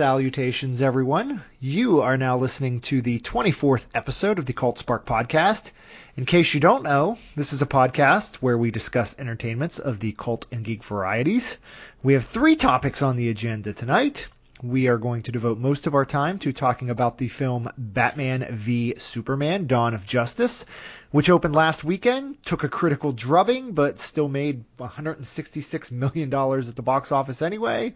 Salutations, 0.00 0.80
everyone. 0.80 1.44
You 1.60 2.00
are 2.00 2.16
now 2.16 2.38
listening 2.38 2.80
to 2.80 3.02
the 3.02 3.20
24th 3.20 3.84
episode 3.94 4.38
of 4.38 4.46
the 4.46 4.54
Cult 4.54 4.78
Spark 4.78 5.04
podcast. 5.04 5.72
In 6.16 6.24
case 6.24 6.54
you 6.54 6.58
don't 6.60 6.82
know, 6.82 7.18
this 7.36 7.52
is 7.52 7.60
a 7.60 7.66
podcast 7.66 8.36
where 8.36 8.56
we 8.56 8.70
discuss 8.70 9.18
entertainments 9.18 9.78
of 9.78 10.00
the 10.00 10.12
cult 10.12 10.46
and 10.50 10.64
geek 10.64 10.84
varieties. 10.84 11.58
We 12.02 12.14
have 12.14 12.24
three 12.24 12.56
topics 12.56 13.02
on 13.02 13.16
the 13.16 13.28
agenda 13.28 13.74
tonight. 13.74 14.26
We 14.62 14.88
are 14.88 14.96
going 14.96 15.20
to 15.24 15.32
devote 15.32 15.58
most 15.58 15.86
of 15.86 15.94
our 15.94 16.06
time 16.06 16.38
to 16.38 16.52
talking 16.54 16.88
about 16.88 17.18
the 17.18 17.28
film 17.28 17.68
Batman 17.76 18.56
v 18.56 18.94
Superman 18.96 19.66
Dawn 19.66 19.92
of 19.92 20.06
Justice, 20.06 20.64
which 21.10 21.28
opened 21.28 21.54
last 21.54 21.84
weekend, 21.84 22.42
took 22.46 22.64
a 22.64 22.70
critical 22.70 23.12
drubbing, 23.12 23.72
but 23.72 23.98
still 23.98 24.28
made 24.28 24.64
$166 24.78 25.90
million 25.90 26.32
at 26.32 26.74
the 26.74 26.82
box 26.82 27.12
office 27.12 27.42
anyway. 27.42 27.94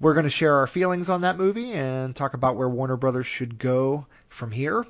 We're 0.00 0.14
going 0.14 0.24
to 0.24 0.30
share 0.30 0.54
our 0.54 0.68
feelings 0.68 1.10
on 1.10 1.22
that 1.22 1.38
movie 1.38 1.72
and 1.72 2.14
talk 2.14 2.34
about 2.34 2.54
where 2.54 2.68
Warner 2.68 2.96
Brothers 2.96 3.26
should 3.26 3.58
go 3.58 4.06
from 4.28 4.52
here. 4.52 4.86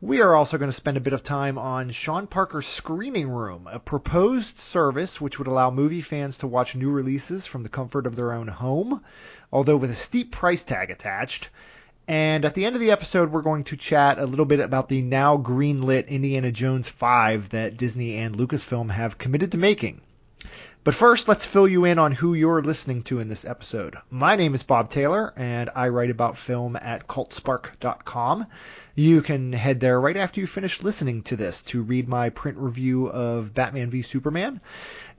We 0.00 0.22
are 0.22 0.36
also 0.36 0.56
going 0.56 0.70
to 0.70 0.76
spend 0.76 0.96
a 0.96 1.00
bit 1.00 1.12
of 1.12 1.24
time 1.24 1.58
on 1.58 1.90
Sean 1.90 2.28
Parker's 2.28 2.68
Screening 2.68 3.28
Room, 3.28 3.66
a 3.66 3.80
proposed 3.80 4.56
service 4.56 5.20
which 5.20 5.38
would 5.38 5.48
allow 5.48 5.72
movie 5.72 6.00
fans 6.00 6.38
to 6.38 6.46
watch 6.46 6.76
new 6.76 6.92
releases 6.92 7.44
from 7.44 7.64
the 7.64 7.68
comfort 7.68 8.06
of 8.06 8.14
their 8.14 8.32
own 8.32 8.46
home, 8.46 9.02
although 9.52 9.76
with 9.76 9.90
a 9.90 9.94
steep 9.94 10.30
price 10.30 10.62
tag 10.62 10.92
attached. 10.92 11.48
And 12.06 12.44
at 12.44 12.54
the 12.54 12.66
end 12.66 12.76
of 12.76 12.80
the 12.80 12.92
episode, 12.92 13.32
we're 13.32 13.42
going 13.42 13.64
to 13.64 13.76
chat 13.76 14.20
a 14.20 14.26
little 14.26 14.46
bit 14.46 14.60
about 14.60 14.88
the 14.88 15.02
now 15.02 15.38
greenlit 15.38 16.06
Indiana 16.06 16.52
Jones 16.52 16.88
5 16.88 17.48
that 17.48 17.76
Disney 17.76 18.16
and 18.18 18.36
Lucasfilm 18.36 18.92
have 18.92 19.18
committed 19.18 19.50
to 19.50 19.58
making. 19.58 20.02
But 20.82 20.94
first, 20.94 21.28
let's 21.28 21.44
fill 21.44 21.68
you 21.68 21.84
in 21.84 21.98
on 21.98 22.12
who 22.12 22.32
you're 22.32 22.62
listening 22.62 23.02
to 23.02 23.20
in 23.20 23.28
this 23.28 23.44
episode. 23.44 23.98
My 24.08 24.36
name 24.36 24.54
is 24.54 24.62
Bob 24.62 24.88
Taylor, 24.88 25.30
and 25.36 25.68
I 25.76 25.88
write 25.88 26.08
about 26.08 26.38
film 26.38 26.74
at 26.74 27.06
cultspark.com. 27.06 28.46
You 28.94 29.20
can 29.20 29.52
head 29.52 29.80
there 29.80 30.00
right 30.00 30.16
after 30.16 30.40
you 30.40 30.46
finish 30.46 30.82
listening 30.82 31.22
to 31.24 31.36
this 31.36 31.60
to 31.64 31.82
read 31.82 32.08
my 32.08 32.30
print 32.30 32.56
review 32.56 33.10
of 33.10 33.52
Batman 33.52 33.90
v 33.90 34.00
Superman. 34.00 34.62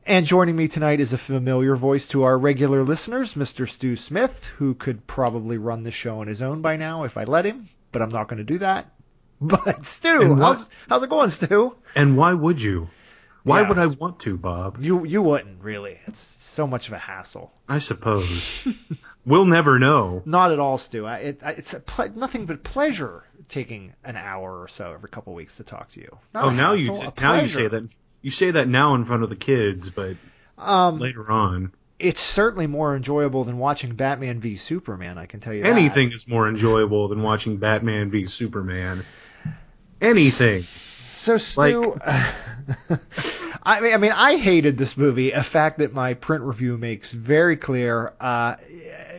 And 0.04 0.26
joining 0.26 0.56
me 0.56 0.68
tonight 0.68 1.00
is 1.00 1.14
a 1.14 1.18
familiar 1.20 1.76
voice 1.76 2.08
to 2.08 2.24
our 2.24 2.40
regular 2.40 2.84
listeners, 2.84 3.36
Mr. 3.36 3.70
Stew 3.70 3.96
Smith, 3.96 4.44
who 4.58 4.74
could 4.74 5.06
probably 5.06 5.60
run 5.60 5.84
the 5.84 5.92
show 5.92 6.22
on 6.22 6.28
his 6.28 6.42
own 6.42 6.64
by 6.64 6.76
now 6.76 7.04
if 7.04 7.18
I 7.18 7.26
let 7.26 7.46
him, 7.46 7.70
but 7.92 8.02
I'm 8.02 8.10
not 8.10 8.28
going 8.28 8.40
to 8.40 8.44
do 8.44 8.58
that. 8.58 8.88
But 9.44 9.86
Stew, 9.86 10.36
how's, 10.36 10.68
how's 10.90 11.04
it 11.04 11.10
going, 11.10 11.30
Stew? 11.30 11.76
And 11.96 12.18
why 12.18 12.34
would 12.34 12.62
you? 12.62 12.90
Why 13.44 13.62
yeah, 13.62 13.70
would 13.70 13.78
I 13.80 13.88
want 13.88 14.20
to, 14.22 14.38
Bob? 14.38 14.78
You 14.82 15.04
you 15.04 15.22
wouldn't 15.22 15.64
really. 15.64 16.00
It's 16.06 16.36
so 16.40 16.68
much 16.68 16.88
of 16.88 16.94
a 16.94 17.00
hassle. 17.00 17.52
I 17.68 17.80
suppose. 17.80 18.68
we'll 19.26 19.46
never 19.46 19.80
know. 19.80 20.22
Not 20.26 20.52
at 20.52 20.60
all, 20.60 20.78
Stew. 20.78 21.06
I, 21.06 21.18
it, 21.18 21.40
I, 21.44 21.52
it's 21.52 21.74
ple- 21.86 22.12
nothing 22.16 22.46
but 22.46 22.64
pleasure 22.64 23.24
taking 23.48 23.94
an 24.04 24.16
hour 24.16 24.62
or 24.62 24.68
so 24.68 24.94
every 24.94 25.10
couple 25.10 25.34
of 25.34 25.38
weeks 25.38 25.58
to 25.58 25.64
talk 25.64 25.92
to 25.94 26.00
you. 26.00 26.18
Not 26.34 26.46
oh, 26.46 26.50
now 26.52 26.76
hassle, 26.76 27.04
you 27.04 27.12
now 27.20 27.42
you 27.42 27.48
say 27.48 27.68
that 27.68 27.96
you 28.22 28.32
say 28.32 28.52
that 28.52 28.68
now 28.68 28.94
in 28.94 29.06
front 29.06 29.24
of 29.24 29.30
the 29.30 29.36
kids, 29.36 29.90
but 29.90 30.18
um, 30.58 31.00
later 31.00 31.30
on. 31.30 31.74
It's 31.98 32.22
certainly 32.22 32.66
more 32.66 32.96
enjoyable 32.96 33.44
than 33.44 33.60
watching 33.60 33.96
Batman 33.96 34.40
v 34.40 34.58
Superman. 34.58 35.18
I 35.18 35.28
can 35.28 35.40
tell 35.40 35.54
you. 35.54 35.64
Anything 35.64 36.10
that. 36.10 36.16
is 36.16 36.28
more 36.28 36.48
enjoyable 36.48 37.08
than 37.08 37.22
watching 37.22 37.58
Batman 37.58 38.10
v 38.10 38.26
Superman. 38.26 39.06
Anything. 40.00 40.64
So 41.12 41.38
Stew, 41.38 42.00
like, 42.04 43.00
I 43.64 43.80
mean, 43.80 43.94
I 43.94 43.98
mean, 43.98 44.12
I 44.12 44.38
hated 44.38 44.78
this 44.78 44.98
movie. 44.98 45.32
A 45.32 45.44
fact 45.44 45.80
that 45.80 45.94
my 45.94 46.16
print 46.16 46.44
review 46.44 46.78
makes 46.78 47.12
very 47.12 47.58
clear. 47.58 48.14
Uh, 48.20 48.56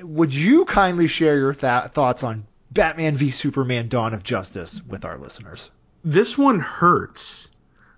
would 0.02 0.34
you 0.34 0.64
kindly 0.64 1.06
share 1.06 1.36
your 1.36 1.54
th- 1.54 1.92
thoughts 1.92 2.24
on 2.24 2.46
Batman 2.70 3.16
v 3.16 3.30
Superman: 3.30 3.88
Dawn 3.88 4.14
of 4.14 4.22
Justice 4.22 4.80
with 4.86 5.04
our 5.04 5.18
listeners? 5.18 5.70
This 6.04 6.36
one 6.36 6.58
hurts 6.58 7.48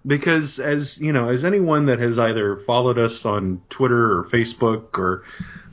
because, 0.06 0.58
as 0.58 0.98
you 0.98 1.12
know, 1.12 1.28
as 1.28 1.44
anyone 1.44 1.86
that 1.86 1.98
has 1.98 2.18
either 2.18 2.56
followed 2.56 2.98
us 2.98 3.24
on 3.24 3.62
Twitter 3.70 4.18
or 4.18 4.24
Facebook 4.24 4.98
or 4.98 5.24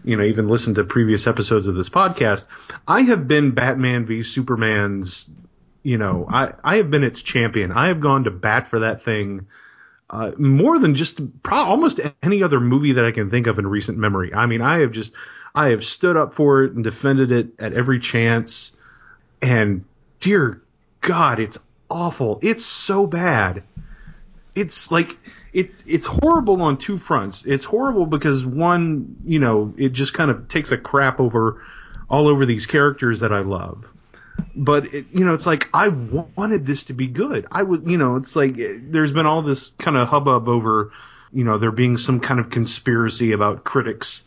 you 0.06 0.16
know 0.16 0.24
even 0.24 0.48
listened 0.48 0.78
to 0.78 0.86
previous 0.86 1.28
episodes 1.28 1.68
of 1.68 1.76
this 1.76 1.90
podcast, 1.90 2.46
I 2.88 3.02
have 3.02 3.28
been 3.28 3.52
Batman 3.52 4.06
v 4.06 4.24
Superman's 4.24 5.30
you 5.84 5.98
know, 5.98 6.28
I, 6.30 6.54
I 6.64 6.76
have 6.76 6.92
been 6.92 7.04
its 7.04 7.24
champion. 7.24 7.72
I 7.72 7.88
have 7.88 8.02
gone 8.02 8.26
to 8.26 8.32
bat 8.32 8.68
for 8.68 8.80
that 8.80 9.04
thing 9.04 9.48
uh, 10.12 10.34
more 10.38 10.78
than 10.78 10.94
just 10.94 11.42
pro- 11.42 11.58
almost 11.58 12.02
any 12.22 12.44
other 12.44 12.60
movie 12.60 12.92
that 12.94 13.06
I 13.06 13.12
can 13.12 13.32
think 13.32 13.48
of 13.48 13.58
in 13.58 13.66
recent 13.66 13.98
memory. 13.98 14.34
I 14.34 14.46
mean, 14.46 14.62
I 14.62 14.80
have 14.80 14.92
just 14.92 15.14
I 15.56 15.70
have 15.70 15.86
stood 15.86 16.18
up 16.18 16.34
for 16.34 16.64
it 16.64 16.74
and 16.74 16.84
defended 16.84 17.32
it 17.32 17.54
at 17.60 17.74
every 17.74 18.00
chance. 18.00 18.74
And 19.42 19.86
dear 20.20 20.62
God, 21.00 21.40
it's 21.40 21.58
awful. 21.90 22.40
It's 22.44 22.66
so 22.66 23.08
bad. 23.08 23.64
It's 24.54 24.92
like 24.92 25.18
it's 25.54 25.82
it's 25.88 26.06
horrible 26.06 26.62
on 26.62 26.76
two 26.76 26.98
fronts. 26.98 27.46
It's 27.46 27.64
horrible 27.64 28.06
because 28.06 28.46
one, 28.46 29.16
you 29.24 29.40
know, 29.40 29.74
it 29.78 29.94
just 29.94 30.14
kind 30.14 30.30
of 30.30 30.50
takes 30.50 30.72
a 30.72 30.78
crap 30.78 31.22
over 31.22 31.64
all 32.10 32.28
over 32.28 32.46
these 32.46 32.66
characters 32.66 33.22
that 33.22 33.32
I 33.32 33.40
love 33.40 33.86
but 34.56 34.94
it, 34.94 35.06
you 35.12 35.26
know, 35.26 35.34
it's 35.34 35.46
like 35.46 35.70
I 35.74 35.88
wanted 35.90 36.66
this 36.66 36.86
to 36.86 36.94
be 36.94 37.08
good. 37.08 37.46
I 37.52 37.64
would, 37.64 37.90
you 37.90 37.98
know, 37.98 38.18
it's 38.18 38.36
like 38.36 38.56
there's 38.58 39.12
been 39.12 39.26
all 39.26 39.42
this 39.42 39.70
kind 39.78 39.98
of 39.98 40.08
hubbub 40.08 40.48
over, 40.48 40.92
you 41.34 41.44
know, 41.44 41.58
there 41.58 41.72
being 41.72 41.98
some 41.98 42.20
kind 42.20 42.40
of 42.40 42.50
conspiracy 42.50 43.32
about 43.32 43.64
critics 43.64 44.24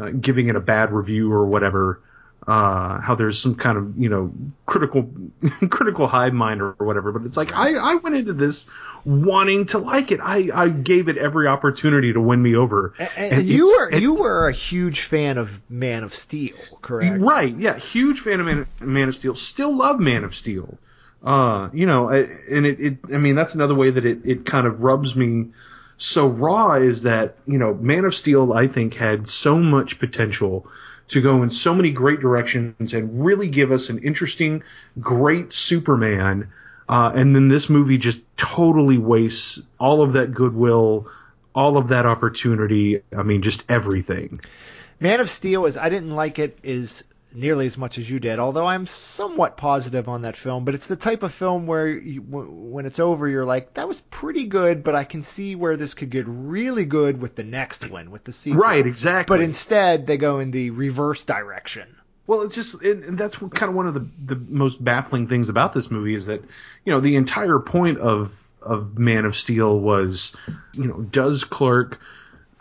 uh, 0.00 0.10
giving 0.10 0.48
it 0.48 0.56
a 0.56 0.60
bad 0.60 0.92
review 0.92 1.32
or 1.32 1.46
whatever 1.46 2.00
uh, 2.46 3.00
how 3.00 3.14
there's 3.14 3.40
some 3.40 3.54
kind 3.54 3.78
of 3.78 3.98
you 3.98 4.08
know 4.08 4.32
critical 4.66 5.10
critical 5.70 6.06
hive 6.06 6.34
mind 6.34 6.60
or 6.60 6.72
whatever. 6.78 7.10
But 7.10 7.24
it's 7.24 7.36
like 7.36 7.52
I, 7.52 7.74
I 7.74 7.94
went 7.96 8.16
into 8.16 8.32
this 8.34 8.66
wanting 9.04 9.66
to 9.66 9.78
like 9.78 10.12
it. 10.12 10.20
I, 10.22 10.50
I 10.54 10.68
gave 10.68 11.08
it 11.08 11.16
every 11.16 11.46
opportunity 11.46 12.12
to 12.12 12.20
win 12.20 12.42
me 12.42 12.54
over. 12.54 12.94
And, 12.98 13.32
and 13.32 13.48
you 13.48 13.66
were 13.66 13.92
you 13.94 14.14
were 14.14 14.48
a 14.48 14.52
huge 14.52 15.02
fan 15.02 15.38
of 15.38 15.60
Man 15.70 16.04
of 16.04 16.14
Steel, 16.14 16.56
correct? 16.82 17.22
Right. 17.22 17.56
Yeah. 17.56 17.78
Huge 17.78 18.20
fan 18.20 18.40
of 18.40 18.46
Man, 18.46 18.66
Man 18.80 19.08
of 19.08 19.16
Steel. 19.16 19.36
Still 19.36 19.74
love 19.74 19.98
Man 19.98 20.24
of 20.24 20.36
Steel. 20.36 20.78
Uh, 21.22 21.70
you 21.72 21.86
know, 21.86 22.08
and 22.08 22.66
it, 22.66 22.80
it 22.80 22.98
I 23.12 23.16
mean 23.16 23.34
that's 23.34 23.54
another 23.54 23.74
way 23.74 23.90
that 23.90 24.04
it, 24.04 24.20
it 24.24 24.44
kind 24.44 24.66
of 24.66 24.82
rubs 24.82 25.16
me 25.16 25.46
so 25.96 26.26
raw 26.28 26.74
is 26.74 27.02
that 27.02 27.36
you 27.46 27.56
know 27.56 27.72
Man 27.72 28.04
of 28.04 28.14
Steel 28.14 28.52
I 28.52 28.66
think 28.66 28.92
had 28.92 29.28
so 29.28 29.58
much 29.58 29.98
potential 29.98 30.66
to 31.08 31.20
go 31.20 31.42
in 31.42 31.50
so 31.50 31.74
many 31.74 31.90
great 31.90 32.20
directions 32.20 32.94
and 32.94 33.24
really 33.24 33.48
give 33.48 33.70
us 33.72 33.88
an 33.88 33.98
interesting, 33.98 34.62
great 35.00 35.52
Superman. 35.52 36.52
Uh, 36.88 37.12
and 37.14 37.34
then 37.34 37.48
this 37.48 37.68
movie 37.68 37.98
just 37.98 38.20
totally 38.36 38.98
wastes 38.98 39.60
all 39.78 40.02
of 40.02 40.14
that 40.14 40.32
goodwill, 40.32 41.08
all 41.54 41.76
of 41.76 41.88
that 41.88 42.06
opportunity. 42.06 43.00
I 43.16 43.22
mean, 43.22 43.42
just 43.42 43.64
everything. 43.68 44.40
Man 45.00 45.20
of 45.20 45.28
Steel 45.28 45.66
is 45.66 45.76
I 45.76 45.88
didn't 45.88 46.14
like 46.14 46.38
it 46.38 46.58
is 46.62 47.04
nearly 47.34 47.66
as 47.66 47.76
much 47.76 47.98
as 47.98 48.08
you 48.08 48.20
did, 48.20 48.38
although 48.38 48.66
I'm 48.66 48.86
somewhat 48.86 49.56
positive 49.56 50.08
on 50.08 50.22
that 50.22 50.36
film. 50.36 50.64
But 50.64 50.74
it's 50.74 50.86
the 50.86 50.96
type 50.96 51.22
of 51.22 51.34
film 51.34 51.66
where 51.66 51.88
you, 51.88 52.20
when 52.20 52.86
it's 52.86 53.00
over, 53.00 53.28
you're 53.28 53.44
like, 53.44 53.74
that 53.74 53.88
was 53.88 54.00
pretty 54.00 54.46
good, 54.46 54.84
but 54.84 54.94
I 54.94 55.04
can 55.04 55.22
see 55.22 55.56
where 55.56 55.76
this 55.76 55.94
could 55.94 56.10
get 56.10 56.26
really 56.28 56.84
good 56.84 57.20
with 57.20 57.34
the 57.34 57.42
next 57.42 57.90
one, 57.90 58.10
with 58.10 58.24
the 58.24 58.32
sequel. 58.32 58.62
Right, 58.62 58.86
exactly. 58.86 59.36
But 59.36 59.42
instead, 59.42 60.06
they 60.06 60.16
go 60.16 60.38
in 60.38 60.52
the 60.52 60.70
reverse 60.70 61.24
direction. 61.24 61.96
Well, 62.26 62.42
it's 62.42 62.54
just, 62.54 62.80
and 62.82 63.18
that's 63.18 63.36
kind 63.36 63.64
of 63.64 63.74
one 63.74 63.86
of 63.86 63.92
the 63.92 64.08
the 64.24 64.36
most 64.36 64.82
baffling 64.82 65.28
things 65.28 65.50
about 65.50 65.74
this 65.74 65.90
movie 65.90 66.14
is 66.14 66.26
that, 66.26 66.40
you 66.84 66.92
know, 66.92 67.00
the 67.00 67.16
entire 67.16 67.58
point 67.58 67.98
of 67.98 68.40
of 68.62 68.98
Man 68.98 69.26
of 69.26 69.36
Steel 69.36 69.78
was, 69.78 70.34
you 70.72 70.86
know, 70.86 71.02
does 71.02 71.44
Clark 71.44 72.00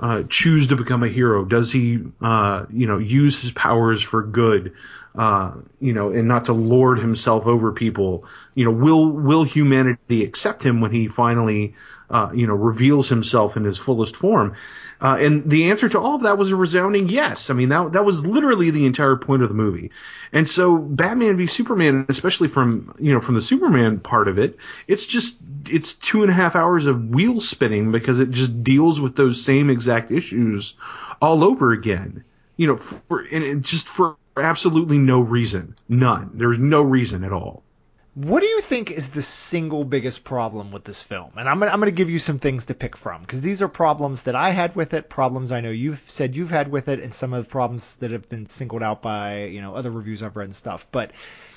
uh, 0.03 0.23
choose 0.29 0.67
to 0.67 0.75
become 0.75 1.01
a 1.01 1.07
hero? 1.07 1.45
Does 1.45 1.71
he, 1.71 1.99
uh, 2.21 2.65
you 2.69 2.87
know, 2.87 2.97
use 2.97 3.41
his 3.41 3.53
powers 3.53 4.03
for 4.03 4.21
good? 4.21 4.73
Uh, 5.15 5.51
you 5.79 5.93
know, 5.93 6.09
and 6.09 6.27
not 6.27 6.45
to 6.45 6.53
lord 6.53 6.99
himself 6.99 7.45
over 7.45 7.71
people. 7.71 8.25
You 8.55 8.65
know, 8.65 8.71
will 8.71 9.11
will 9.11 9.43
humanity 9.43 10.23
accept 10.23 10.63
him 10.63 10.81
when 10.81 10.91
he 10.91 11.07
finally, 11.07 11.75
uh, 12.09 12.31
you 12.33 12.47
know, 12.47 12.55
reveals 12.55 13.09
himself 13.09 13.55
in 13.55 13.63
his 13.63 13.77
fullest 13.77 14.15
form? 14.15 14.55
Uh, 15.03 15.17
and 15.19 15.49
the 15.49 15.69
answer 15.69 15.89
to 15.89 15.99
all 15.99 16.15
of 16.15 16.23
that 16.23 16.37
was 16.37 16.51
a 16.51 16.55
resounding 16.55 17.09
yes. 17.09 17.49
I 17.49 17.53
mean, 17.53 17.69
that 17.69 17.93
that 17.93 18.05
was 18.05 18.25
literally 18.25 18.71
the 18.71 18.85
entire 18.85 19.17
point 19.17 19.43
of 19.43 19.49
the 19.49 19.55
movie. 19.55 19.91
And 20.31 20.47
so, 20.47 20.77
Batman 20.77 21.35
v 21.35 21.45
Superman, 21.45 22.05
especially 22.07 22.47
from 22.47 22.95
you 22.97 23.13
know 23.13 23.19
from 23.19 23.35
the 23.35 23.41
Superman 23.41 23.99
part 23.99 24.27
of 24.29 24.39
it, 24.39 24.57
it's 24.87 25.05
just 25.05 25.35
it's 25.67 25.93
two 25.93 26.21
and 26.21 26.31
a 26.31 26.33
half 26.33 26.55
hours 26.55 26.85
of 26.85 27.09
wheel 27.09 27.41
spinning 27.41 27.91
because 27.91 28.19
it 28.19 28.31
just 28.31 28.63
deals 28.63 29.01
with 29.01 29.15
those 29.15 29.43
same 29.43 29.69
exact 29.69 30.09
issues 30.09 30.75
all 31.21 31.43
over 31.43 31.73
again. 31.73 32.23
You 32.55 32.67
know, 32.67 32.77
for, 32.77 33.27
and 33.31 33.63
just 33.63 33.87
for 33.87 34.15
absolutely 34.37 34.97
no 34.97 35.19
reason, 35.19 35.75
none. 35.87 36.31
There's 36.33 36.59
no 36.59 36.81
reason 36.81 37.23
at 37.23 37.31
all. 37.31 37.63
What 38.15 38.41
do 38.41 38.45
you 38.45 38.61
think 38.61 38.91
is 38.91 39.09
the 39.09 39.23
single 39.23 39.83
biggest 39.83 40.23
problem 40.23 40.71
with 40.71 40.83
this 40.83 41.01
film? 41.01 41.31
And 41.35 41.49
I'm 41.49 41.57
gonna, 41.57 41.71
I'm 41.71 41.79
going 41.79 41.91
to 41.91 41.95
give 41.95 42.11
you 42.11 42.19
some 42.19 42.37
things 42.37 42.65
to 42.65 42.75
pick 42.75 42.95
from 42.95 43.21
because 43.21 43.41
these 43.41 43.63
are 43.63 43.67
problems 43.67 44.23
that 44.23 44.35
I 44.35 44.51
had 44.51 44.75
with 44.75 44.93
it, 44.93 45.09
problems 45.09 45.51
I 45.51 45.61
know 45.61 45.71
you've 45.71 46.03
said 46.07 46.35
you've 46.35 46.51
had 46.51 46.67
with 46.67 46.89
it, 46.89 46.99
and 46.99 47.11
some 47.11 47.33
of 47.33 47.43
the 47.43 47.49
problems 47.49 47.95
that 47.97 48.11
have 48.11 48.29
been 48.29 48.45
singled 48.45 48.83
out 48.83 49.01
by 49.01 49.45
you 49.45 49.61
know 49.61 49.73
other 49.73 49.89
reviews 49.89 50.21
I've 50.21 50.37
read 50.37 50.45
and 50.45 50.55
stuff. 50.55 50.85
But 50.91 51.09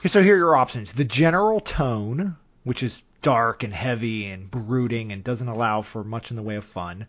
so 0.07 0.23
here 0.23 0.35
are 0.35 0.39
your 0.39 0.57
options: 0.57 0.95
the 0.95 1.05
general 1.05 1.61
tone, 1.61 2.37
which 2.65 2.83
is 2.83 3.03
dark 3.21 3.63
and 3.63 3.75
heavy 3.75 4.27
and 4.27 4.51
brooding 4.51 5.13
and 5.13 5.23
doesn't 5.23 5.49
allow 5.49 5.83
for 5.83 6.05
much 6.05 6.31
in 6.31 6.37
the 6.37 6.43
way 6.43 6.57
of 6.57 6.65
fun. 6.65 7.07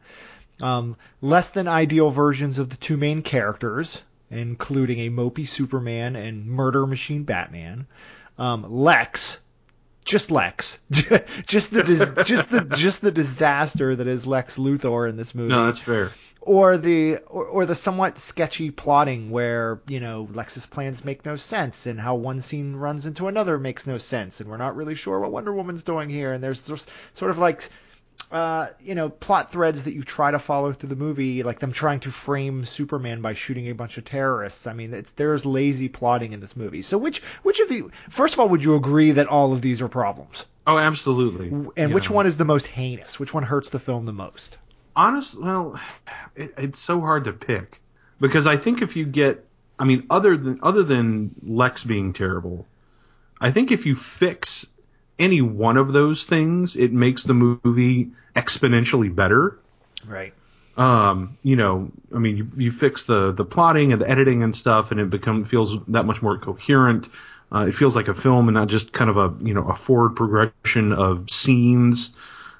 Um, 0.61 0.97
less 1.21 1.49
than 1.49 1.69
ideal 1.69 2.09
versions 2.09 2.57
of 2.57 2.69
the 2.69 2.77
two 2.77 2.97
main 2.97 3.21
characters, 3.21 4.01
including 4.29 4.99
a 4.99 5.09
mopey 5.09 5.47
Superman 5.47 6.15
and 6.15 6.45
murder 6.45 6.85
machine 6.85 7.23
Batman 7.23 7.87
um, 8.37 8.65
Lex, 8.69 9.39
just 10.05 10.31
Lex, 10.31 10.77
just 10.91 11.71
the 11.71 11.83
just 12.25 12.51
the 12.51 12.61
just 12.75 13.01
the 13.01 13.11
disaster 13.11 13.95
that 13.95 14.07
is 14.07 14.27
Lex 14.27 14.57
Luthor 14.57 15.09
in 15.09 15.17
this 15.17 15.35
movie. 15.35 15.49
No, 15.49 15.65
that's 15.65 15.79
fair. 15.79 16.11
Or 16.41 16.77
the 16.77 17.17
or, 17.27 17.45
or 17.45 17.65
the 17.65 17.75
somewhat 17.75 18.19
sketchy 18.19 18.71
plotting 18.71 19.31
where 19.31 19.81
you 19.87 19.99
know 19.99 20.29
Lex's 20.33 20.65
plans 20.65 21.03
make 21.03 21.25
no 21.25 21.35
sense 21.35 21.85
and 21.87 21.99
how 21.99 22.15
one 22.15 22.39
scene 22.39 22.75
runs 22.75 23.05
into 23.05 23.27
another 23.27 23.57
makes 23.57 23.85
no 23.85 23.97
sense 23.97 24.39
and 24.39 24.49
we're 24.49 24.57
not 24.57 24.75
really 24.75 24.95
sure 24.95 25.19
what 25.19 25.31
Wonder 25.31 25.53
Woman's 25.53 25.83
doing 25.83 26.09
here 26.09 26.31
and 26.31 26.43
there's 26.43 26.65
just 26.65 26.89
sort 27.15 27.31
of 27.31 27.37
like 27.37 27.67
uh, 28.31 28.67
you 28.81 28.95
know, 28.95 29.09
plot 29.09 29.51
threads 29.51 29.85
that 29.85 29.93
you 29.93 30.03
try 30.03 30.31
to 30.31 30.39
follow 30.39 30.73
through 30.73 30.89
the 30.89 30.95
movie, 30.95 31.43
like 31.43 31.59
them 31.59 31.71
trying 31.71 32.01
to 32.01 32.11
frame 32.11 32.65
Superman 32.65 33.21
by 33.21 33.33
shooting 33.33 33.69
a 33.69 33.73
bunch 33.73 33.97
of 33.97 34.05
terrorists. 34.05 34.67
I 34.67 34.73
mean, 34.73 35.05
there's 35.15 35.45
lazy 35.45 35.87
plotting 35.87 36.33
in 36.33 36.39
this 36.39 36.55
movie. 36.55 36.81
So 36.81 36.97
which 36.97 37.21
which 37.43 37.59
of 37.59 37.69
the 37.69 37.83
first 38.09 38.33
of 38.33 38.39
all, 38.39 38.49
would 38.49 38.63
you 38.63 38.75
agree 38.75 39.11
that 39.11 39.27
all 39.27 39.53
of 39.53 39.61
these 39.61 39.81
are 39.81 39.87
problems? 39.87 40.45
Oh, 40.65 40.77
absolutely. 40.77 41.47
And 41.47 41.71
yeah. 41.77 41.85
which 41.87 42.09
one 42.09 42.27
is 42.27 42.35
the 42.35 42.45
most 42.45 42.67
heinous? 42.67 43.17
Which 43.17 43.33
one 43.33 43.43
hurts 43.43 43.69
the 43.69 43.79
film 43.79 44.05
the 44.05 44.13
most? 44.13 44.57
Honest, 44.95 45.39
well, 45.41 45.79
it, 46.35 46.53
it's 46.57 46.79
so 46.79 46.99
hard 46.99 47.25
to 47.25 47.33
pick 47.33 47.79
because 48.19 48.45
I 48.45 48.57
think 48.57 48.81
if 48.81 48.95
you 48.97 49.05
get, 49.05 49.45
I 49.79 49.85
mean, 49.85 50.05
other 50.09 50.35
than 50.35 50.59
other 50.61 50.83
than 50.83 51.35
Lex 51.41 51.83
being 51.83 52.11
terrible, 52.11 52.65
I 53.39 53.51
think 53.51 53.71
if 53.71 53.85
you 53.85 53.95
fix 53.95 54.65
any 55.19 55.41
one 55.41 55.77
of 55.77 55.93
those 55.93 56.25
things, 56.25 56.75
it 56.75 56.91
makes 56.91 57.23
the 57.23 57.33
movie 57.33 58.09
exponentially 58.35 59.13
better. 59.13 59.57
Right. 60.05 60.33
Um, 60.77 61.37
you 61.41 61.55
know, 61.55 61.91
I 62.13 62.19
mean, 62.19 62.37
you, 62.37 62.51
you 62.55 62.71
fix 62.71 63.03
the 63.05 63.31
the 63.31 63.45
plotting 63.45 63.93
and 63.93 64.01
the 64.01 64.09
editing 64.09 64.43
and 64.43 64.55
stuff, 64.55 64.91
and 64.91 64.99
it 64.99 65.09
become 65.09 65.45
feels 65.45 65.75
that 65.87 66.05
much 66.05 66.21
more 66.21 66.37
coherent. 66.37 67.09
Uh, 67.51 67.65
it 67.67 67.71
feels 67.73 67.95
like 67.95 68.09
a 68.09 68.13
film 68.13 68.47
and 68.47 68.55
not 68.55 68.67
just 68.67 68.93
kind 68.93 69.09
of 69.09 69.17
a 69.17 69.33
you 69.43 69.53
know 69.53 69.67
a 69.67 69.75
forward 69.75 70.15
progression 70.15 70.93
of 70.93 71.29
scenes 71.31 72.11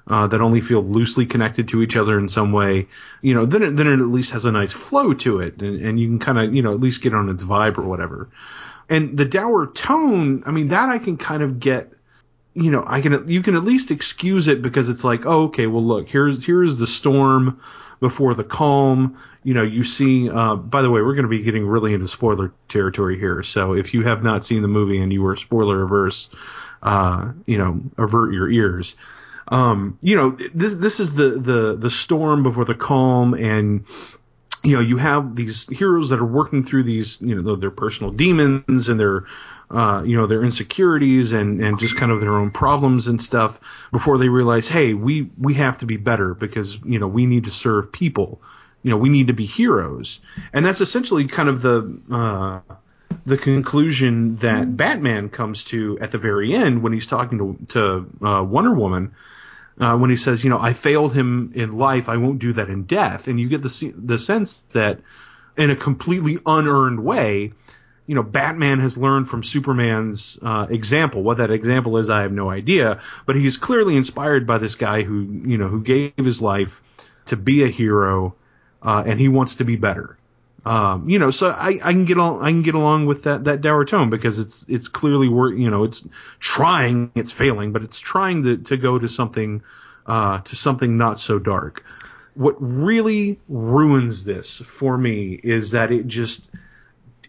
uh, 0.08 0.26
that 0.26 0.40
only 0.40 0.60
feel 0.60 0.82
loosely 0.82 1.26
connected 1.26 1.68
to 1.68 1.82
each 1.82 1.94
other 1.94 2.18
in 2.18 2.28
some 2.28 2.50
way. 2.50 2.88
You 3.22 3.34
know, 3.34 3.46
then 3.46 3.62
it, 3.62 3.76
then 3.76 3.86
it 3.86 4.00
at 4.00 4.06
least 4.06 4.32
has 4.32 4.44
a 4.44 4.52
nice 4.52 4.72
flow 4.72 5.14
to 5.14 5.38
it, 5.38 5.62
and, 5.62 5.80
and 5.80 6.00
you 6.00 6.08
can 6.08 6.18
kind 6.18 6.38
of 6.38 6.52
you 6.52 6.62
know 6.62 6.72
at 6.72 6.80
least 6.80 7.02
get 7.02 7.14
on 7.14 7.28
its 7.28 7.44
vibe 7.44 7.78
or 7.78 7.82
whatever. 7.82 8.28
And 8.88 9.16
the 9.16 9.26
dour 9.26 9.66
tone, 9.66 10.42
I 10.46 10.50
mean, 10.50 10.68
that 10.68 10.88
I 10.88 10.98
can 10.98 11.18
kind 11.18 11.42
of 11.42 11.60
get 11.60 11.92
you 12.58 12.72
know, 12.72 12.82
I 12.86 13.00
can 13.00 13.28
you 13.28 13.42
can 13.42 13.54
at 13.54 13.64
least 13.64 13.90
excuse 13.90 14.48
it 14.48 14.62
because 14.62 14.88
it's 14.88 15.04
like, 15.04 15.26
oh, 15.26 15.44
okay, 15.44 15.68
well, 15.68 15.84
look, 15.84 16.08
here's 16.08 16.44
here's 16.44 16.76
the 16.76 16.86
storm 16.86 17.60
before 18.00 18.34
the 18.34 18.44
calm. 18.44 19.18
You 19.44 19.54
know, 19.54 19.62
you 19.62 19.84
see. 19.84 20.28
Uh, 20.28 20.56
by 20.56 20.82
the 20.82 20.90
way, 20.90 21.00
we're 21.00 21.14
going 21.14 21.22
to 21.22 21.28
be 21.28 21.42
getting 21.42 21.66
really 21.66 21.94
into 21.94 22.08
spoiler 22.08 22.52
territory 22.68 23.18
here, 23.18 23.44
so 23.44 23.74
if 23.74 23.94
you 23.94 24.02
have 24.02 24.24
not 24.24 24.44
seen 24.44 24.62
the 24.62 24.68
movie 24.68 24.98
and 24.98 25.12
you 25.12 25.22
were 25.22 25.36
spoiler 25.36 25.84
averse, 25.84 26.28
uh, 26.82 27.32
you 27.46 27.58
know, 27.58 27.80
avert 27.96 28.32
your 28.32 28.50
ears. 28.50 28.96
Um, 29.46 29.96
you 30.02 30.16
know, 30.16 30.30
this 30.52 30.74
this 30.74 31.00
is 31.00 31.14
the 31.14 31.30
the 31.30 31.76
the 31.76 31.90
storm 31.90 32.42
before 32.42 32.64
the 32.64 32.74
calm, 32.74 33.34
and 33.34 33.86
you 34.64 34.74
know, 34.74 34.80
you 34.80 34.96
have 34.96 35.36
these 35.36 35.66
heroes 35.68 36.08
that 36.08 36.18
are 36.18 36.26
working 36.26 36.64
through 36.64 36.82
these, 36.82 37.20
you 37.20 37.40
know, 37.40 37.54
their 37.54 37.70
personal 37.70 38.10
demons 38.10 38.88
and 38.88 38.98
their 38.98 39.24
uh, 39.70 40.02
you 40.04 40.16
know, 40.16 40.26
their 40.26 40.42
insecurities 40.42 41.32
and, 41.32 41.62
and 41.62 41.78
just 41.78 41.96
kind 41.96 42.10
of 42.10 42.20
their 42.20 42.36
own 42.36 42.50
problems 42.50 43.06
and 43.06 43.22
stuff 43.22 43.60
before 43.92 44.18
they 44.18 44.28
realize, 44.28 44.66
hey, 44.66 44.94
we, 44.94 45.30
we 45.38 45.54
have 45.54 45.78
to 45.78 45.86
be 45.86 45.96
better 45.96 46.34
because, 46.34 46.78
you 46.84 46.98
know, 46.98 47.08
we 47.08 47.26
need 47.26 47.44
to 47.44 47.50
serve 47.50 47.92
people. 47.92 48.40
You 48.82 48.90
know, 48.90 48.96
we 48.96 49.08
need 49.08 49.26
to 49.26 49.34
be 49.34 49.44
heroes. 49.44 50.20
And 50.52 50.64
that's 50.64 50.80
essentially 50.80 51.26
kind 51.26 51.48
of 51.48 51.60
the, 51.62 52.00
uh, 52.10 52.74
the 53.26 53.36
conclusion 53.36 54.36
that 54.36 54.76
Batman 54.76 55.28
comes 55.28 55.64
to 55.64 55.98
at 56.00 56.12
the 56.12 56.18
very 56.18 56.54
end 56.54 56.82
when 56.82 56.92
he's 56.92 57.06
talking 57.06 57.38
to, 57.38 57.66
to 57.72 58.26
uh, 58.26 58.42
Wonder 58.42 58.72
Woman. 58.72 59.14
Uh, 59.80 59.96
when 59.96 60.10
he 60.10 60.16
says, 60.16 60.42
you 60.42 60.50
know, 60.50 60.58
I 60.58 60.72
failed 60.72 61.14
him 61.14 61.52
in 61.54 61.78
life, 61.78 62.08
I 62.08 62.16
won't 62.16 62.40
do 62.40 62.54
that 62.54 62.68
in 62.68 62.82
death, 62.82 63.28
and 63.28 63.38
you 63.38 63.48
get 63.48 63.62
the 63.62 63.92
the 63.96 64.18
sense 64.18 64.64
that, 64.72 64.98
in 65.56 65.70
a 65.70 65.76
completely 65.76 66.38
unearned 66.44 66.98
way, 66.98 67.52
you 68.08 68.14
know, 68.14 68.22
Batman 68.22 68.80
has 68.80 68.96
learned 68.96 69.28
from 69.28 69.44
Superman's 69.44 70.38
uh, 70.40 70.66
example. 70.70 71.22
What 71.22 71.36
that 71.36 71.50
example 71.50 71.98
is, 71.98 72.08
I 72.08 72.22
have 72.22 72.32
no 72.32 72.48
idea. 72.48 73.02
But 73.26 73.36
he's 73.36 73.58
clearly 73.58 73.96
inspired 73.96 74.46
by 74.46 74.56
this 74.56 74.76
guy 74.76 75.02
who, 75.02 75.20
you 75.46 75.58
know, 75.58 75.68
who 75.68 75.82
gave 75.82 76.14
his 76.16 76.40
life 76.40 76.82
to 77.26 77.36
be 77.36 77.64
a 77.64 77.68
hero, 77.68 78.34
uh, 78.82 79.04
and 79.06 79.20
he 79.20 79.28
wants 79.28 79.56
to 79.56 79.64
be 79.64 79.76
better. 79.76 80.16
Um, 80.64 81.10
you 81.10 81.18
know, 81.18 81.30
so 81.30 81.50
I, 81.50 81.78
I 81.82 81.92
can 81.92 82.06
get 82.06 82.18
I 82.18 82.50
can 82.50 82.62
get 82.62 82.74
along 82.74 83.04
with 83.04 83.24
that 83.24 83.44
that 83.44 83.60
dour 83.60 83.84
tone 83.84 84.08
because 84.08 84.38
it's 84.38 84.64
it's 84.68 84.88
clearly 84.88 85.28
work. 85.28 85.56
You 85.58 85.68
know, 85.68 85.84
it's 85.84 86.08
trying, 86.40 87.12
it's 87.14 87.30
failing, 87.30 87.72
but 87.72 87.82
it's 87.82 88.00
trying 88.00 88.42
to 88.44 88.56
to 88.56 88.78
go 88.78 88.98
to 88.98 89.08
something 89.10 89.62
uh, 90.06 90.40
to 90.40 90.56
something 90.56 90.96
not 90.96 91.20
so 91.20 91.38
dark. 91.38 91.84
What 92.32 92.56
really 92.58 93.38
ruins 93.50 94.24
this 94.24 94.56
for 94.56 94.96
me 94.96 95.38
is 95.42 95.72
that 95.72 95.92
it 95.92 96.06
just 96.06 96.48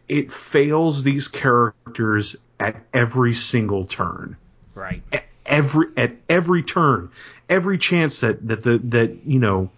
it 0.10 0.34
fails 0.34 1.04
these 1.04 1.28
characters 1.28 2.36
at 2.60 2.76
every 2.94 3.36
single 3.36 3.86
turn. 3.86 4.36
Right. 4.74 5.04
At 5.14 5.24
every 5.46 5.88
at 5.96 6.16
every 6.28 6.64
turn, 6.64 7.12
every 7.48 7.78
chance 7.78 8.22
that 8.22 8.46
that 8.48 8.64
the 8.64 8.80
that 8.86 9.26
you 9.26 9.40
know 9.40 9.70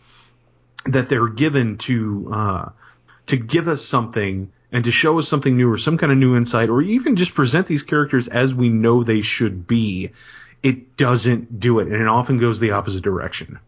that 0.86 1.10
they're 1.10 1.28
given 1.28 1.78
to 1.80 2.32
uh, 2.34 2.70
to 3.28 3.38
give 3.38 3.68
us 3.68 3.86
something 3.86 4.52
and 4.72 4.86
to 4.86 4.92
show 4.92 5.20
us 5.20 5.28
something 5.28 5.58
new 5.58 5.70
or 5.70 5.78
some 5.78 5.98
kind 5.98 6.12
of 6.12 6.18
new 6.18 6.36
insight 6.36 6.70
or 6.70 6.82
even 6.82 7.18
just 7.18 7.34
present 7.34 7.68
these 7.68 7.84
characters 7.84 8.30
as 8.30 8.54
we 8.54 8.70
know 8.70 9.04
they 9.04 9.22
should 9.22 9.68
be, 9.68 10.12
it 10.64 10.96
doesn't 10.96 11.60
do 11.60 11.80
it 11.80 11.88
and 11.88 12.02
it 12.02 12.08
often 12.08 12.38
goes 12.38 12.60
the 12.60 12.72
opposite 12.72 13.04
direction. 13.04 13.60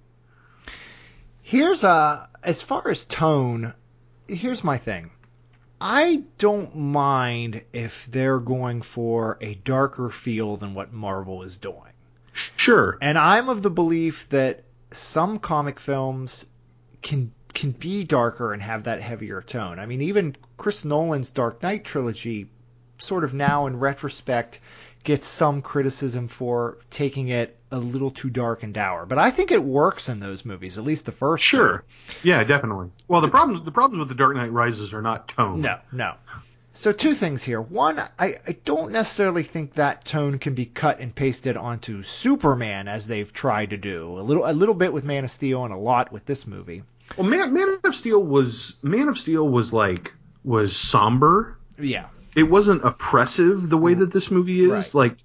Here's 1.42 1.84
a 1.84 2.30
as 2.42 2.62
far 2.62 2.90
as 2.90 3.04
tone, 3.04 3.74
here's 4.28 4.64
my 4.64 4.78
thing. 4.78 5.12
I 5.86 6.24
don't 6.38 6.74
mind 6.78 7.62
if 7.74 8.08
they're 8.10 8.40
going 8.40 8.84
for 8.84 9.38
a 9.42 9.56
darker 9.56 10.10
feel 10.10 10.56
than 10.56 10.74
what 10.74 10.94
Marvel 10.94 11.44
is 11.44 11.58
doing. 11.58 11.92
Sure. 12.32 12.98
And 13.02 13.18
I'm 13.18 13.50
of 13.50 13.62
the 13.62 13.70
belief 13.70 14.30
that 14.30 14.64
some 14.92 15.40
comic 15.40 15.82
films 15.82 16.46
can 17.02 17.34
can 17.54 17.72
be 17.72 18.06
darker 18.06 18.54
and 18.54 18.62
have 18.62 18.86
that 18.86 19.02
heavier 19.02 19.42
tone. 19.42 19.78
I 19.78 19.86
mean, 19.86 20.02
even 20.04 20.38
Chris 20.56 20.86
Nolan's 20.86 21.32
Dark 21.32 21.62
Knight 21.62 21.84
trilogy, 21.84 22.50
sort 22.98 23.26
of 23.26 23.34
now 23.34 23.66
in 23.66 23.78
retrospect, 23.78 24.62
gets 25.04 25.28
some 25.28 25.62
criticism 25.62 26.30
for 26.30 26.78
taking 26.92 27.28
it 27.28 27.58
a 27.74 27.80
little 27.80 28.12
too 28.12 28.30
dark 28.30 28.64
and 28.64 28.74
dour. 28.74 29.06
But 29.06 29.18
I 29.18 29.32
think 29.32 29.52
it 29.52 29.62
works 29.62 30.08
in 30.08 30.20
those 30.20 30.46
movies, 30.46 30.78
at 30.78 30.84
least 30.84 31.06
the 31.06 31.12
first. 31.12 31.44
Sure. 31.44 31.84
Yeah, 32.22 32.44
definitely. 32.44 32.92
Well, 33.08 33.22
the 33.22 33.28
problems 33.28 33.66
the 33.66 33.72
problems 33.72 34.00
with 34.00 34.10
the 34.10 34.16
Dark 34.16 34.36
Knight 34.36 34.52
Rises 34.52 34.94
are 34.94 35.02
not 35.02 35.28
tone. 35.28 35.62
No, 35.62 35.80
no. 35.92 36.14
So 36.76 36.92
two 36.92 37.14
things 37.14 37.44
here. 37.44 37.62
One, 37.62 38.00
I, 38.00 38.40
I 38.48 38.58
don't 38.66 38.92
necessarily 38.92 39.44
think 39.44 39.76
that 39.76 40.06
tone 40.06 40.40
can 40.40 40.56
be 40.56 40.66
cut 40.66 41.00
and 41.00 41.14
pasted 41.14 41.56
onto 41.56 42.02
Superman 42.02 42.88
as 42.88 43.06
they've 43.06 43.32
tried 43.32 43.72
to 43.72 43.78
do. 43.78 44.20
A 44.20 44.22
little 44.22 44.50
a 44.50 44.54
little 44.54 44.76
bit 44.76 44.94
with 44.94 45.04
Man 45.04 45.24
of 45.24 45.32
Steel 45.32 45.66
and 45.66 45.74
a 45.74 45.78
lot 45.78 46.12
with 46.12 46.26
this 46.26 46.48
movie. 46.48 46.84
Well, 47.18 47.28
Man, 47.28 47.54
Man 47.54 47.80
of 47.84 47.96
Steel 47.96 48.24
was 48.24 48.76
Man 48.82 49.08
of 49.08 49.18
Steel 49.18 49.48
was 49.48 49.74
like 49.74 50.14
was 50.44 50.76
somber. 50.76 51.58
Yeah. 51.78 52.08
It 52.36 52.44
wasn't 52.44 52.84
oppressive 52.84 53.70
the 53.70 53.78
way 53.78 53.94
mm. 53.94 54.00
that 54.00 54.12
this 54.12 54.32
movie 54.32 54.62
is. 54.62 54.72
Right. 54.72 54.94
Like, 54.94 55.18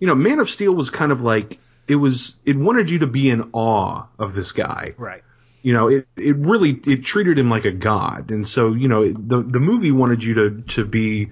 you 0.00 0.06
know, 0.06 0.14
Man 0.14 0.40
of 0.40 0.50
Steel 0.50 0.74
was 0.74 0.90
kind 0.90 1.12
of 1.12 1.20
like 1.20 1.60
it 1.88 1.96
was 1.96 2.36
it 2.44 2.56
wanted 2.56 2.90
you 2.90 3.00
to 3.00 3.06
be 3.06 3.30
in 3.30 3.50
awe 3.52 4.04
of 4.18 4.34
this 4.34 4.52
guy. 4.52 4.94
Right. 4.98 5.22
You 5.62 5.72
know, 5.72 5.88
it 5.88 6.06
it 6.16 6.36
really 6.36 6.80
it 6.86 7.04
treated 7.04 7.38
him 7.38 7.50
like 7.50 7.64
a 7.64 7.72
god, 7.72 8.30
and 8.30 8.46
so 8.46 8.72
you 8.72 8.88
know 8.88 9.10
the 9.10 9.42
the 9.42 9.60
movie 9.60 9.90
wanted 9.90 10.22
you 10.22 10.34
to 10.34 10.62
to 10.68 10.84
be, 10.84 11.30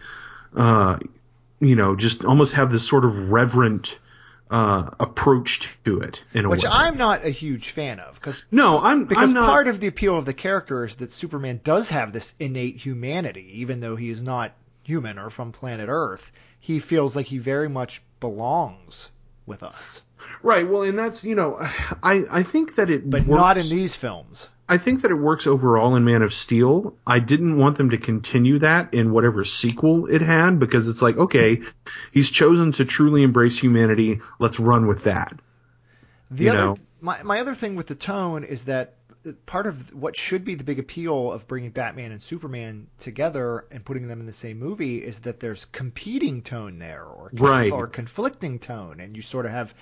uh, 0.56 0.98
you 1.60 1.76
know, 1.76 1.94
just 1.94 2.24
almost 2.24 2.54
have 2.54 2.72
this 2.72 2.86
sort 2.86 3.04
of 3.04 3.30
reverent 3.30 3.96
uh, 4.50 4.90
approach 5.00 5.68
to 5.84 6.00
it 6.00 6.22
in 6.32 6.44
a 6.44 6.48
way. 6.48 6.56
Which 6.56 6.64
way. 6.64 6.70
I'm 6.72 6.98
not 6.98 7.24
a 7.24 7.30
huge 7.30 7.70
fan 7.70 8.00
of 8.00 8.14
because 8.14 8.44
no, 8.50 8.80
I'm 8.80 9.04
because 9.04 9.30
I'm 9.30 9.34
not, 9.34 9.48
part 9.48 9.68
of 9.68 9.80
the 9.80 9.86
appeal 9.86 10.18
of 10.18 10.24
the 10.24 10.34
character 10.34 10.84
is 10.84 10.96
that 10.96 11.12
Superman 11.12 11.60
does 11.62 11.88
have 11.90 12.12
this 12.12 12.34
innate 12.38 12.76
humanity, 12.76 13.60
even 13.60 13.80
though 13.80 13.96
he 13.96 14.10
is 14.10 14.20
not 14.20 14.52
human 14.82 15.18
or 15.18 15.30
from 15.30 15.52
planet 15.52 15.88
Earth. 15.88 16.30
He 16.60 16.78
feels 16.78 17.14
like 17.14 17.26
he 17.26 17.38
very 17.38 17.68
much 17.68 18.02
belongs 18.20 19.10
with 19.46 19.62
us. 19.62 20.02
Right. 20.42 20.68
Well, 20.68 20.82
and 20.82 20.98
that's 20.98 21.24
you 21.24 21.34
know, 21.34 21.58
I 22.02 22.22
I 22.30 22.42
think 22.42 22.76
that 22.76 22.90
it 22.90 23.08
but 23.08 23.26
works, 23.26 23.40
not 23.40 23.58
in 23.58 23.68
these 23.68 23.94
films. 23.96 24.48
I 24.66 24.78
think 24.78 25.02
that 25.02 25.10
it 25.10 25.16
works 25.16 25.46
overall 25.46 25.94
in 25.94 26.04
Man 26.04 26.22
of 26.22 26.32
Steel. 26.32 26.96
I 27.06 27.18
didn't 27.18 27.58
want 27.58 27.76
them 27.76 27.90
to 27.90 27.98
continue 27.98 28.60
that 28.60 28.94
in 28.94 29.12
whatever 29.12 29.44
sequel 29.44 30.06
it 30.06 30.22
had 30.22 30.58
because 30.58 30.88
it's 30.88 31.02
like, 31.02 31.18
okay, 31.18 31.60
he's 32.12 32.30
chosen 32.30 32.72
to 32.72 32.86
truly 32.86 33.22
embrace 33.22 33.58
humanity. 33.58 34.20
Let's 34.38 34.58
run 34.58 34.86
with 34.86 35.04
that. 35.04 35.38
The 36.30 36.44
you 36.44 36.50
other, 36.50 36.58
know? 36.58 36.76
my 37.00 37.22
my 37.22 37.40
other 37.40 37.54
thing 37.54 37.76
with 37.76 37.88
the 37.88 37.94
tone 37.94 38.44
is 38.44 38.64
that 38.64 38.94
part 39.46 39.66
of 39.66 39.94
what 39.94 40.16
should 40.16 40.44
be 40.44 40.54
the 40.54 40.64
big 40.64 40.78
appeal 40.78 41.32
of 41.32 41.46
bringing 41.46 41.70
Batman 41.70 42.12
and 42.12 42.22
Superman 42.22 42.86
together 42.98 43.64
and 43.70 43.84
putting 43.84 44.06
them 44.08 44.20
in 44.20 44.26
the 44.26 44.32
same 44.32 44.58
movie 44.58 44.98
is 44.98 45.20
that 45.20 45.40
there's 45.40 45.64
competing 45.66 46.42
tone 46.42 46.78
there 46.78 47.04
or 47.04 47.30
Right. 47.32 47.72
or 47.72 47.86
conflicting 47.86 48.58
tone, 48.58 49.00
and 49.00 49.16
you 49.16 49.22
sort 49.22 49.46
of 49.46 49.52
have 49.52 49.74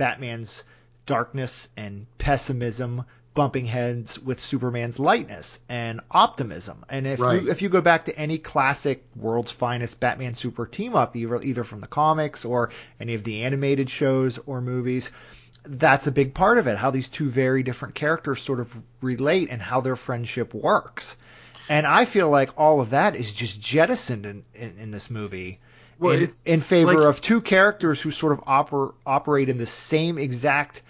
Batman's 0.00 0.64
darkness 1.04 1.68
and 1.76 2.06
pessimism 2.16 3.04
bumping 3.34 3.66
heads 3.66 4.18
with 4.18 4.40
Superman's 4.40 4.98
lightness 4.98 5.60
and 5.68 6.00
optimism. 6.10 6.86
And 6.88 7.06
if 7.06 7.20
Right. 7.20 7.42
you 7.42 7.50
if 7.50 7.60
you 7.60 7.68
go 7.68 7.82
back 7.82 8.06
to 8.06 8.18
any 8.18 8.38
classic 8.38 9.04
world's 9.14 9.52
finest 9.52 10.00
Batman 10.00 10.32
super 10.32 10.64
team 10.64 10.96
up, 10.96 11.16
either 11.16 11.42
either 11.42 11.64
from 11.64 11.82
the 11.82 11.86
comics 11.86 12.46
or 12.46 12.70
any 12.98 13.12
of 13.12 13.24
the 13.24 13.42
animated 13.42 13.90
shows 13.90 14.38
or 14.46 14.62
movies, 14.62 15.10
that's 15.64 16.06
a 16.06 16.12
big 16.12 16.32
part 16.32 16.56
of 16.56 16.66
it. 16.66 16.78
How 16.78 16.90
these 16.90 17.10
two 17.10 17.28
very 17.28 17.62
different 17.62 17.94
characters 17.94 18.40
sort 18.40 18.60
of 18.60 18.74
relate 19.02 19.50
and 19.50 19.60
how 19.60 19.82
their 19.82 19.96
friendship 19.96 20.54
works. 20.54 21.14
And 21.68 21.86
I 21.86 22.06
feel 22.06 22.30
like 22.30 22.50
all 22.56 22.80
of 22.80 22.90
that 22.90 23.16
is 23.16 23.34
just 23.34 23.60
jettisoned 23.60 24.24
in, 24.24 24.44
in, 24.54 24.78
in 24.78 24.90
this 24.92 25.10
movie. 25.10 25.60
Well, 26.00 26.14
in, 26.14 26.30
in 26.46 26.60
favor 26.60 26.94
like- 26.94 27.04
of 27.08 27.20
two 27.20 27.40
characters 27.40 28.00
who 28.00 28.10
sort 28.10 28.32
of 28.32 28.40
oper, 28.44 28.94
operate 29.06 29.48
in 29.48 29.58
the 29.58 29.66
same 29.66 30.18
exact 30.18 30.82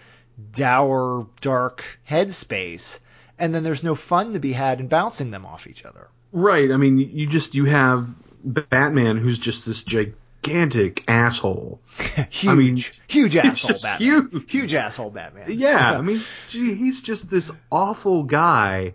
dour, 0.52 1.26
dark 1.40 1.84
headspace, 2.08 2.98
and 3.38 3.54
then 3.54 3.62
there's 3.62 3.82
no 3.82 3.94
fun 3.94 4.32
to 4.34 4.38
be 4.38 4.52
had 4.52 4.80
in 4.80 4.88
bouncing 4.88 5.30
them 5.30 5.44
off 5.44 5.66
each 5.66 5.84
other. 5.84 6.08
Right. 6.32 6.70
I 6.70 6.76
mean, 6.76 6.98
you 6.98 7.26
just 7.26 7.54
you 7.54 7.64
have 7.66 8.08
Batman 8.44 9.16
who's 9.16 9.38
just 9.38 9.66
this 9.66 9.82
gigantic 9.82 11.04
asshole. 11.08 11.80
huge, 12.30 12.46
I 12.46 12.54
mean, 12.54 12.84
huge 13.08 13.36
asshole 13.44 13.78
Batman. 13.82 14.44
huge. 14.46 14.74
asshole 14.74 15.10
Batman. 15.10 15.46
Yeah, 15.48 15.92
I 15.98 16.00
mean, 16.00 16.22
gee, 16.48 16.74
he's 16.74 17.02
just 17.02 17.28
this 17.28 17.50
awful 17.70 18.22
guy, 18.22 18.94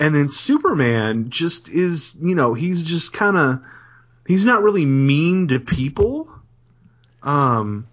and 0.00 0.14
then 0.14 0.28
Superman 0.28 1.30
just 1.30 1.68
is, 1.68 2.14
you 2.20 2.34
know, 2.34 2.54
he's 2.54 2.82
just 2.82 3.12
kind 3.12 3.36
of, 3.36 3.60
he's 4.26 4.44
not 4.44 4.62
really 4.62 4.84
mean 4.84 5.48
to 5.48 5.58
people, 5.60 6.30
um, 7.22 7.86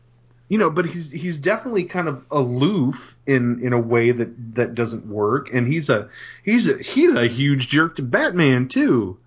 you 0.48 0.58
know, 0.58 0.70
but 0.70 0.86
he's 0.86 1.12
he's 1.12 1.38
definitely 1.38 1.86
kind 1.86 2.08
of 2.08 2.26
aloof 2.32 3.18
in 3.28 3.60
in 3.64 3.74
a 3.74 3.80
way 3.80 4.12
that 4.12 4.56
that 4.56 4.76
doesn't 4.76 5.06
work, 5.08 5.54
and 5.54 5.72
he's 5.72 5.90
a 5.90 6.10
he's 6.44 6.68
a 6.70 6.78
he's 6.80 7.14
a 7.14 7.28
huge 7.28 7.68
jerk 7.68 7.98
to 7.98 8.02
Batman 8.02 8.68
too, 8.68 9.18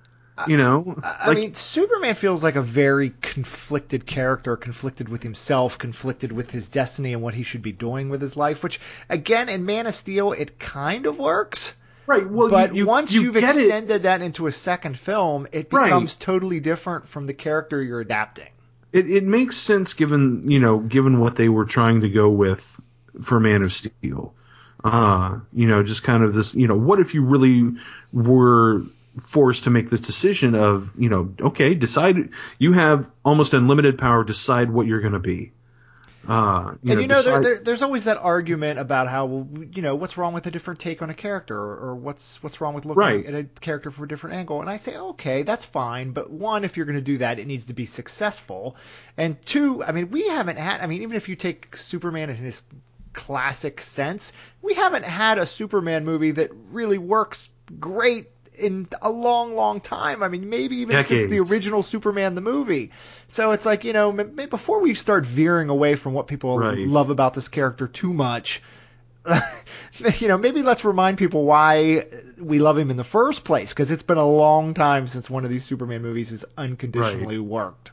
you 0.45 0.57
know. 0.57 0.97
I 1.03 1.29
Like, 1.29 1.37
mean, 1.37 1.55
Superman 1.55 2.15
feels 2.15 2.43
like 2.43 2.57
a 2.57 2.63
very 2.63 3.13
conflicted 3.21 4.07
character, 4.07 4.57
conflicted 4.57 5.09
with 5.09 5.23
himself, 5.23 5.79
conflicted 5.79 6.33
with 6.33 6.51
his 6.51 6.69
destiny 6.69 7.13
and 7.13 7.23
what 7.23 7.35
he 7.35 7.43
should 7.45 7.63
be 7.63 7.73
doing 7.73 8.09
with 8.09 8.21
his 8.21 8.37
life. 8.37 8.63
Which, 8.63 8.81
again, 9.09 9.49
in 9.49 9.65
Man 9.65 9.87
of 9.87 9.95
Steel, 9.95 10.33
it 10.33 10.59
kind 10.59 11.07
of 11.07 11.19
works. 11.19 11.75
Right? 12.07 12.29
Well, 12.29 12.51
but 12.51 12.75
you, 12.75 12.87
once 12.87 13.13
you 13.13 13.33
have 13.33 13.41
get 13.41 13.57
it. 13.57 13.63
extended 13.63 14.03
that 14.05 14.23
into 14.23 14.47
a 14.47 14.53
second 14.53 14.99
film, 14.99 15.47
it 15.53 15.69
Right. 15.73 15.85
becomes 15.85 16.17
totally 16.17 16.61
different 16.61 17.09
from 17.09 17.27
the 17.27 17.35
character 17.35 17.83
you're 17.83 18.01
adapting. 18.01 18.49
it, 18.93 19.11
it 19.11 19.25
makes 19.25 19.57
sense 19.57 19.95
given 19.95 20.51
you 20.51 20.61
know 20.61 20.79
given 20.79 21.21
what 21.21 21.37
they 21.37 21.49
were 21.49 21.65
trying 21.65 22.01
to 22.03 22.09
go 22.09 22.29
with 22.29 22.81
for 23.23 23.39
Man 23.41 23.63
of 23.63 23.73
Steel. 23.73 24.35
Uh, 24.85 25.39
you 25.53 25.69
know, 25.69 25.83
just 25.85 26.03
kind 26.03 26.25
of 26.25 26.35
this, 26.35 26.55
you 26.55 26.67
know, 26.67 26.77
what 26.77 26.99
if 26.99 27.15
you 27.15 27.23
really 27.23 27.73
were 28.13 28.83
forced 29.27 29.65
to 29.65 29.71
make 29.71 29.89
this 29.91 30.01
decision 30.01 30.57
of, 30.57 30.91
you 30.99 31.09
know, 31.09 31.33
okay, 31.41 31.75
decide 31.77 32.31
you 32.59 32.73
have 32.73 33.09
almost 33.25 33.53
unlimited 33.55 33.97
power, 33.97 34.25
decide 34.25 34.71
what 34.71 34.87
you're 34.89 35.01
going 35.01 35.13
to 35.13 35.21
be. 35.21 35.53
Uh, 36.27 36.75
you 36.83 36.93
and 36.93 36.97
know, 36.97 37.01
you 37.01 37.09
know, 37.09 37.23
there, 37.23 37.41
there, 37.41 37.59
there's 37.59 37.83
always 37.83 38.05
that 38.05 38.17
argument 38.19 38.79
about 38.79 39.09
how, 39.09 39.27
well, 39.27 39.65
you 39.75 39.83
know, 39.83 39.97
what's 39.97 40.17
wrong 40.17 40.35
with 40.35 40.47
a 40.47 40.51
different 40.53 40.79
take 40.79 41.03
on 41.03 41.11
a 41.11 41.15
character, 41.15 41.59
or, 41.59 41.91
or 41.91 41.95
what's 41.97 42.41
what's 42.43 42.61
wrong 42.61 42.75
with 42.75 42.85
looking 42.85 43.01
Right. 43.01 43.27
at 43.27 43.35
a 43.35 43.45
character 43.61 43.91
from 43.91 44.05
a 44.05 44.07
different 44.07 44.37
angle. 44.37 44.61
And 44.61 44.71
I 44.71 44.77
say, 44.77 44.97
okay, 44.97 45.43
that's 45.43 45.65
fine, 45.65 46.13
but 46.13 46.31
one, 46.31 46.65
if 46.65 46.77
you're 46.77 46.87
going 46.87 46.97
to 46.97 47.03
do 47.03 47.19
that, 47.19 47.41
it 47.41 47.47
needs 47.49 47.65
to 47.67 47.75
be 47.75 47.87
successful, 47.87 48.77
and 49.17 49.41
two, 49.45 49.83
I 49.83 49.91
mean, 49.91 50.11
we 50.11 50.29
haven't 50.29 50.59
had, 50.59 50.81
I 50.81 50.87
mean, 50.87 51.03
even 51.03 51.17
if 51.17 51.29
you 51.29 51.35
take 51.35 51.77
Superman 51.77 52.31
in 52.31 52.37
his 52.37 52.63
classic 53.13 53.81
sense, 53.83 54.33
we 54.63 54.75
haven't 54.75 55.05
had 55.05 55.39
a 55.39 55.47
Superman 55.47 56.05
movie 56.05 56.31
that 56.31 56.51
really 56.71 56.99
works 56.99 57.51
great 57.81 58.29
in 58.63 58.89
a 59.03 59.11
long, 59.11 59.55
long 59.55 59.81
time. 59.81 60.23
I 60.23 60.29
mean, 60.29 60.49
maybe 60.49 60.77
even 60.79 61.03
since 61.03 61.31
the 61.31 61.41
original 61.41 61.83
Superman 61.83 62.35
the 62.35 62.41
movie. 62.41 62.91
So 63.29 63.53
it's 63.53 63.67
like 63.67 63.85
you 63.85 63.93
know, 63.93 64.13
before 64.13 64.81
we 64.81 64.95
start 64.95 65.27
veering 65.27 65.69
away 65.69 65.95
from 65.97 66.13
what 66.15 66.27
people 66.27 66.59
Right. 66.59 66.79
love 66.79 67.11
about 67.11 67.35
this 67.35 67.49
character 67.49 67.87
too 67.89 68.13
much, 68.13 68.63
you 70.19 70.29
know, 70.29 70.39
maybe 70.39 70.63
let's 70.63 70.85
remind 70.85 71.19
people 71.19 71.45
why 71.45 72.07
we 72.39 72.59
love 72.59 72.77
him 72.79 72.91
in 72.91 72.97
the 72.97 73.05
first 73.05 73.45
place 73.45 73.73
because 73.73 73.91
it's 73.91 74.03
been 74.03 74.19
a 74.19 74.27
long 74.29 74.75
time 74.75 75.07
since 75.07 75.31
one 75.31 75.45
of 75.45 75.51
these 75.51 75.65
Superman 75.65 76.03
movies 76.03 76.31
has 76.31 76.45
unconditionally 76.57 77.39
worked. 77.39 77.91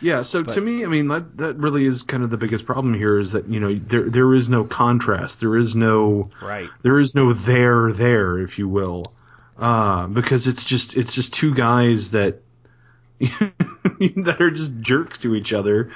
Yeah, 0.00 0.22
so 0.22 0.44
But- 0.44 0.54
to 0.54 0.60
me, 0.60 0.84
I 0.84 0.88
mean, 0.88 1.08
that 1.08 1.36
that 1.38 1.56
really 1.56 1.84
is 1.84 2.02
kind 2.02 2.22
of 2.22 2.30
the 2.30 2.36
biggest 2.36 2.64
problem 2.66 2.94
here 2.94 3.18
is 3.18 3.32
that 3.32 3.48
you 3.48 3.58
know 3.58 3.74
there 3.74 4.08
there 4.08 4.32
is 4.34 4.48
no 4.48 4.62
contrast, 4.62 5.40
there 5.40 5.56
is 5.56 5.74
no 5.74 6.30
Right. 6.40 6.68
there 6.82 7.00
is 7.00 7.14
no 7.16 7.32
there 7.32 7.92
there, 7.92 8.38
if 8.38 8.58
you 8.60 8.68
will, 8.68 9.12
uh, 9.58 10.06
because 10.06 10.46
it's 10.46 10.64
just 10.64 10.96
it's 10.96 11.14
just 11.14 11.32
two 11.32 11.54
guys 11.54 12.12
that 12.12 12.40
that 13.20 14.36
are 14.40 14.50
just 14.50 14.80
jerks 14.80 15.18
to 15.18 15.34
each 15.34 15.52
other, 15.52 15.90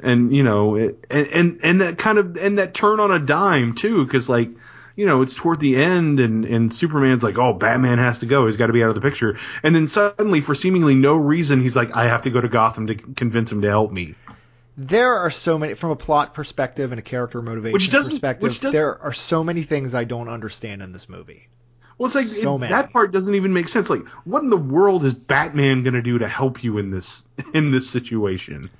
and 0.00 0.34
you 0.34 0.42
know, 0.42 0.76
it, 0.76 1.06
and 1.10 1.26
and 1.28 1.60
and 1.62 1.80
that 1.80 1.98
kind 1.98 2.18
of 2.18 2.36
and 2.36 2.58
that 2.58 2.74
turn 2.74 3.00
on 3.00 3.10
a 3.10 3.18
dime 3.18 3.74
too, 3.74 4.04
because 4.04 4.28
like. 4.28 4.50
You 4.96 5.06
know, 5.06 5.22
it's 5.22 5.32
toward 5.34 5.60
the 5.60 5.76
end, 5.76 6.18
and, 6.18 6.44
and 6.44 6.74
Superman's 6.74 7.22
like, 7.22 7.38
"Oh, 7.38 7.52
Batman 7.52 7.98
has 7.98 8.18
to 8.18 8.26
go. 8.26 8.48
He's 8.48 8.56
got 8.56 8.66
to 8.66 8.72
be 8.72 8.82
out 8.82 8.88
of 8.88 8.96
the 8.96 9.00
picture." 9.00 9.38
And 9.62 9.72
then 9.72 9.86
suddenly, 9.86 10.40
for 10.40 10.56
seemingly 10.56 10.96
no 10.96 11.14
reason, 11.14 11.62
he's 11.62 11.76
like, 11.76 11.94
"I 11.94 12.06
have 12.08 12.22
to 12.22 12.30
go 12.30 12.40
to 12.40 12.48
Gotham 12.48 12.88
to 12.88 12.96
convince 12.96 13.52
him 13.52 13.62
to 13.62 13.68
help 13.68 13.92
me." 13.92 14.16
There 14.76 15.18
are 15.18 15.30
so 15.30 15.56
many, 15.56 15.74
from 15.74 15.92
a 15.92 15.94
plot 15.94 16.34
perspective 16.34 16.90
and 16.90 16.98
a 16.98 17.02
character 17.02 17.40
motivation 17.40 17.74
Which 17.74 17.92
doesn't- 17.92 18.10
perspective, 18.14 18.42
which 18.42 18.58
doesn't- 18.60 18.72
there 18.72 19.00
are 19.00 19.12
so 19.12 19.44
many 19.44 19.62
things 19.62 19.94
I 19.94 20.02
don't 20.02 20.28
understand 20.28 20.82
in 20.82 20.90
this 20.90 21.08
movie. 21.08 21.46
Well, 21.98 22.06
it's 22.06 22.14
like 22.14 22.26
So 22.26 22.56
it- 22.56 22.68
that 22.68 22.92
part 22.92 23.12
doesn't 23.12 23.34
even 23.34 23.52
make 23.52 23.68
sense. 23.68 23.90
Like, 23.90 24.06
what 24.24 24.42
in 24.44 24.50
the 24.50 24.56
world 24.56 25.04
is 25.04 25.14
Batman 25.14 25.82
going 25.82 25.94
to 25.94 26.02
do 26.02 26.18
to 26.18 26.28
help 26.28 26.62
you 26.62 26.78
in 26.78 26.90
this 26.90 27.24
in 27.54 27.72
this 27.72 27.90
situation? 27.90 28.70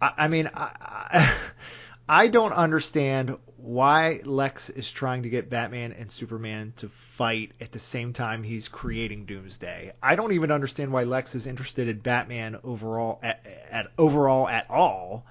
I, 0.00 0.12
I 0.18 0.28
mean, 0.28 0.50
I, 0.54 1.34
I, 2.08 2.28
don't 2.28 2.52
understand 2.52 3.36
why 3.58 4.20
Lex 4.24 4.70
is 4.70 4.90
trying 4.90 5.22
to 5.24 5.28
get 5.28 5.50
Batman 5.50 5.92
and 5.92 6.10
Superman 6.10 6.72
to 6.78 6.88
fight 6.88 7.52
at 7.60 7.70
the 7.70 7.78
same 7.78 8.12
time 8.12 8.42
he's 8.42 8.66
creating 8.66 9.26
Doomsday. 9.26 9.92
I 10.02 10.16
don't 10.16 10.32
even 10.32 10.50
understand 10.50 10.90
why 10.90 11.04
Lex 11.04 11.34
is 11.34 11.46
interested 11.46 11.86
in 11.88 11.98
Batman 11.98 12.58
overall 12.64 13.20
at, 13.22 13.46
at 13.70 13.92
overall 13.98 14.48
at 14.48 14.68
all. 14.70 15.24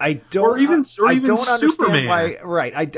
I 0.00 0.14
don't. 0.14 0.44
Or 0.44 0.58
even- 0.58 0.84
or 0.98 1.08
I 1.08 1.12
even 1.12 1.28
don't 1.28 1.38
understand 1.40 1.72
Superman. 1.72 2.06
why. 2.06 2.38
Right. 2.42 2.72
I. 2.74 2.90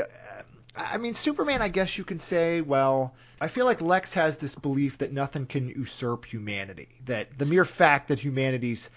I 0.75 0.97
mean, 0.97 1.13
Superman. 1.13 1.61
I 1.61 1.67
guess 1.67 1.97
you 1.97 2.03
can 2.03 2.19
say. 2.19 2.61
Well, 2.61 3.13
I 3.39 3.47
feel 3.47 3.65
like 3.65 3.81
Lex 3.81 4.13
has 4.13 4.37
this 4.37 4.55
belief 4.55 4.99
that 4.99 5.11
nothing 5.11 5.45
can 5.45 5.67
usurp 5.69 6.25
humanity. 6.25 6.87
That 7.05 7.37
the 7.37 7.45
mere 7.45 7.65
fact 7.65 8.07
that 8.09 8.19
humanity's 8.19 8.89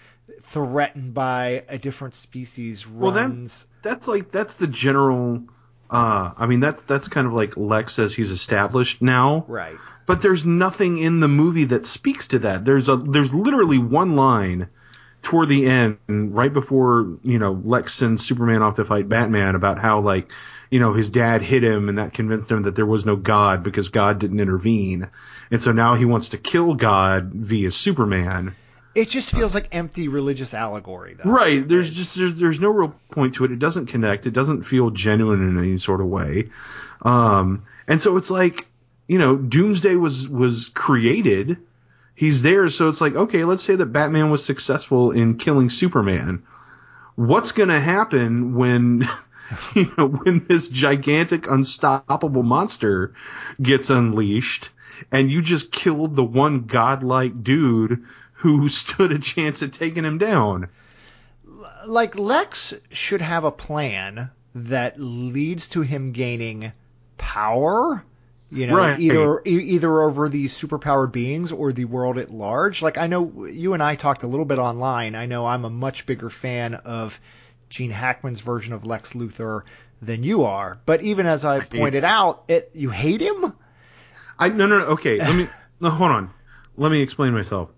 threatened 0.43 1.13
by 1.13 1.63
a 1.67 1.77
different 1.77 2.15
species 2.15 2.87
runs. 2.87 3.01
Well, 3.01 3.11
then- 3.11 3.47
That's 3.83 4.07
like 4.07 4.31
that's 4.31 4.55
the 4.55 4.67
general. 4.67 5.43
Uh, 5.89 6.31
I 6.35 6.47
mean, 6.47 6.61
that's 6.61 6.81
that's 6.83 7.07
kind 7.07 7.27
of 7.27 7.33
like 7.33 7.55
Lex 7.57 7.93
says 7.93 8.13
he's 8.15 8.31
established 8.31 9.01
now. 9.01 9.45
right. 9.47 9.75
But 10.07 10.21
there's 10.21 10.45
nothing 10.45 10.99
in 10.99 11.19
the 11.19 11.27
movie 11.27 11.65
that 11.65 11.85
speaks 11.85 12.27
to 12.27 12.39
that. 12.39 12.63
There's 12.63 12.87
a 12.89 12.95
there's 12.95 13.33
literally 13.33 13.79
one 13.79 14.15
line 14.15 14.69
toward 15.23 15.49
the 15.49 15.65
end, 15.65 15.97
right 16.07 16.53
before 16.53 17.17
you 17.23 17.39
know 17.39 17.59
Lex 17.63 17.93
sends 17.95 18.23
Superman 18.25 18.61
off 18.61 18.75
to 18.75 18.85
fight 18.85 19.09
Batman, 19.09 19.55
about 19.55 19.79
how 19.79 19.99
like 20.01 20.29
you 20.69 20.79
know 20.79 20.93
his 20.93 21.09
dad 21.09 21.41
hit 21.41 21.63
him 21.63 21.89
and 21.89 21.97
that 21.97 22.13
convinced 22.13 22.49
him 22.49 22.63
that 22.63 22.75
there 22.75 22.85
was 22.85 23.05
no 23.05 23.15
God 23.15 23.63
because 23.63 23.89
God 23.89 24.19
didn't 24.19 24.39
intervene, 24.39 25.07
and 25.51 25.61
so 25.61 25.71
now 25.71 25.95
he 25.95 26.05
wants 26.05 26.29
to 26.29 26.37
kill 26.37 26.73
God 26.73 27.31
via 27.33 27.71
Superman. 27.71 28.55
It 28.93 29.09
just 29.09 29.35
feels 29.35 29.53
like 29.53 29.67
empty 29.73 30.07
religious 30.07 30.53
allegory, 30.53 31.15
though. 31.15 31.29
Right. 31.29 31.67
There's 31.67 31.89
just 31.89 32.15
there's, 32.15 32.39
there's 32.39 32.59
no 32.61 32.69
real 32.69 32.95
point 33.11 33.35
to 33.35 33.43
it. 33.43 33.51
It 33.51 33.59
doesn't 33.59 33.87
connect. 33.87 34.25
It 34.25 34.31
doesn't 34.31 34.63
feel 34.63 34.89
genuine 34.89 35.45
in 35.45 35.59
any 35.59 35.79
sort 35.79 35.99
of 35.99 36.07
way. 36.07 36.49
Um, 37.01 37.65
and 37.89 38.01
so 38.01 38.15
it's 38.15 38.29
like, 38.29 38.65
you 39.07 39.17
know, 39.17 39.35
Doomsday 39.35 39.95
was 39.95 40.29
was 40.29 40.69
created, 40.69 41.57
He's 42.15 42.41
there, 42.41 42.69
so 42.69 42.87
it's 42.87 43.01
like, 43.01 43.13
okay, 43.13 43.43
let's 43.43 43.63
say 43.63 43.75
that 43.75 43.87
Batman 43.87 44.29
was 44.29 44.43
successful 44.43 45.11
in 45.11 45.37
killing 45.37 45.69
Superman. 45.69 46.43
What's 47.15 47.51
going 47.51 47.69
to 47.69 47.79
happen 47.79 48.55
when, 48.55 49.05
you 49.75 49.91
know, 49.97 50.07
when 50.07 50.45
this 50.47 50.69
gigantic, 50.69 51.47
unstoppable 51.49 52.43
monster 52.43 53.13
gets 53.61 53.89
unleashed 53.89 54.69
and 55.11 55.29
you 55.31 55.41
just 55.41 55.71
killed 55.71 56.15
the 56.15 56.23
one 56.23 56.61
godlike 56.65 57.43
dude 57.43 58.03
who 58.33 58.67
stood 58.69 59.11
a 59.11 59.19
chance 59.19 59.61
at 59.63 59.73
taking 59.73 60.03
him 60.03 60.17
down? 60.17 60.69
Like, 61.85 62.17
Lex 62.17 62.73
should 62.91 63.21
have 63.21 63.43
a 63.43 63.51
plan 63.51 64.31
that 64.53 64.99
leads 64.99 65.67
to 65.69 65.81
him 65.81 66.11
gaining 66.11 66.71
power 67.17 68.03
you 68.49 68.67
know 68.67 68.75
Right. 68.75 68.99
either 68.99 69.41
either 69.45 70.01
over 70.01 70.29
these 70.29 70.53
superpowered 70.53 71.11
beings 71.11 71.51
or 71.51 71.73
the 71.73 71.85
world 71.85 72.17
at 72.17 72.29
large 72.31 72.81
like 72.81 72.97
i 72.97 73.07
know 73.07 73.45
you 73.45 73.73
and 73.73 73.81
i 73.81 73.95
talked 73.95 74.23
a 74.23 74.27
little 74.27 74.45
bit 74.45 74.59
online 74.59 75.15
i 75.15 75.25
know 75.25 75.45
i'm 75.47 75.65
a 75.65 75.69
much 75.69 76.05
bigger 76.05 76.29
fan 76.29 76.75
of 76.75 77.19
gene 77.75 77.91
hackman's 77.91 78.39
version 78.39 78.73
of 78.73 78.85
lex 78.85 79.11
luthor 79.13 79.63
than 80.01 80.23
you 80.23 80.43
are 80.43 80.79
but 80.85 81.01
even 81.03 81.25
as 81.25 81.43
i 81.43 81.59
hate 81.59 81.69
pointed 81.71 82.03
out 82.05 82.43
it 82.47 82.69
you 82.73 82.89
hate 82.89 83.21
him 83.21 83.53
I 84.37 84.49
no 84.49 84.65
no 84.67 84.79
no 84.79 84.85
okay 84.87 85.17
let 85.17 85.35
me 85.35 85.47
no, 85.79 85.89
hold 85.89 86.11
on 86.11 86.29
let 86.77 86.91
me 86.91 87.01
explain 87.01 87.33
myself. 87.33 87.69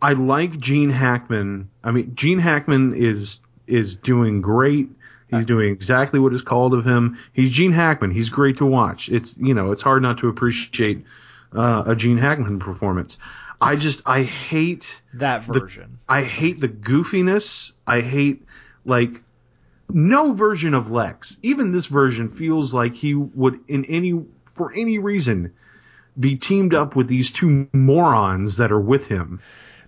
I 0.00 0.14
like 0.14 0.58
Gene 0.58 0.88
Hackman. 0.88 1.68
I 1.84 1.90
mean 1.90 2.14
Gene 2.14 2.38
Hackman 2.38 2.94
is 2.96 3.38
is 3.66 3.96
doing 3.96 4.40
great. 4.40 4.88
He's 5.30 5.44
doing 5.44 5.70
exactly 5.70 6.18
what 6.18 6.32
is 6.32 6.42
called 6.42 6.72
of 6.74 6.86
him. 6.86 7.18
He's 7.34 7.50
Gene 7.50 7.72
Hackman. 7.72 8.10
He's 8.10 8.30
great 8.30 8.56
to 8.58 8.66
watch. 8.66 9.08
It's 9.10 9.36
you 9.36 9.52
know 9.54 9.72
it's 9.72 9.82
hard 9.82 10.02
not 10.02 10.18
to 10.18 10.28
appreciate 10.28 11.04
uh, 11.54 11.84
a 11.86 11.94
Gene 11.94 12.16
Hackman 12.18 12.58
performance. 12.60 13.18
I 13.60 13.76
just 13.76 14.00
I 14.06 14.22
hate 14.22 14.88
that 15.14 15.46
The- 15.46 15.60
version 15.60 15.98
I 16.08 16.22
hate 16.24 16.60
the 16.60 16.68
goofiness. 16.68 17.72
I 17.86 18.00
hate 18.00 18.42
like 18.86 19.22
no 19.94 20.32
version 20.32 20.74
of 20.74 20.90
Lex. 20.90 21.36
Even 21.42 21.72
this 21.72 21.86
version 21.86 22.30
feels 22.30 22.72
like 22.74 22.94
he 22.94 23.14
would 23.14 23.60
in 23.68 23.84
any 23.86 24.24
for 24.54 24.72
any 24.72 24.98
reason 24.98 25.52
be 26.18 26.36
teamed 26.36 26.74
up 26.74 26.96
with 26.96 27.08
these 27.08 27.30
two 27.30 27.68
morons 27.72 28.56
that 28.58 28.72
are 28.72 28.80
with 28.80 29.06
him. 29.06 29.40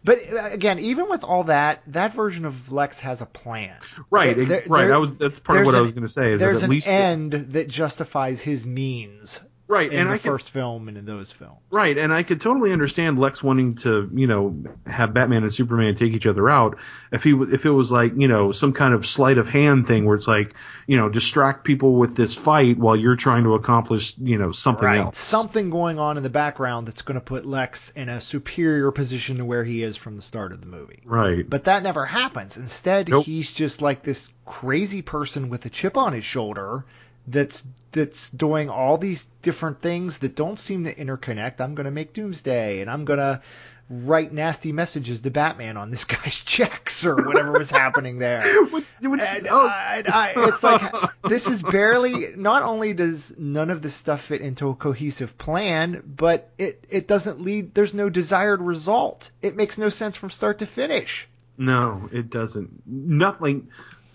but 0.04 0.18
uh, 0.32 0.48
again 0.50 0.78
even 0.78 1.08
with 1.08 1.24
all 1.24 1.44
that 1.44 1.82
that 1.88 2.12
version 2.14 2.44
of 2.44 2.72
lex 2.72 2.98
has 3.00 3.20
a 3.20 3.26
plan 3.26 3.76
Right, 4.10 4.34
There- 4.34 4.62
right. 4.66 4.82
there- 4.86 4.94
I 4.94 4.98
was 4.98 5.14
that's 5.16 5.38
part 5.40 5.60
of 5.60 5.66
what 5.66 5.74
I 5.74 5.80
was 5.80 5.92
going 5.92 6.02
to 6.04 6.08
say. 6.08 6.32
Is 6.32 6.40
there's 6.40 6.60
that 6.60 6.64
at 6.64 6.70
an 6.70 6.70
least 6.70 6.88
end 6.88 7.32
that 7.32 7.68
justifies 7.68 8.40
his 8.40 8.64
means 8.66 9.40
right, 9.72 9.90
in 9.90 10.00
and 10.00 10.10
the 10.10 10.14
I 10.14 10.18
can, 10.18 10.30
first 10.30 10.50
film 10.50 10.88
and 10.88 10.98
in 10.98 11.04
those 11.04 11.32
films 11.32 11.58
Right, 11.70 11.96
and 11.96 12.12
I 12.12 12.22
could 12.22 12.40
totally 12.40 12.72
understand 12.72 13.18
Lex 13.18 13.42
wanting 13.42 13.76
to, 13.76 14.10
you 14.12 14.26
know, 14.26 14.62
have 14.86 15.14
Batman 15.14 15.42
and 15.42 15.54
Superman 15.54 15.94
take 15.94 16.12
each 16.12 16.26
other 16.26 16.50
out. 16.50 16.76
If 17.10 17.24
he, 17.24 17.30
if 17.30 17.64
it 17.64 17.70
was 17.70 17.90
like, 17.90 18.12
you 18.16 18.28
know, 18.28 18.52
some 18.52 18.74
kind 18.74 18.92
of 18.92 19.06
sleight 19.06 19.38
of 19.38 19.48
hand 19.48 19.86
thing 19.86 20.04
where 20.04 20.16
it's 20.16 20.28
like, 20.28 20.54
you 20.86 20.98
know, 20.98 21.08
distract 21.08 21.64
people 21.64 21.94
with 21.94 22.14
this 22.14 22.36
fight 22.36 22.76
while 22.76 22.94
you're 22.94 23.16
trying 23.16 23.44
to 23.44 23.54
accomplish, 23.54 24.14
you 24.18 24.36
know, 24.36 24.52
something 24.52 24.84
right. 24.84 25.00
else. 25.00 25.18
Something 25.18 25.70
going 25.70 25.98
on 25.98 26.18
in 26.18 26.22
the 26.22 26.30
background 26.30 26.86
that's 26.86 27.02
going 27.02 27.18
to 27.18 27.24
put 27.24 27.46
Lex 27.46 27.90
in 27.90 28.10
a 28.10 28.20
superior 28.20 28.90
position 28.90 29.38
to 29.38 29.44
where 29.46 29.64
he 29.64 29.82
is 29.82 29.96
from 29.96 30.16
the 30.16 30.22
start 30.22 30.52
of 30.52 30.60
the 30.60 30.66
movie. 30.66 31.00
Right. 31.06 31.48
But 31.48 31.64
that 31.64 31.82
never 31.82 32.04
happens. 32.04 32.58
Instead, 32.58 33.08
Nope. 33.08 33.24
he's 33.24 33.50
just 33.50 33.80
like 33.80 34.02
this 34.02 34.30
crazy 34.44 35.00
person 35.00 35.48
with 35.48 35.64
a 35.64 35.70
chip 35.70 35.96
on 35.96 36.12
his 36.12 36.24
shoulder 36.24 36.84
that's 37.26 37.62
that's 37.92 38.30
doing 38.30 38.70
all 38.70 38.98
these 38.98 39.28
different 39.42 39.80
things 39.82 40.18
that 40.18 40.34
don't 40.34 40.58
seem 40.58 40.84
to 40.84 40.94
interconnect. 40.94 41.60
I'm 41.60 41.74
going 41.74 41.84
to 41.84 41.90
make 41.90 42.12
Doomsday 42.14 42.80
and 42.80 42.90
I'm 42.90 43.04
going 43.04 43.18
to 43.18 43.42
write 43.90 44.32
nasty 44.32 44.72
messages 44.72 45.20
to 45.20 45.30
Batman 45.30 45.76
on 45.76 45.90
this 45.90 46.04
guy's 46.06 46.40
checks 46.40 47.04
or 47.04 47.14
whatever 47.16 47.52
was 47.52 47.68
happening 47.70 48.18
there. 48.18 48.42
Which- 48.70 48.84
And 49.02 49.46
oh. 49.50 49.66
I, 49.66 50.02
I, 50.06 50.32
it's 50.48 50.62
like 50.62 50.90
this 51.28 51.48
is 51.50 51.62
barely. 51.62 52.28
Not 52.34 52.62
only 52.62 52.94
does 52.94 53.34
none 53.38 53.68
of 53.68 53.82
this 53.82 53.94
stuff 53.94 54.22
fit 54.22 54.40
into 54.40 54.70
a 54.70 54.74
cohesive 54.74 55.36
plan, 55.36 56.02
but 56.16 56.48
it 56.56 56.84
it 56.88 57.06
doesn't 57.06 57.40
lead. 57.42 57.74
There's 57.74 57.92
no 57.92 58.08
desired 58.08 58.62
result. 58.62 59.30
It 59.42 59.54
makes 59.56 59.76
no 59.76 59.90
sense 59.90 60.16
from 60.16 60.30
start 60.30 60.60
to 60.60 60.66
finish. 60.66 61.28
no, 61.58 62.08
it 62.12 62.30
doesn't. 62.30 62.82
Nothing. 62.86 63.68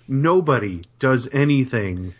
Nobody 0.07 0.83
does 0.99 1.27
anything 1.31 2.13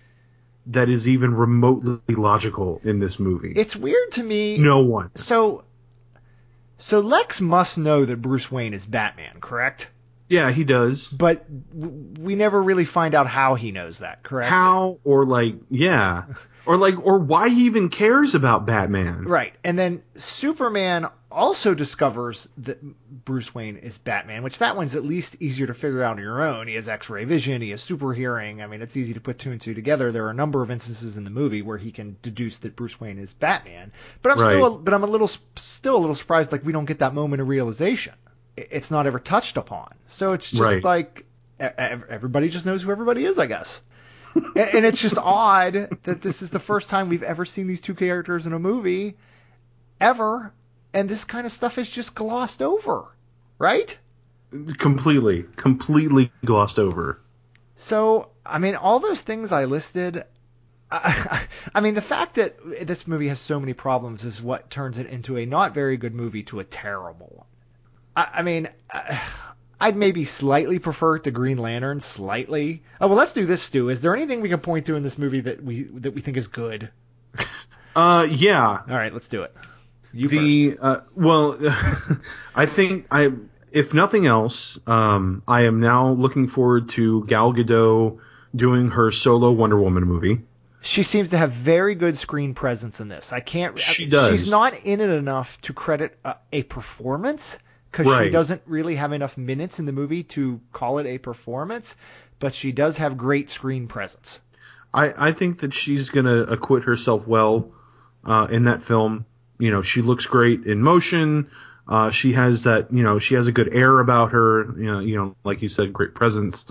that 0.67 0.89
is 0.89 1.07
even 1.07 1.33
remotely 1.33 2.15
logical 2.15 2.81
in 2.83 2.99
this 2.99 3.19
movie. 3.19 3.53
It's 3.55 3.75
weird 3.75 4.11
to 4.13 4.23
me. 4.23 4.57
no 4.57 4.79
one. 4.79 5.15
So, 5.15 5.63
so 6.77 6.99
Lex 6.99 7.41
must 7.41 7.77
know 7.77 8.05
that 8.05 8.21
Bruce 8.21 8.51
Wayne 8.51 8.73
is 8.73 8.85
Batman, 8.85 9.39
correct? 9.39 9.89
Yeah, 10.29 10.51
he 10.51 10.65
does. 10.65 11.07
But 11.07 11.45
we 11.73 12.35
never 12.35 12.61
really 12.61 12.85
find 12.85 13.15
out 13.15 13.27
how 13.27 13.55
he 13.55 13.71
knows 13.71 13.99
that, 13.99 14.23
correct? 14.23 14.49
How 14.49 14.99
or 15.05 15.25
like, 15.25 15.55
yeah, 15.69 16.25
or 16.65 16.75
like, 16.75 16.95
or 17.05 17.19
why 17.19 17.49
he 17.49 17.65
even 17.65 17.87
cares 17.89 18.35
about 18.35 18.65
Batman. 18.65 19.23
Right. 19.23 19.53
And 19.63 19.79
then 19.79 20.03
Superman 20.15 21.07
also 21.37 21.73
discovers 21.75 22.49
that 22.57 22.81
Bruce 23.23 23.53
Wayne 23.53 23.77
is 23.77 23.97
Batman, 23.97 24.41
which 24.43 24.57
that 24.57 24.75
one's 24.75 24.95
at 24.95 25.05
least 25.05 25.37
easier 25.39 25.67
to 25.67 25.73
figure 25.73 26.03
out 26.03 26.17
on 26.17 26.21
your 26.21 26.41
own. 26.41 26.67
He 26.67 26.73
has 26.75 26.89
X-ray 26.89 27.25
vision, 27.25 27.61
he 27.61 27.69
has 27.69 27.81
super 27.81 28.11
hearing. 28.13 28.61
I 28.61 28.67
mean, 28.67 28.81
it's 28.81 28.97
easy 28.97 29.13
to 29.13 29.21
put 29.21 29.37
two 29.37 29.51
and 29.51 29.61
two 29.61 29.73
together. 29.75 30.11
There 30.11 30.25
are 30.25 30.31
a 30.31 30.33
number 30.33 30.63
of 30.63 30.71
instances 30.71 31.15
in 31.15 31.23
the 31.23 31.29
movie 31.29 31.61
where 31.61 31.77
he 31.77 31.91
can 31.91 32.17
deduce 32.21 32.57
that 32.59 32.75
Bruce 32.75 32.99
Wayne 32.99 33.19
is 33.19 33.33
Batman. 33.33 33.91
But 34.21 34.31
I'm 34.33 34.39
still, 34.39 34.77
but 34.79 34.93
I'm 34.93 35.03
a 35.03 35.07
little, 35.07 35.29
still 35.55 35.95
a 35.95 35.99
little 35.99 36.15
surprised. 36.15 36.51
Like 36.51 36.65
we 36.65 36.73
don't 36.73 36.85
get 36.85 36.99
that 36.99 37.13
moment 37.13 37.41
of 37.41 37.47
realization. 37.47 38.15
It's 38.57 38.89
not 38.89 39.05
ever 39.05 39.19
touched 39.19 39.57
upon. 39.57 39.93
So 40.05 40.33
it's 40.33 40.49
just 40.49 40.61
Right. 40.61 40.83
like 40.83 41.25
everybody 41.59 42.49
just 42.49 42.65
knows 42.65 42.81
who 42.81 42.91
everybody 42.91 43.23
is, 43.25 43.37
I 43.37 43.45
guess. 43.45 43.81
and 44.35 44.85
it's 44.85 44.99
just 45.01 45.17
odd 45.17 45.73
that 46.03 46.21
this 46.21 46.41
is 46.41 46.49
the 46.49 46.59
first 46.59 46.89
time 46.89 47.09
we've 47.09 47.23
ever 47.23 47.45
seen 47.45 47.67
these 47.67 47.81
two 47.81 47.95
characters 47.95 48.45
in 48.45 48.53
a 48.53 48.59
movie 48.59 49.17
ever, 49.99 50.51
and 50.93 51.09
this 51.09 51.23
kind 51.23 51.45
of 51.45 51.51
stuff 51.51 51.77
is 51.77 51.89
just 51.89 52.15
glossed 52.15 52.61
over, 52.61 53.05
right? 53.59 53.97
Completely, 54.77 55.45
completely 55.55 56.31
glossed 56.45 56.79
over. 56.79 57.19
So, 57.75 58.29
I 58.45 58.59
mean, 58.59 58.75
all 58.75 58.99
those 58.99 59.21
things 59.21 59.51
I 59.51 59.65
listed. 59.65 60.23
I, 60.89 61.47
I 61.75 61.81
mean, 61.81 61.95
the 61.95 62.01
fact 62.01 62.35
that 62.35 62.57
this 62.87 63.07
movie 63.07 63.27
has 63.27 63.39
so 63.39 63.59
many 63.59 63.73
problems 63.73 64.23
is 64.25 64.41
what 64.41 64.69
turns 64.69 64.97
it 64.97 65.07
into 65.07 65.37
a 65.37 65.45
not 65.45 65.73
very 65.73 65.97
good 65.97 66.15
movie 66.15 66.43
to 66.43 66.59
a 66.59 66.63
terrible 66.63 67.31
one. 67.35 67.47
I, 68.15 68.39
I 68.39 68.41
mean, 68.41 68.69
I'd 69.79 69.95
maybe 69.95 70.25
slightly 70.25 70.79
prefer 70.79 71.17
it 71.17 71.25
to 71.25 71.31
Green 71.31 71.59
Lantern, 71.59 71.99
slightly. 71.99 72.81
Oh 72.99 73.07
well, 73.07 73.17
let's 73.17 73.33
do 73.33 73.45
this, 73.45 73.61
Stew. 73.61 73.89
Is 73.89 74.01
there 74.01 74.15
anything 74.15 74.41
we 74.41 74.49
can 74.49 74.59
point 74.59 74.87
to 74.87 74.95
in 74.95 75.03
this 75.03 75.19
movie 75.19 75.41
that 75.41 75.63
we 75.63 75.83
that 75.83 76.15
we 76.15 76.21
think 76.21 76.37
is 76.37 76.47
good? 76.47 76.89
Uh, 77.95 78.27
yeah. 78.29 78.81
All 78.87 78.95
right, 78.95 79.11
let's 79.11 79.27
do 79.27 79.41
it. 79.41 79.55
You 80.13 80.27
the 80.27 80.69
first. 80.71 80.83
uh, 80.83 81.01
well, 81.15 81.57
I 82.55 82.65
think 82.65 83.07
I, 83.11 83.31
if 83.71 83.93
nothing 83.93 84.25
else, 84.25 84.79
um, 84.87 85.43
I 85.47 85.63
am 85.63 85.79
now 85.79 86.09
looking 86.09 86.47
forward 86.47 86.89
to 86.89 87.25
Gal 87.25 87.53
Gadot 87.53 88.19
doing 88.55 88.91
her 88.91 89.11
solo 89.11 89.51
Wonder 89.51 89.79
Woman 89.79 90.03
movie. 90.05 90.41
She 90.81 91.03
seems 91.03 91.29
to 91.29 91.37
have 91.37 91.51
very 91.51 91.95
good 91.95 92.17
screen 92.17 92.53
presence 92.53 92.99
in 92.99 93.09
this. 93.09 93.33
I 93.33 93.39
can't. 93.39 93.77
She 93.77 94.05
I- 94.05 94.09
does. 94.09 94.31
She's 94.31 94.49
not 94.49 94.73
in 94.85 95.01
it 95.01 95.09
enough 95.09 95.59
to 95.61 95.73
credit 95.73 96.17
a, 96.23 96.35
a 96.51 96.63
performance 96.63 97.59
because 97.91 98.23
she 98.23 98.29
doesn't 98.29 98.61
really 98.65 98.95
have 98.95 99.11
enough 99.11 99.37
minutes 99.37 99.79
in 99.79 99.85
the 99.85 99.91
movie 99.91 100.23
to 100.23 100.61
call 100.71 100.99
it 100.99 101.05
a 101.05 101.17
performance. 101.17 101.95
But 102.39 102.53
she 102.53 102.71
does 102.71 102.97
have 102.97 103.17
great 103.17 103.49
screen 103.49 103.87
presence. 103.87 104.39
I, 104.93 105.29
I 105.29 105.31
think 105.31 105.59
that 105.61 105.73
she's 105.73 106.09
gonna 106.09 106.43
acquit 106.43 106.83
herself 106.83 107.27
well 107.27 107.71
uh, 108.23 108.47
in 108.49 108.65
that 108.65 108.83
film. 108.83 109.25
You 109.59 109.71
know, 109.71 109.81
she 109.81 110.01
looks 110.01 110.25
great 110.25 110.65
in 110.65 110.81
motion. 110.81 111.49
Uh, 111.87 112.11
she 112.11 112.33
has 112.33 112.63
that, 112.63 112.91
you 112.91 113.01
know, 113.03 113.17
she 113.19 113.35
has 113.35 113.47
a 113.47 113.51
good 113.51 113.73
air 113.73 113.99
about 113.99 114.31
her. 114.33 114.65
You 114.77 114.91
know, 114.91 114.99
you 114.99 115.15
know, 115.15 115.35
like 115.43 115.61
you 115.61 115.69
said, 115.69 115.93
great 115.93 116.13
presence. 116.13 116.65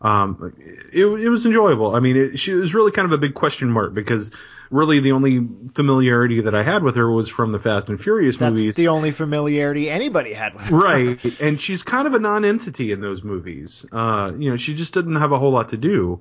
Um, 0.00 0.54
it, 0.92 1.06
it 1.06 1.28
was 1.28 1.46
enjoyable. 1.46 1.94
I 1.94 2.00
mean, 2.00 2.16
it, 2.16 2.38
she 2.38 2.52
was 2.52 2.74
really 2.74 2.90
kind 2.92 3.06
of 3.06 3.12
a 3.12 3.18
big 3.18 3.34
question 3.34 3.70
mark 3.70 3.94
because 3.94 4.30
really 4.70 5.00
the 5.00 5.12
only 5.12 5.40
familiarity 5.74 6.42
that 6.42 6.54
I 6.54 6.62
had 6.62 6.82
with 6.82 6.96
her 6.96 7.10
was 7.10 7.28
from 7.28 7.52
the 7.52 7.58
Fast 7.58 7.88
and 7.88 8.00
Furious 8.02 8.36
That's 8.36 8.54
movies. 8.54 8.74
the 8.76 8.88
only 8.88 9.12
familiarity 9.12 9.88
anybody 9.88 10.32
had 10.34 10.54
with 10.54 10.64
her. 10.64 10.76
right, 10.76 11.24
and 11.40 11.60
she's 11.60 11.82
kind 11.82 12.06
of 12.06 12.14
a 12.14 12.18
non-entity 12.18 12.92
in 12.92 13.00
those 13.00 13.22
movies. 13.22 13.86
Uh, 13.90 14.32
you 14.36 14.50
know, 14.50 14.56
she 14.56 14.74
just 14.74 14.92
didn't 14.92 15.16
have 15.16 15.32
a 15.32 15.38
whole 15.38 15.52
lot 15.52 15.70
to 15.70 15.76
do. 15.76 16.20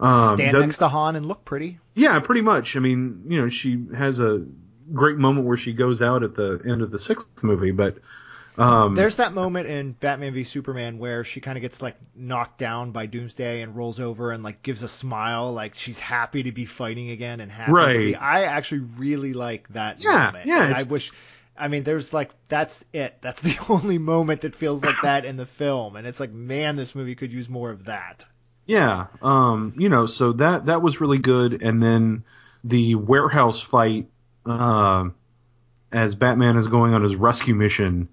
Um, 0.00 0.36
Stand 0.36 0.58
next 0.58 0.78
to 0.78 0.88
Han 0.88 1.16
and 1.16 1.26
look 1.26 1.44
pretty. 1.44 1.78
yeah, 1.94 2.18
pretty 2.20 2.42
much. 2.42 2.76
I 2.76 2.80
mean, 2.80 3.22
you 3.28 3.40
know, 3.40 3.48
she 3.48 3.86
has 3.96 4.18
a 4.20 4.44
great 4.92 5.16
moment 5.16 5.46
where 5.46 5.56
she 5.56 5.72
goes 5.72 6.02
out 6.02 6.22
at 6.22 6.34
the 6.36 6.60
end 6.66 6.82
of 6.82 6.90
the 6.90 6.98
sixth 6.98 7.42
movie, 7.44 7.70
but 7.72 7.98
um, 8.58 8.94
There's 8.94 9.16
that 9.16 9.32
moment 9.32 9.66
in 9.68 9.92
Batman 9.92 10.34
v 10.34 10.44
Superman 10.44 10.98
where 10.98 11.24
she 11.24 11.40
kind 11.40 11.56
of 11.56 11.62
gets 11.62 11.80
like 11.80 11.96
knocked 12.14 12.58
down 12.58 12.90
by 12.92 13.06
Doomsday 13.06 13.62
and 13.62 13.74
rolls 13.76 13.98
over 14.00 14.30
and 14.32 14.42
like 14.42 14.62
gives 14.62 14.82
a 14.82 14.88
smile, 14.88 15.52
like 15.54 15.74
she's 15.74 15.98
happy 15.98 16.42
to 16.42 16.52
be 16.52 16.66
fighting 16.66 17.08
again 17.10 17.40
and 17.40 17.50
happy. 17.50 17.90
To 17.90 18.00
be, 18.00 18.14
Right. 18.14 18.14
I 18.16 18.44
actually 18.44 18.80
really 18.96 19.32
like 19.32 19.68
that 19.70 20.00
Yeah, 20.00 20.32
moment. 20.32 20.44
yeah, 20.44 20.70
I 20.70 20.82
wish 20.82 21.12
I 21.56 21.68
mean, 21.68 21.82
there's 21.84 22.12
like 22.12 22.30
that's 22.48 22.84
it. 22.92 23.16
That's 23.22 23.40
the 23.48 23.58
only 23.70 23.96
moment 23.98 24.42
that 24.42 24.54
feels 24.56 24.82
like 24.84 25.00
that 25.00 25.24
in 25.24 25.36
the 25.36 25.46
film, 25.46 25.96
and 25.96 26.06
it's 26.06 26.20
like, 26.20 26.32
man, 26.32 26.76
this 26.76 26.94
movie 26.94 27.14
could 27.14 27.32
use 27.32 27.48
more 27.48 27.70
of 27.70 27.84
that. 27.86 28.24
Yeah, 28.66 29.06
um, 29.22 29.74
you 29.78 29.88
know, 29.88 30.06
so 30.06 30.32
that 30.34 30.66
that 30.66 30.82
was 30.82 31.00
really 31.00 31.18
good, 31.18 31.62
and 31.62 31.82
then 31.82 32.24
the 32.64 32.94
warehouse 32.96 33.60
fight 33.60 34.08
uh, 34.48 35.08
as 35.92 36.14
Batman 36.14 36.56
is 36.56 36.66
going 36.66 36.94
on 36.94 37.02
his 37.02 37.14
rescue 37.16 37.54
mission 37.54 38.08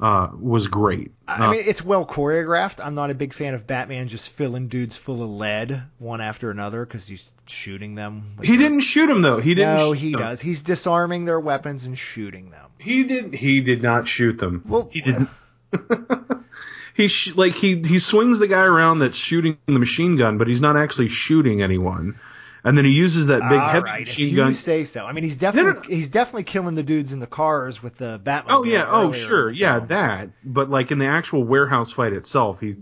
uh, 0.00 0.28
was 0.38 0.66
great. 0.68 1.12
I 1.28 1.46
Uh, 1.46 1.50
mean, 1.52 1.62
it's 1.66 1.84
well 1.84 2.06
choreographed. 2.06 2.84
I'm 2.84 2.94
not 2.94 3.10
a 3.10 3.14
big 3.14 3.34
fan 3.34 3.52
of 3.54 3.66
Batman 3.66 4.08
just 4.08 4.30
filling 4.30 4.68
dudes 4.68 4.96
full 4.96 5.22
of 5.22 5.28
lead 5.30 5.82
one 5.98 6.20
after 6.22 6.50
another 6.50 6.86
because 6.86 7.06
he's 7.06 7.30
shooting 7.46 7.94
them. 7.96 8.36
he 8.42 8.56
didn't 8.56 8.80
shoot 8.80 9.10
him 9.10 9.20
though. 9.22 9.38
He 9.40 9.54
didn't. 9.54 9.76
No, 9.76 9.92
he 9.92 10.12
them. 10.12 10.20
does. 10.20 10.40
He's 10.40 10.62
disarming 10.62 11.26
their 11.26 11.38
weapons 11.40 11.84
and 11.84 11.98
shooting 11.98 12.50
them. 12.50 12.70
He 12.78 13.04
did. 13.04 13.34
He 13.34 13.60
did 13.60 13.82
not 13.82 14.08
shoot 14.08 14.38
them. 14.38 14.64
Well- 14.66 14.88
he 14.90 15.02
didn't. 15.02 15.28
he 16.94 17.08
sh- 17.08 17.34
like 17.36 17.54
he 17.54 17.80
he 17.82 17.98
swings 17.98 18.38
the 18.38 18.48
guy 18.48 18.62
around 18.62 19.00
that's 19.00 19.16
shooting 19.16 19.58
the 19.66 19.78
machine 19.78 20.16
gun, 20.16 20.38
but 20.38 20.48
he's 20.48 20.60
not 20.60 20.76
actually 20.76 21.08
shooting 21.08 21.62
anyone. 21.62 22.18
And 22.62 22.76
then 22.76 22.84
he 22.84 22.92
uses 22.92 23.26
that 23.26 23.40
big 23.48 23.58
All 23.58 23.68
heavy 23.68 23.84
right, 23.84 24.08
if 24.08 24.18
you 24.18 24.36
gun. 24.36 24.54
say 24.54 24.84
so. 24.84 25.06
I 25.06 25.12
mean, 25.12 25.24
he's 25.24 25.36
definitely 25.36 25.88
no. 25.88 25.96
he's 25.96 26.08
definitely 26.08 26.44
killing 26.44 26.74
the 26.74 26.82
dudes 26.82 27.12
in 27.12 27.18
the 27.18 27.26
cars 27.26 27.82
with 27.82 27.96
the 27.96 28.20
Batman. 28.22 28.54
Oh 28.56 28.64
yeah. 28.64 28.86
Oh 28.88 29.12
sure. 29.12 29.50
Yeah, 29.50 29.80
that. 29.80 30.28
But 30.44 30.68
like 30.68 30.90
in 30.90 30.98
the 30.98 31.06
actual 31.06 31.42
warehouse 31.42 31.92
fight 31.92 32.12
itself, 32.12 32.60
he, 32.60 32.76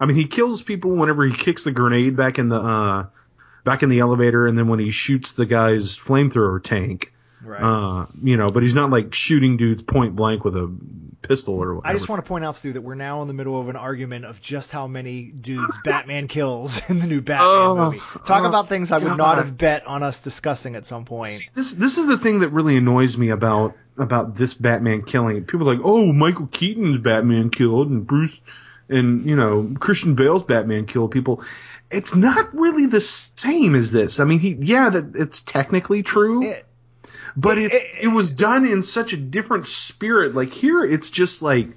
I 0.00 0.06
mean, 0.06 0.16
he 0.16 0.24
kills 0.24 0.62
people 0.62 0.90
whenever 0.92 1.24
he 1.24 1.32
kicks 1.32 1.62
the 1.62 1.70
grenade 1.72 2.16
back 2.16 2.38
in 2.38 2.48
the 2.48 2.60
uh, 2.60 3.06
back 3.64 3.82
in 3.82 3.88
the 3.88 4.00
elevator, 4.00 4.46
and 4.46 4.58
then 4.58 4.66
when 4.68 4.80
he 4.80 4.90
shoots 4.90 5.32
the 5.32 5.46
guy's 5.46 5.96
flamethrower 5.96 6.62
tank. 6.62 7.12
Right. 7.42 7.62
Uh, 7.62 8.06
you 8.22 8.36
know, 8.36 8.48
but 8.50 8.62
he's 8.62 8.74
not 8.74 8.90
like 8.90 9.14
shooting 9.14 9.56
dudes 9.56 9.82
point 9.82 10.14
blank 10.14 10.44
with 10.44 10.56
a 10.56 10.74
pistol 11.22 11.54
or 11.54 11.76
whatever. 11.76 11.86
I 11.86 11.96
just 11.96 12.08
want 12.08 12.22
to 12.22 12.28
point 12.28 12.44
out, 12.44 12.56
Stew, 12.56 12.72
that 12.74 12.82
we're 12.82 12.94
now 12.94 13.22
in 13.22 13.28
the 13.28 13.34
middle 13.34 13.58
of 13.60 13.68
an 13.68 13.76
argument 13.76 14.24
of 14.24 14.40
just 14.40 14.70
how 14.70 14.86
many 14.86 15.24
dudes 15.24 15.76
Batman 15.84 16.28
kills 16.28 16.80
in 16.90 16.98
the 16.98 17.06
new 17.06 17.20
Batman 17.20 17.46
Oh, 17.48 17.74
movie. 17.76 17.98
Talk 18.24 18.42
oh, 18.42 18.46
about 18.48 18.68
things 18.68 18.92
I 18.92 18.98
would 18.98 19.16
not 19.16 19.38
have 19.38 19.56
bet 19.56 19.86
on 19.86 20.02
us 20.02 20.18
discussing 20.18 20.76
at 20.76 20.84
some 20.86 21.04
point. 21.04 21.50
this 21.54 21.72
this 21.72 21.96
is 21.98 22.06
the 22.06 22.18
thing 22.18 22.40
that 22.40 22.50
really 22.50 22.76
annoys 22.76 23.16
me 23.16 23.30
about 23.30 23.74
about 23.96 24.36
this 24.36 24.54
Batman 24.54 25.02
killing. 25.02 25.44
People 25.44 25.68
are 25.68 25.74
like, 25.74 25.84
oh, 25.84 26.12
Michael 26.12 26.46
Keaton's 26.46 26.98
Batman 26.98 27.50
killed, 27.50 27.88
and 27.90 28.06
Bruce, 28.06 28.38
and 28.88 29.24
you 29.26 29.36
know 29.36 29.74
Christian 29.78 30.14
Bale's 30.14 30.42
Batman 30.44 30.86
killed 30.86 31.10
people. 31.10 31.42
It's 31.90 32.14
not 32.14 32.54
really 32.54 32.86
the 32.86 33.00
same 33.00 33.74
as 33.74 33.90
this. 33.90 34.20
I 34.20 34.24
mean, 34.24 34.38
he 34.40 34.56
yeah, 34.60 34.90
that 34.90 35.16
it's 35.16 35.40
technically 35.40 36.02
true, 36.02 36.44
It- 36.44 36.66
but 37.36 37.58
it- 37.58 37.72
it's 37.72 37.84
it- 38.02 38.08
was 38.08 38.30
done 38.30 38.66
in 38.66 38.82
such 38.82 39.12
a 39.12 39.16
different 39.16 39.66
spirit. 39.66 40.34
Like 40.34 40.52
here, 40.52 40.82
it's 40.84 41.10
just 41.10 41.42
like, 41.42 41.76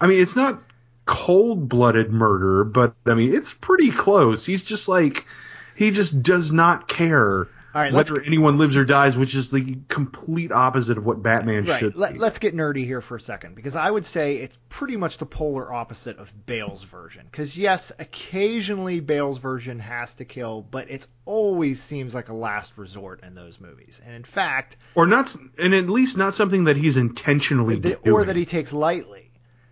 I 0.00 0.06
mean, 0.06 0.20
it's 0.20 0.36
not 0.36 0.62
cold 1.06 1.68
blooded 1.68 2.12
murder, 2.12 2.64
but 2.64 2.94
I 3.06 3.14
mean, 3.14 3.34
it's 3.34 3.52
pretty 3.52 3.90
close. 3.90 4.44
He's 4.44 4.62
just 4.64 4.88
like, 4.88 5.26
he 5.74 5.90
just 5.90 6.22
does 6.22 6.52
not 6.52 6.88
care 6.88 7.48
right, 7.74 7.92
let's 7.92 8.10
whether 8.10 8.22
anyone 8.24 8.58
lives 8.58 8.76
or 8.76 8.84
dies, 8.84 9.16
which 9.16 9.34
is 9.34 9.50
the 9.50 9.78
complete 9.88 10.50
opposite 10.52 10.96
of 10.98 11.04
what 11.06 11.22
Batman 11.22 11.64
Right. 11.64 11.78
should 11.78 11.96
Let, 11.96 12.14
be. 12.14 12.18
let's 12.18 12.38
get 12.38 12.54
nerdy 12.56 12.84
here 12.84 13.00
for 13.00 13.16
a 13.16 13.20
second 13.20 13.54
because 13.54 13.76
I 13.76 13.90
would 13.90 14.06
say 14.06 14.36
it's 14.36 14.56
pretty 14.68 14.96
much 14.96 15.18
the 15.18 15.26
polar 15.26 15.72
opposite 15.72 16.18
of 16.18 16.32
Bale's 16.46 16.82
version. 16.82 17.26
Because 17.30 17.56
yes, 17.58 17.92
occasionally 17.98 19.00
Bale's 19.00 19.38
version 19.38 19.78
has 19.80 20.14
to 20.14 20.24
kill, 20.24 20.62
but 20.62 20.90
it 20.90 21.06
always 21.24 21.82
seems 21.82 22.14
like 22.14 22.28
a 22.30 22.34
last 22.34 22.72
resort 22.76 23.22
in 23.22 23.34
those 23.34 23.60
movies. 23.60 24.00
And 24.04 24.14
in 24.14 24.24
fact, 24.24 24.76
or 24.94 25.06
not, 25.06 25.34
and 25.58 25.74
at 25.74 25.88
least 25.88 26.16
not 26.16 26.34
something 26.34 26.64
that 26.64 26.76
he's 26.76 26.96
intentionally 26.96 27.76
that, 27.76 28.02
doing. 28.02 28.14
or 28.16 28.24
that 28.24 28.36
he 28.36 28.44
takes 28.46 28.72
lightly. 28.72 29.27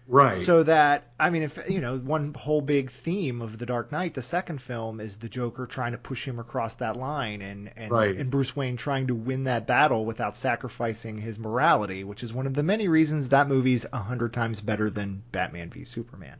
Right. 0.07 0.35
So 0.35 0.62
that 0.62 1.11
I 1.19 1.31
mean, 1.31 1.42
if 1.42 1.59
you 1.69 1.81
know, 1.81 1.97
one 1.99 2.35
whole 2.35 2.61
big 2.61 2.90
theme 2.90 3.42
of 3.42 3.59
the 3.59 3.66
Dark 3.66 3.92
Knight, 3.92 4.14
the 4.14 4.23
second 4.23 4.61
film, 4.61 5.01
is 5.01 5.16
the 5.16 5.29
Joker 5.29 5.66
trying 5.66 5.92
to 5.92 5.99
push 5.99 6.27
him 6.27 6.38
across 6.38 6.75
that 6.77 6.97
line, 6.97 7.42
and 7.42 7.71
and, 7.77 7.90
Right. 7.90 8.16
and 8.16 8.31
Bruce 8.31 8.55
Wayne 8.55 8.77
trying 8.77 9.07
to 9.09 9.14
win 9.14 9.45
that 9.45 9.66
battle 9.66 10.05
without 10.05 10.37
sacrificing 10.37 11.19
his 11.19 11.38
morality, 11.38 12.05
which 12.05 12.23
is 12.23 12.33
one 12.33 12.47
of 12.47 12.55
the 12.55 12.62
many 12.62 12.88
reasons 12.88 13.31
that 13.31 13.49
movie's 13.49 13.87
a 13.92 13.99
hundred 13.99 14.33
times 14.33 14.61
better 14.61 14.90
than 14.90 15.23
Batman 15.33 15.71
v 15.71 15.85
Superman. 15.85 16.38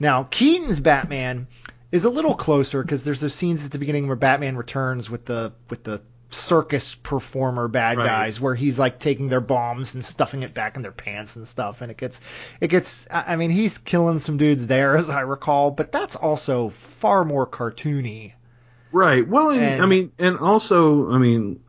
Now, 0.00 0.24
Keaton's 0.24 0.80
Batman 0.80 1.46
is 1.92 2.04
a 2.04 2.10
little 2.10 2.34
closer 2.34 2.82
because 2.82 3.04
there's 3.04 3.20
those 3.20 3.34
scenes 3.34 3.64
at 3.64 3.70
the 3.70 3.78
beginning 3.78 4.06
where 4.06 4.16
Batman 4.16 4.56
returns 4.56 5.08
with 5.08 5.24
the 5.24 5.52
with 5.70 5.84
the 5.84 6.02
circus 6.36 6.94
performer 6.94 7.68
bad 7.68 7.96
Right. 7.98 8.06
guys 8.06 8.40
where 8.40 8.54
he's 8.54 8.78
like 8.78 8.98
taking 8.98 9.28
their 9.28 9.40
bombs 9.40 9.94
and 9.94 10.04
stuffing 10.04 10.42
it 10.42 10.54
back 10.54 10.76
in 10.76 10.82
their 10.82 10.92
pants 10.92 11.36
and 11.36 11.48
stuff 11.48 11.80
and 11.80 11.90
it 11.90 11.96
gets 11.96 12.20
it 12.60 12.68
gets 12.68 13.06
I 13.10 13.36
mean 13.36 13.50
he's 13.50 13.78
killing 13.78 14.18
some 14.18 14.36
dudes 14.36 14.66
there 14.66 14.96
as 14.96 15.08
I 15.10 15.20
recall 15.22 15.70
but 15.70 15.92
that's 15.92 16.14
also 16.16 16.68
far 16.70 17.24
more 17.24 17.46
cartoony 17.46 18.32
Right. 18.92 19.26
Well, 19.28 19.50
and, 19.50 19.62
And- 19.62 19.82
I 19.82 19.86
mean, 19.86 20.12
and 20.18 20.38
also, 20.38 21.10
I 21.10 21.18
mean, 21.18 21.60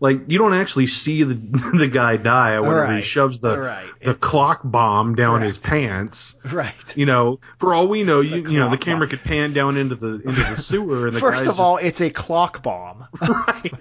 like 0.00 0.22
you 0.28 0.38
don't 0.38 0.54
actually 0.54 0.86
see 0.86 1.22
the 1.24 1.34
the 1.78 1.86
guy 1.88 2.16
die 2.16 2.58
whenever 2.60 2.96
he 2.96 3.02
shoves 3.02 3.40
the 3.40 3.58
Right. 3.58 3.86
the 4.02 4.10
It's- 4.10 4.16
clock 4.20 4.60
bomb 4.64 5.14
down 5.14 5.40
Correct. 5.40 5.46
his 5.46 5.58
pants. 5.58 6.36
right 6.50 6.74
You 6.96 7.06
know, 7.06 7.38
for 7.58 7.74
all 7.74 7.86
we 7.86 8.02
know, 8.02 8.20
you, 8.20 8.48
you 8.48 8.58
know, 8.58 8.70
the 8.70 8.78
camera 8.78 9.06
bomb. 9.06 9.10
could 9.10 9.22
pan 9.22 9.52
down 9.52 9.76
into 9.76 9.94
the 9.94 10.14
into 10.24 10.32
the 10.42 10.56
sewer, 10.62 11.06
and 11.06 11.16
the 11.16 11.20
first 11.20 11.46
of 11.46 11.60
all 11.60 11.76
it's 11.76 12.00
a 12.00 12.10
clock 12.10 12.62
bomb 12.62 13.06
right. 13.20 13.72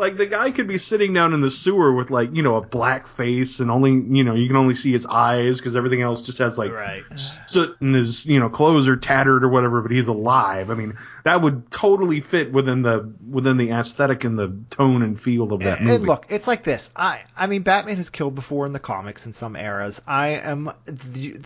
Like 0.00 0.16
the 0.16 0.26
guy 0.26 0.50
could 0.50 0.66
be 0.66 0.78
sitting 0.78 1.12
down 1.12 1.34
in 1.34 1.40
the 1.40 1.50
sewer 1.50 1.92
with 1.92 2.10
like 2.10 2.34
you 2.34 2.42
know 2.42 2.56
a 2.56 2.60
black 2.60 3.06
face 3.06 3.60
and 3.60 3.70
only 3.70 3.92
you 3.92 4.24
know 4.24 4.34
you 4.34 4.48
can 4.48 4.56
only 4.56 4.74
see 4.74 4.90
his 4.90 5.06
eyes 5.06 5.58
because 5.58 5.76
everything 5.76 6.02
else 6.02 6.22
just 6.22 6.38
has 6.38 6.58
like 6.58 6.72
right 6.72 7.04
soot 7.16 7.76
and 7.80 7.94
his 7.94 8.26
you 8.26 8.40
know 8.40 8.48
clothes 8.48 8.88
are 8.88 8.96
tattered 8.96 9.44
or 9.44 9.48
whatever, 9.48 9.82
but 9.82 9.90
he's 9.92 10.08
alive. 10.08 10.70
I 10.70 10.74
mean, 10.74 10.96
that 11.24 11.42
would 11.42 11.70
totally 11.70 12.20
fit 12.20 12.50
within 12.52 12.82
the 12.82 13.14
within 13.30 13.58
the 13.58 13.70
aesthetic 13.70 14.24
and 14.24 14.38
the 14.38 14.56
tone 14.70 15.02
and 15.02 15.20
feel 15.20 15.52
of 15.52 15.60
that 15.60 15.78
And- 15.78 15.86
movie. 15.86 15.96
And 15.98 16.06
look, 16.06 16.26
it's 16.30 16.46
like 16.48 16.64
this. 16.64 16.90
I 16.96 17.20
I 17.36 17.46
mean, 17.46 17.62
Batman 17.62 17.98
has 17.98 18.10
killed 18.10 18.34
before 18.34 18.66
in 18.66 18.72
the 18.72 18.78
comics 18.80 19.26
in 19.26 19.32
some 19.34 19.54
eras. 19.54 20.00
I 20.06 20.28
am 20.28 20.72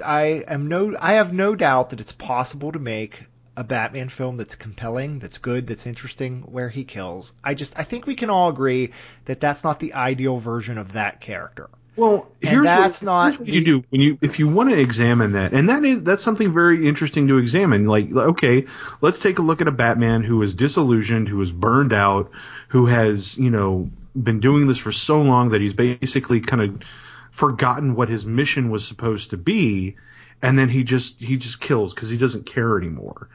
I 0.05 0.45
am 0.47 0.69
no 0.69 0.95
I 1.01 1.15
have 1.15 1.33
no 1.33 1.55
doubt 1.55 1.91
that 1.91 2.01
it's 2.01 2.13
possible 2.13 2.73
to 2.73 2.79
make 2.79 3.25
a 3.57 3.65
Batman 3.65 4.09
film 4.09 4.37
that's 4.37 4.55
compelling, 4.55 5.19
that's 5.21 5.39
good, 5.39 5.67
that's 5.67 5.87
interesting, 5.87 6.43
where 6.43 6.69
he 6.69 6.85
kills. 6.85 7.33
I 7.43 7.55
just 7.55 7.75
I 7.77 7.85
think 7.85 8.07
we 8.07 8.15
can 8.15 8.31
all 8.31 8.49
agree 8.49 8.93
that 9.27 9.41
that's 9.41 9.63
not 9.65 9.81
the 9.81 9.95
ideal 9.95 10.39
version 10.39 10.79
of 10.79 10.93
that 10.93 11.21
character. 11.21 11.69
well, 11.97 12.27
and 12.43 12.65
that's 12.65 13.01
what, 13.01 13.07
not 13.07 13.39
what 13.39 13.49
you 13.49 13.61
the- 13.61 13.65
do 13.65 13.85
when 13.91 14.01
you 14.01 14.19
if 14.21 14.39
you 14.41 14.49
want 14.49 14.71
to 14.71 14.79
examine 14.81 15.33
that, 15.33 15.53
and 15.53 15.69
that 15.69 15.85
is 15.85 16.03
that's 16.03 16.25
something 16.25 16.53
very 16.53 16.87
interesting 16.89 17.29
to 17.29 17.39
examine. 17.39 17.85
Like, 17.85 18.11
okay, 18.13 18.67
let's 19.01 19.21
take 19.21 19.39
a 19.39 19.43
look 19.43 19.61
at 19.61 19.69
a 19.69 19.73
Batman 19.73 20.25
who 20.25 20.43
is 20.43 20.55
disillusioned, 20.57 21.29
who 21.29 21.41
is 21.43 21.53
burned 21.53 21.93
out, 21.93 22.33
who 22.69 22.87
has 22.87 23.37
you 23.39 23.51
know 23.51 23.89
been 24.21 24.41
doing 24.41 24.67
this 24.67 24.79
for 24.79 24.93
so 24.93 25.21
long 25.23 25.51
that 25.51 25.61
he's 25.61 25.75
basically 25.75 26.41
kind 26.41 26.63
of 26.63 26.83
forgotten 27.31 27.95
what 27.97 28.09
his 28.09 28.25
mission 28.25 28.71
was 28.71 28.87
supposed 28.87 29.31
to 29.31 29.37
be, 29.37 29.97
and 30.45 30.59
then 30.59 30.69
he 30.69 30.85
just 30.85 31.19
he 31.21 31.37
just 31.37 31.59
kills 31.61 31.95
because 31.95 32.11
he 32.11 32.19
doesn't 32.19 32.45
care 32.45 32.77
anymore. 32.79 33.29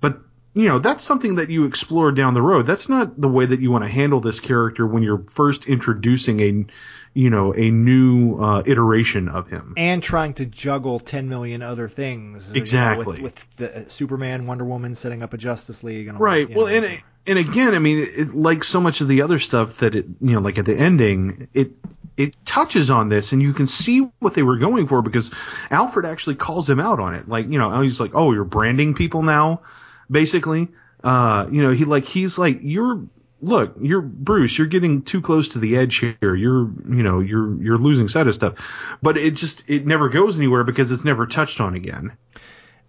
But 0.00 0.18
you 0.54 0.66
know 0.68 0.78
that's 0.78 1.04
something 1.04 1.36
that 1.36 1.50
you 1.50 1.64
explore 1.66 2.10
down 2.10 2.32
the 2.34 2.42
road. 2.42 2.66
That's 2.66 2.88
not 2.88 3.20
the 3.20 3.28
way 3.28 3.44
that 3.44 3.60
you 3.60 3.70
want 3.70 3.84
to 3.84 3.90
handle 3.90 4.20
this 4.20 4.40
character 4.40 4.86
when 4.86 5.02
you're 5.02 5.24
first 5.30 5.66
introducing 5.66 6.40
a 6.40 6.66
you 7.12 7.28
know 7.28 7.52
a 7.52 7.70
new 7.70 8.38
uh, 8.40 8.62
iteration 8.64 9.28
of 9.28 9.48
him. 9.48 9.74
And 9.76 10.02
trying 10.02 10.34
to 10.34 10.46
juggle 10.46 11.00
10 11.00 11.28
million 11.28 11.60
other 11.60 11.88
things. 11.88 12.48
you 12.48 12.54
know, 12.56 12.62
Exactly. 12.62 13.20
with, 13.20 13.22
with 13.22 13.56
the 13.56 13.78
uh, 13.80 13.88
Superman, 13.88 14.46
Wonder 14.46 14.64
Woman 14.64 14.94
setting 14.94 15.22
up 15.22 15.34
a 15.34 15.36
Justice 15.36 15.82
League. 15.84 16.08
And 16.08 16.16
all 16.16 16.22
Right. 16.22 16.48
that, 16.48 16.56
Well, 16.56 16.66
know. 16.66 16.72
and 16.72 17.02
and 17.26 17.38
again, 17.38 17.74
I 17.74 17.78
mean, 17.78 18.06
it, 18.14 18.34
like 18.34 18.64
so 18.64 18.80
much 18.80 19.00
of 19.00 19.08
the 19.08 19.22
other 19.22 19.38
stuff 19.38 19.78
that 19.78 19.94
it, 19.94 20.06
you 20.20 20.32
know, 20.32 20.40
like 20.40 20.58
at 20.58 20.66
the 20.66 20.76
ending, 20.76 21.48
it 21.54 21.72
it 22.16 22.36
touches 22.44 22.90
on 22.90 23.08
this, 23.08 23.32
and 23.32 23.42
you 23.42 23.52
can 23.52 23.66
see 23.66 24.00
what 24.20 24.34
they 24.34 24.42
were 24.42 24.58
going 24.58 24.86
for 24.86 25.02
because 25.02 25.30
Alfred 25.70 26.06
actually 26.06 26.36
calls 26.36 26.68
him 26.68 26.80
out 26.80 27.00
on 27.00 27.14
it. 27.14 27.28
Like, 27.28 27.48
you 27.48 27.58
know, 27.58 27.80
he's 27.80 27.98
like, 27.98 28.12
"Oh, 28.14 28.32
you're 28.32 28.44
branding 28.44 28.94
people 28.94 29.22
now," 29.22 29.62
basically. 30.10 30.68
Uh, 31.02 31.48
you 31.50 31.62
know, 31.62 31.70
he 31.70 31.84
like 31.84 32.04
he's 32.04 32.38
like, 32.38 32.60
"You're 32.62 33.04
look, 33.40 33.74
you're 33.80 34.02
Bruce. 34.02 34.56
You're 34.56 34.66
getting 34.66 35.02
too 35.02 35.22
close 35.22 35.48
to 35.48 35.58
the 35.58 35.76
edge 35.76 35.96
here. 35.96 36.34
You're, 36.34 36.68
you 36.88 37.02
know, 37.02 37.20
you're 37.20 37.62
you're 37.62 37.78
losing 37.78 38.08
sight 38.08 38.26
of 38.26 38.34
stuff." 38.34 38.54
But 39.02 39.16
it 39.16 39.34
just 39.34 39.64
it 39.66 39.86
never 39.86 40.08
goes 40.08 40.36
anywhere 40.36 40.64
because 40.64 40.92
it's 40.92 41.04
never 41.04 41.26
touched 41.26 41.60
on 41.60 41.74
again. 41.74 42.16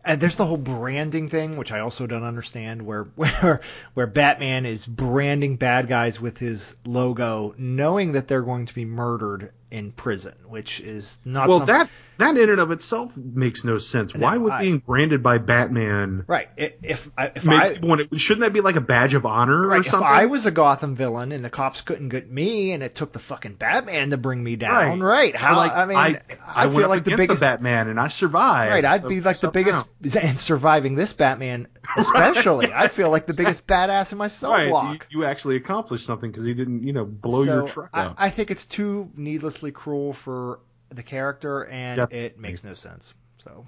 And 0.06 0.22
there's 0.22 0.36
the 0.36 0.46
whole 0.46 0.58
branding 0.58 1.30
thing, 1.30 1.58
which 1.58 1.72
I 1.72 1.80
also 1.80 2.06
don't 2.06 2.24
understand, 2.24 2.84
where 2.84 3.04
where 3.16 3.62
where 3.96 4.08
Batman 4.08 4.66
is 4.66 4.86
branding 4.86 5.56
bad 5.56 5.88
guys 5.88 6.22
with 6.22 6.38
his 6.38 6.76
logo, 6.86 7.56
knowing 7.58 8.12
that 8.14 8.28
they're 8.28 8.44
going 8.44 8.68
to 8.68 8.76
be 8.76 8.86
murdered 8.86 9.52
in 9.72 9.92
prison, 9.92 10.36
which 10.48 10.80
is 10.80 11.20
not 11.26 11.48
well, 11.48 11.60
some- 11.60 11.68
that 11.68 11.90
that 12.18 12.38
in 12.38 12.50
and 12.50 12.62
of 12.62 12.72
itself 12.72 13.12
makes 13.18 13.66
no 13.66 13.78
sense. 13.78 14.16
Why 14.16 14.38
would 14.38 14.54
I- 14.54 14.62
being 14.62 14.78
branded 14.78 15.22
by 15.22 15.38
Batman 15.38 16.24
right. 16.28 16.48
I- 16.58 16.74
If 16.82 17.10
if 17.18 17.50
I 17.50 17.78
want 17.82 18.10
to, 18.10 18.18
shouldn't 18.18 18.42
that 18.42 18.54
be 18.54 18.62
like 18.62 18.78
a 18.78 18.82
badge 18.82 19.16
of 19.16 19.26
honor 19.26 19.64
or 19.64 19.68
right, 19.68 19.80
if 19.82 19.88
something? 19.88 20.08
I 20.08 20.28
was 20.28 20.46
a 20.46 20.52
Gotham 20.52 20.96
villain 20.96 21.32
and 21.32 21.44
the 21.44 21.50
cops 21.50 21.82
couldn't 21.82 22.10
get 22.10 22.30
me, 22.32 22.72
and 22.72 22.84
it 22.84 22.96
took 22.96 23.12
the 23.12 23.20
fucking 23.20 23.56
Batman 23.56 24.12
to 24.12 24.18
bring 24.18 24.42
me 24.42 24.56
down, 24.56 25.02
right? 25.02 25.34
Or 25.34 25.38
How 25.38 25.58
like 25.58 25.74
I 25.74 25.86
mean, 25.86 25.98
I, 25.98 26.22
I, 26.48 26.68
went 26.68 26.78
feel 26.80 26.90
like 26.90 27.04
the 27.04 27.18
biggest 27.18 27.42
the 27.42 27.46
Batman 27.46 27.90
and 27.90 28.00
I 28.00 28.08
survived. 28.08 28.72
Right, 28.72 28.86
I'd 28.86 29.02
so 29.02 29.10
be 29.10 29.20
like 29.20 29.40
the 29.40 29.52
biggest, 29.52 29.86
and 30.22 30.40
surviving 30.40 30.96
this 30.96 31.12
Batman, 31.12 31.68
especially. 31.98 32.72
I 32.74 32.88
feel 32.88 33.10
like 33.10 33.26
the 33.26 33.34
biggest 33.34 33.66
badass 33.68 34.12
in 34.12 34.18
my 34.18 34.28
cell 34.28 34.52
Right, 34.52 34.70
block. 34.70 35.06
you, 35.12 35.20
you 35.22 35.26
actually 35.26 35.56
accomplished 35.58 36.06
something 36.06 36.32
because 36.32 36.46
he 36.46 36.54
didn't, 36.54 36.84
you 36.84 36.94
know, 36.94 37.06
blow 37.06 37.44
your 37.44 37.68
So, 37.68 37.74
truck 37.74 37.90
I, 37.94 38.02
out. 38.04 38.16
I 38.18 38.30
think 38.30 38.52
it's 38.52 38.66
too 38.66 39.10
needlessly 39.16 39.72
cruel 39.72 40.14
for 40.14 40.60
the 40.90 41.04
character, 41.04 41.66
and 41.66 41.98
Definitely. 41.98 42.26
it 42.26 42.40
makes 42.40 42.64
no 42.64 42.74
sense. 42.74 43.14
So, 43.40 43.66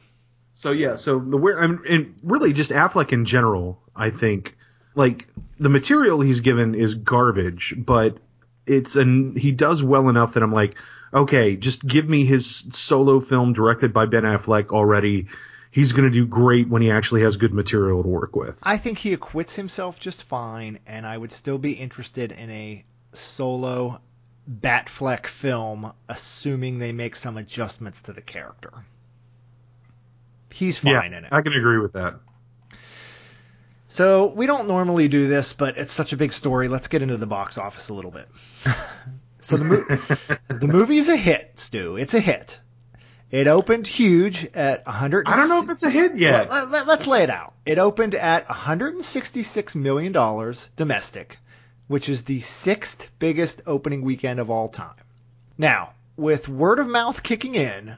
So 0.55 0.71
yeah, 0.71 0.95
so 0.95 1.19
the 1.19 1.37
where 1.37 1.59
I 1.61 1.67
mean, 1.67 1.79
and 1.89 2.15
really 2.23 2.53
just 2.53 2.71
Affleck 2.71 3.11
in 3.13 3.25
general, 3.25 3.79
I 3.95 4.09
think 4.11 4.55
like 4.95 5.27
the 5.59 5.69
material 5.69 6.21
he's 6.21 6.39
given 6.39 6.73
is 6.75 6.95
garbage, 6.95 7.73
but 7.77 8.17
it's 8.65 8.95
and 8.95 9.37
he 9.37 9.51
does 9.51 9.81
well 9.83 10.09
enough 10.09 10.33
that 10.33 10.43
I'm 10.43 10.53
like, 10.53 10.75
okay, 11.13 11.55
just 11.55 11.85
give 11.85 12.07
me 12.09 12.25
his 12.25 12.65
solo 12.73 13.19
film 13.19 13.53
directed 13.53 13.93
by 13.93 14.05
Ben 14.07 14.23
Affleck 14.23 14.69
already. 14.69 15.27
He's 15.77 15.91
going 15.91 16.05
to 16.05 16.09
do 16.09 16.25
great 16.25 16.67
when 16.67 16.81
he 16.81 16.89
actually 16.89 17.21
has 17.21 17.37
good 17.37 17.53
material 17.53 18.01
to 18.01 18.09
work 18.09 18.35
with. 18.35 18.57
I 18.63 18.77
think 18.77 18.97
he 18.97 19.13
acquits 19.13 19.55
himself 19.55 19.99
just 19.99 20.23
fine, 20.23 20.79
and 20.87 21.05
I 21.05 21.15
would 21.15 21.31
still 21.31 21.59
be 21.59 21.73
interested 21.73 22.31
in 22.31 22.49
a 22.49 22.83
solo 23.13 24.01
Batfleck 24.49 25.27
film, 25.27 25.93
assuming 26.09 26.79
they 26.79 26.93
make 26.93 27.15
some 27.15 27.37
adjustments 27.37 28.01
to 28.01 28.13
the 28.13 28.23
character. 28.23 28.73
He's 30.51 30.79
fine 30.79 31.13
in 31.13 31.25
it. 31.25 31.31
I 31.31 31.43
can 31.43 31.53
agree 31.53 31.77
with 31.77 31.93
that. 31.93 32.15
So 33.89 34.25
we 34.25 34.47
don't 34.47 34.67
normally 34.67 35.09
do 35.09 35.27
this, 35.27 35.53
but 35.53 35.77
it's 35.77 35.93
such 35.93 36.11
a 36.11 36.17
big 36.17 36.33
story. 36.33 36.69
Let's 36.69 36.87
get 36.87 37.03
into 37.03 37.17
the 37.17 37.27
box 37.27 37.59
office 37.59 37.89
a 37.89 37.93
little 37.93 38.09
bit. 38.09 38.27
so 39.41 39.57
the 39.57 39.63
mo- 39.63 40.57
the 40.57 40.67
movie's 40.67 41.07
a 41.07 41.15
hit, 41.15 41.51
Stew. 41.57 41.97
It's 41.97 42.15
a 42.15 42.19
hit. 42.19 42.57
It 43.29 43.47
opened 43.47 43.87
huge 43.87 44.45
at 44.53 44.85
100. 44.85 45.27
I 45.27 45.35
don't 45.35 45.49
know 45.49 45.61
if 45.61 45.69
it's 45.69 45.83
a 45.83 45.89
hit 45.89 46.17
yet. 46.17 46.49
Let, 46.49 46.71
let, 46.71 46.87
let's 46.87 47.07
lay 47.07 47.23
it 47.23 47.29
out. 47.29 47.53
It 47.65 47.77
opened 47.77 48.15
at 48.15 48.47
166 48.47 49.75
million 49.75 50.13
dollars 50.13 50.69
domestic, 50.77 51.37
which 51.87 52.07
is 52.07 52.23
the 52.23 52.39
sixth 52.39 53.09
biggest 53.19 53.61
opening 53.65 54.01
weekend 54.01 54.39
of 54.39 54.49
all 54.49 54.69
time. 54.69 54.95
Now, 55.57 55.89
with 56.15 56.47
word 56.47 56.79
of 56.79 56.87
mouth 56.87 57.21
kicking 57.21 57.55
in, 57.55 57.97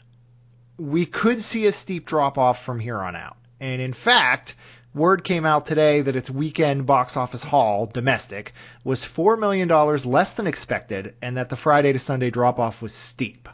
we 0.80 1.06
could 1.06 1.42
see 1.42 1.68
a 1.68 1.72
steep 1.72 2.08
drop 2.08 2.40
off 2.40 2.64
from 2.64 2.80
here 2.80 3.00
on 3.00 3.16
out. 3.16 3.38
And 3.60 3.82
in 3.82 3.94
fact, 3.94 4.56
word 4.96 5.24
came 5.24 5.46
out 5.46 5.68
today 5.68 6.02
that 6.02 6.16
its 6.16 6.32
weekend 6.32 6.88
box 6.88 7.16
office 7.16 7.44
haul, 7.44 7.86
domestic, 7.86 8.54
was 8.84 9.02
$4 9.02 9.38
million 9.38 9.68
less 9.68 10.34
than 10.34 10.48
expected, 10.48 11.14
and 11.22 11.38
that 11.38 11.50
the 11.50 11.56
Friday 11.56 11.94
to 11.94 12.00
Sunday 12.00 12.32
drop 12.32 12.58
off 12.58 12.82
was 12.82 12.94
steep. 12.94 13.48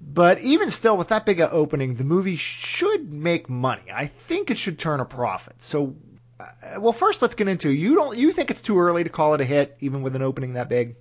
But 0.00 0.40
even 0.40 0.70
still, 0.70 0.96
with 0.96 1.08
that 1.08 1.26
big 1.26 1.40
a 1.40 1.50
opening, 1.50 1.96
the 1.96 2.04
movie 2.04 2.36
should 2.36 3.12
make 3.12 3.48
money. 3.48 3.82
I 3.92 4.06
think 4.06 4.50
it 4.50 4.58
should 4.58 4.78
turn 4.78 5.00
a 5.00 5.04
profit. 5.04 5.60
So, 5.60 5.96
uh, 6.38 6.80
well, 6.80 6.92
first 6.92 7.20
let's 7.20 7.34
get 7.34 7.48
into 7.48 7.68
you 7.68 7.94
don't 7.96 8.16
you 8.16 8.32
think 8.32 8.50
it's 8.50 8.60
too 8.60 8.78
early 8.78 9.04
to 9.04 9.10
call 9.10 9.34
it 9.34 9.40
a 9.40 9.44
hit, 9.44 9.76
even 9.80 10.02
with 10.02 10.14
an 10.14 10.22
opening 10.22 10.54
that 10.54 10.68
big? 10.68 10.96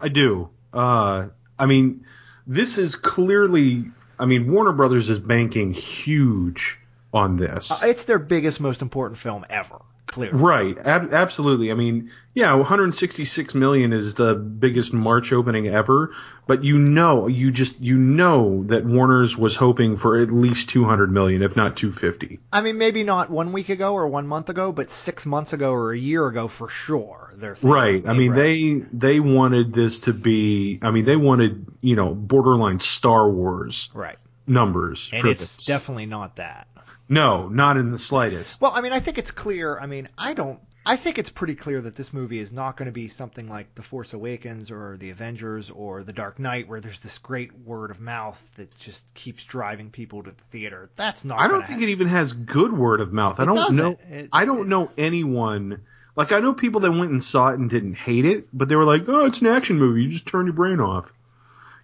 I 0.00 0.08
do. 0.08 0.50
Uh, 0.72 1.28
I 1.58 1.66
mean, 1.66 2.06
this 2.46 2.78
is 2.78 2.94
clearly. 2.94 3.84
I 4.18 4.26
mean, 4.26 4.52
Warner 4.52 4.72
Brothers 4.72 5.10
is 5.10 5.18
banking 5.18 5.72
huge 5.72 6.78
on 7.12 7.36
this. 7.36 7.70
Uh, 7.70 7.80
it's 7.84 8.04
their 8.04 8.18
biggest, 8.18 8.60
most 8.60 8.82
important 8.82 9.18
film 9.18 9.44
ever. 9.48 9.80
Clearly, 10.06 10.38
Right, 10.38 10.76
ab- 10.78 11.12
absolutely. 11.12 11.70
I 11.70 11.74
mean, 11.74 12.10
yeah, 12.34 12.54
166 12.54 13.54
million 13.54 13.92
is 13.92 14.14
the 14.14 14.34
biggest 14.34 14.92
March 14.92 15.32
opening 15.32 15.66
ever, 15.66 16.12
but 16.46 16.62
you 16.62 16.78
know, 16.78 17.26
you 17.26 17.50
just 17.50 17.80
you 17.80 17.96
know 17.96 18.64
that 18.64 18.84
Warner's 18.84 19.36
was 19.36 19.56
hoping 19.56 19.96
for 19.96 20.16
at 20.18 20.30
least 20.30 20.68
200 20.68 21.10
million, 21.10 21.42
if 21.42 21.56
not 21.56 21.76
250. 21.76 22.38
I 22.52 22.60
mean, 22.60 22.76
maybe 22.76 23.02
not 23.02 23.30
one 23.30 23.52
week 23.52 23.70
ago 23.70 23.94
or 23.94 24.06
one 24.06 24.26
month 24.26 24.50
ago, 24.50 24.72
but 24.72 24.90
six 24.90 25.24
months 25.24 25.52
ago 25.52 25.70
or 25.72 25.92
a 25.92 25.98
year 25.98 26.26
ago 26.26 26.48
for 26.48 26.68
sure. 26.68 27.32
They're 27.36 27.56
Right. 27.62 28.06
I 28.06 28.12
mean, 28.12 28.32
right. 28.32 28.36
they 28.36 28.82
they 28.92 29.20
wanted 29.20 29.72
this 29.72 30.00
to 30.00 30.12
be. 30.12 30.78
I 30.82 30.90
mean, 30.90 31.04
they 31.06 31.16
wanted 31.16 31.66
you 31.80 31.96
know 31.96 32.14
borderline 32.14 32.78
Star 32.80 33.28
Wars 33.28 33.88
right, 33.94 34.18
numbers 34.46 35.08
and 35.12 35.26
it's 35.26 35.56
this. 35.56 35.64
definitely 35.64 36.06
not 36.06 36.36
that. 36.36 36.68
No, 37.08 37.48
not 37.48 37.76
in 37.76 37.90
the 37.90 37.98
slightest. 37.98 38.60
Well, 38.60 38.72
I 38.74 38.80
mean, 38.80 38.92
I 38.92 39.00
think 39.00 39.18
it's 39.18 39.30
clear. 39.30 39.78
I 39.78 39.86
mean, 39.86 40.08
I 40.16 40.34
don't. 40.34 40.58
I 40.86 40.96
think 40.96 41.16
it's 41.16 41.30
pretty 41.30 41.54
clear 41.54 41.80
that 41.80 41.96
this 41.96 42.12
movie 42.12 42.38
is 42.38 42.52
not 42.52 42.76
going 42.76 42.86
to 42.86 42.92
be 42.92 43.08
something 43.08 43.48
like 43.48 43.74
The 43.74 43.82
Force 43.82 44.12
Awakens 44.12 44.70
or 44.70 44.98
The 44.98 45.08
Avengers 45.10 45.70
or 45.70 46.02
The 46.02 46.12
Dark 46.12 46.38
Knight, 46.38 46.68
where 46.68 46.78
there's 46.80 47.00
this 47.00 47.16
great 47.16 47.58
word 47.58 47.90
of 47.90 48.00
mouth 48.02 48.38
that 48.56 48.76
just 48.78 49.02
keeps 49.14 49.44
driving 49.44 49.90
people 49.90 50.22
to 50.24 50.30
the 50.32 50.42
theater. 50.50 50.90
That's 50.96 51.24
not. 51.24 51.40
I 51.40 51.48
don't 51.48 51.66
think 51.66 51.80
it 51.82 51.88
even 51.88 52.08
has 52.08 52.34
good 52.34 52.72
word 52.72 53.00
of 53.00 53.14
mouth. 53.14 53.40
I 53.40 53.44
It 53.44 53.46
don't 53.46 53.56
doesn't. 53.56 53.76
know. 53.76 53.98
It- 54.10 54.28
I 54.30 54.44
don't 54.44 54.68
know 54.68 54.90
anyone. 54.98 55.80
Like 56.16 56.32
I 56.32 56.40
know 56.40 56.52
people 56.52 56.82
that 56.82 56.90
went 56.92 57.10
and 57.10 57.24
saw 57.24 57.48
it 57.48 57.58
and 57.58 57.70
didn't 57.70 57.94
hate 57.94 58.26
it, 58.26 58.48
but 58.52 58.68
they 58.68 58.76
were 58.76 58.84
like, 58.84 59.04
"Oh, 59.08 59.24
it's 59.24 59.40
an 59.40 59.46
action 59.48 59.78
movie. 59.78 60.02
You 60.02 60.10
just 60.10 60.26
turn 60.26 60.44
your 60.46 60.52
brain 60.54 60.80
off." 60.80 61.10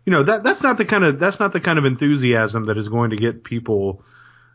You 0.05 0.13
know 0.13 0.23
that 0.25 0.45
that's 0.45 0.63
not 0.63 0.77
the 0.77 0.85
kind 0.85 1.05
of 1.05 1.19
that's 1.19 1.41
not 1.41 1.53
the 1.55 1.61
kind 1.61 1.79
of 1.79 1.85
enthusiasm 1.87 2.67
that 2.67 2.77
is 2.77 2.89
going 2.89 3.11
to 3.11 3.17
get 3.17 3.45
people, 3.45 4.05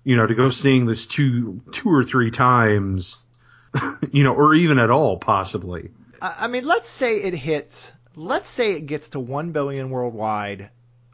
you 0.05 0.15
know, 0.15 0.25
to 0.25 0.33
go 0.35 0.49
seeing 0.51 0.85
this 0.85 1.05
two 1.05 1.61
two 1.73 1.89
or 1.89 2.05
three 2.05 2.31
times, 2.31 3.17
you 4.11 4.23
know, 4.23 4.33
or 4.33 4.53
even 4.53 4.79
at 4.79 4.89
all 4.89 5.17
possibly. 5.17 5.91
I, 6.21 6.47
mean, 6.47 6.65
let's 6.65 6.87
say 6.87 7.17
it 7.17 7.33
hits. 7.33 7.91
Let's 8.15 8.47
say 8.47 8.73
it 8.73 8.85
gets 8.85 9.09
to 9.09 9.19
one 9.19 9.51
billion 9.51 9.89
worldwide. 9.89 10.69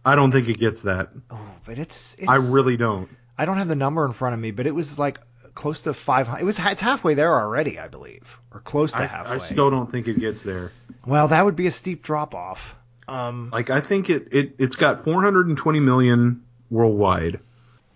I 0.06 0.16
don't 0.16 0.32
think 0.32 0.48
it 0.48 0.60
gets 0.60 0.84
that. 0.84 1.10
Oh, 1.32 1.56
but 1.66 1.80
it's. 1.80 2.16
it's 2.20 2.30
I 2.30 2.36
really 2.36 2.78
don't. 2.78 3.10
I 3.38 3.46
don't 3.46 3.58
have 3.58 3.68
the 3.68 3.76
number 3.76 4.06
in 4.06 4.14
front 4.14 4.36
of 4.36 4.40
me, 4.40 4.52
but 4.52 4.68
it 4.68 4.76
was 4.76 5.00
like 5.00 5.20
close 5.56 5.82
to 5.82 5.94
500. 5.94 6.42
It 6.42 6.46
was 6.46 6.60
it's 6.60 6.82
halfway 6.82 7.14
there 7.14 7.34
already, 7.34 7.80
I 7.80 7.88
believe, 7.88 8.38
or 8.54 8.60
close 8.60 8.92
to 8.92 9.00
I, 9.00 9.06
halfway. 9.06 9.36
I 9.36 9.38
still 9.40 9.70
don't 9.72 9.92
think 9.92 10.08
it 10.08 10.20
gets 10.20 10.44
there. 10.44 10.72
Well, 11.06 11.30
that 11.30 11.44
would 11.44 11.56
be 11.56 11.68
a 11.68 11.72
steep 11.72 12.04
drop 12.04 12.36
off. 12.36 12.76
Um, 13.08 13.50
Like 13.52 13.70
I 13.70 13.82
think 13.82 14.10
it 14.10 14.28
it 14.32 14.56
it's 14.60 14.76
got 14.76 15.04
420 15.04 15.80
million 15.80 16.44
worldwide. 16.70 17.40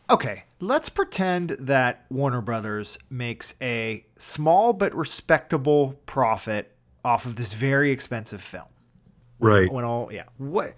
okay, 0.10 0.44
let's 0.68 0.90
pretend 0.90 1.52
that 1.62 2.06
Warner 2.10 2.42
Brothers 2.42 2.98
makes 3.10 3.54
a 3.62 4.06
small 4.18 4.74
but 4.74 4.96
respectable 4.96 5.96
profit 6.06 6.72
off 7.04 7.26
of 7.26 7.36
this 7.36 7.54
very 7.54 7.92
expensive 7.92 8.42
film. 8.42 8.66
Right. 9.40 9.72
When 9.72 9.86
all, 9.86 10.12
yeah, 10.12 10.24
what 10.38 10.74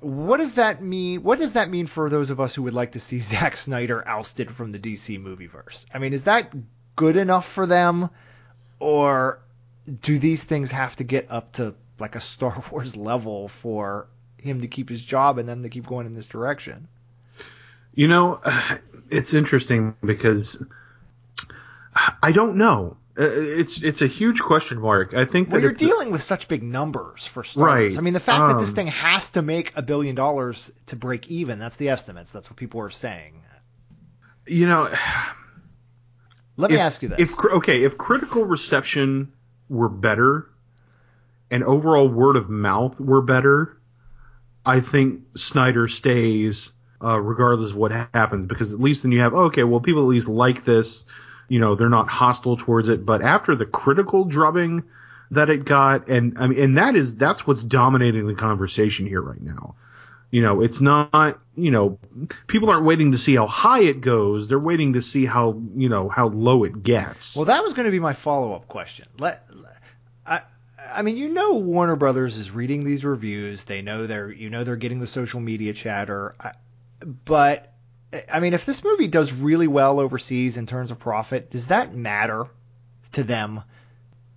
what 0.00 0.38
does 0.38 0.54
that 0.54 0.82
mean? 0.82 1.22
What 1.22 1.38
does 1.38 1.54
that 1.54 1.68
mean 1.68 1.86
for 1.86 2.08
those 2.08 2.30
of 2.30 2.40
us 2.40 2.54
who 2.54 2.62
would 2.62 2.74
like 2.74 2.92
to 2.92 3.00
see 3.00 3.20
Zack 3.20 3.56
Snyder 3.56 4.06
ousted 4.06 4.50
from 4.50 4.72
the 4.72 4.78
DC 4.78 5.20
movieverse? 5.22 5.86
I 5.92 5.98
mean, 5.98 6.12
is 6.12 6.24
that 6.24 6.52
good 6.96 7.16
enough 7.16 7.50
for 7.50 7.66
them, 7.66 8.10
or 8.78 9.40
do 10.02 10.18
these 10.18 10.44
things 10.44 10.70
have 10.70 10.96
to 10.96 11.04
get 11.04 11.30
up 11.30 11.52
to 11.52 11.74
like 11.98 12.16
a 12.16 12.20
Star 12.20 12.62
Wars 12.70 12.96
level 12.96 13.48
for 13.48 14.08
him 14.38 14.62
to 14.62 14.68
keep 14.68 14.88
his 14.88 15.04
job 15.04 15.38
and 15.38 15.48
them 15.48 15.62
to 15.62 15.68
keep 15.68 15.86
going 15.86 16.06
in 16.06 16.14
this 16.14 16.28
direction? 16.28 16.88
You 17.94 18.08
know, 18.08 18.40
it's 19.10 19.34
interesting 19.34 19.96
because 20.04 20.62
I 22.22 22.32
don't 22.32 22.56
know. 22.56 22.96
Uh, 23.18 23.24
It's 23.26 23.82
it's 23.82 24.02
a 24.02 24.06
huge 24.06 24.40
question 24.40 24.80
mark. 24.80 25.14
I 25.14 25.24
think 25.24 25.48
Well, 25.48 25.56
that 25.56 25.62
you're 25.62 25.72
if 25.72 25.78
the- 25.78 25.86
dealing 25.86 26.12
with 26.12 26.22
such 26.22 26.46
big 26.48 26.62
numbers 26.62 27.26
for 27.26 27.42
Star 27.44 27.64
Right. 27.66 27.96
I 27.96 28.00
mean, 28.00 28.14
the 28.14 28.20
fact 28.20 28.52
that 28.52 28.60
this 28.60 28.70
um, 28.70 28.74
thing 28.76 28.86
has 28.86 29.30
to 29.30 29.42
make 29.42 29.72
a 29.76 29.82
billion 29.82 30.14
dollars 30.14 30.70
to 30.86 30.96
break 30.96 31.26
even—that's 31.28 31.76
the 31.76 31.88
estimates. 31.88 32.30
That's 32.32 32.48
what 32.48 32.56
people 32.56 32.80
are 32.80 32.90
saying. 32.90 33.42
you 34.46 34.66
know, 34.66 34.88
Let 36.56 36.70
me 36.70 36.76
if, 36.76 36.82
ask 36.82 37.02
you 37.02 37.08
this: 37.08 37.18
if 37.18 37.44
okay, 37.44 37.82
if 37.84 37.98
critical 37.98 38.44
reception 38.44 39.32
were 39.68 39.88
better 39.88 40.48
and 41.50 41.64
overall 41.64 42.08
word 42.08 42.36
of 42.36 42.48
mouth 42.48 43.00
were 43.00 43.22
better, 43.22 43.76
I 44.64 44.80
think 44.80 45.22
Snyder 45.36 45.88
stays 45.88 46.72
uh, 47.02 47.20
regardless 47.20 47.70
of 47.70 47.76
what 47.76 47.92
happens 47.92 48.46
because 48.46 48.72
at 48.72 48.80
least 48.80 49.02
then 49.02 49.12
you 49.12 49.20
have 49.20 49.34
okay, 49.34 49.64
well 49.64 49.80
people 49.80 50.02
at 50.02 50.08
least 50.08 50.28
like 50.28 50.64
this, 50.64 51.04
you 51.48 51.58
know, 51.58 51.74
they're 51.74 51.88
not 51.88 52.08
hostile 52.08 52.56
towards 52.56 52.88
it. 52.88 53.04
But 53.04 53.22
after 53.22 53.54
the 53.54 53.66
critical 53.66 54.24
drubbing 54.24 54.84
that 55.32 55.50
it 55.50 55.64
got, 55.64 56.08
and 56.08 56.36
I 56.38 56.46
mean, 56.46 56.60
and 56.60 56.78
that 56.78 56.94
is 56.96 57.14
that's 57.16 57.46
what's 57.46 57.62
dominating 57.62 58.26
the 58.26 58.34
conversation 58.34 59.06
here 59.06 59.22
right 59.22 59.40
now. 59.40 59.74
You 60.30 60.42
know, 60.42 60.60
it's 60.60 60.80
not, 60.80 61.40
you 61.56 61.72
know, 61.72 61.98
people 62.46 62.70
aren't 62.70 62.84
waiting 62.84 63.12
to 63.12 63.18
see 63.18 63.34
how 63.34 63.48
high 63.48 63.82
it 63.82 64.00
goes. 64.00 64.46
They're 64.46 64.60
waiting 64.60 64.92
to 64.92 65.02
see 65.02 65.26
how, 65.26 65.60
you 65.74 65.88
know, 65.88 66.08
how 66.08 66.28
low 66.28 66.62
it 66.62 66.84
gets. 66.84 67.34
Well, 67.34 67.46
that 67.46 67.64
was 67.64 67.72
going 67.72 67.86
to 67.86 67.90
be 67.90 67.98
my 67.98 68.12
follow-up 68.12 68.68
question. 68.68 69.08
Let, 69.18 69.44
I 70.24 70.42
I 70.92 71.02
mean, 71.02 71.16
you 71.16 71.28
know, 71.28 71.54
Warner 71.54 71.96
Brothers 71.96 72.36
is 72.36 72.52
reading 72.52 72.84
these 72.84 73.04
reviews. 73.04 73.64
They 73.64 73.82
know 73.82 74.06
they're, 74.06 74.30
you 74.30 74.50
know, 74.50 74.62
they're 74.62 74.76
getting 74.76 75.00
the 75.00 75.08
social 75.08 75.40
media 75.40 75.72
chatter. 75.72 76.36
I, 76.38 76.52
but 77.00 77.72
I 78.30 78.40
mean, 78.40 78.54
if 78.54 78.66
this 78.66 78.82
movie 78.82 79.06
does 79.06 79.32
really 79.32 79.68
well 79.68 80.00
overseas 80.00 80.56
in 80.56 80.66
terms 80.66 80.90
of 80.90 80.98
profit, 80.98 81.50
does 81.50 81.68
that 81.68 81.94
matter 81.94 82.46
to 83.12 83.22
them? 83.22 83.62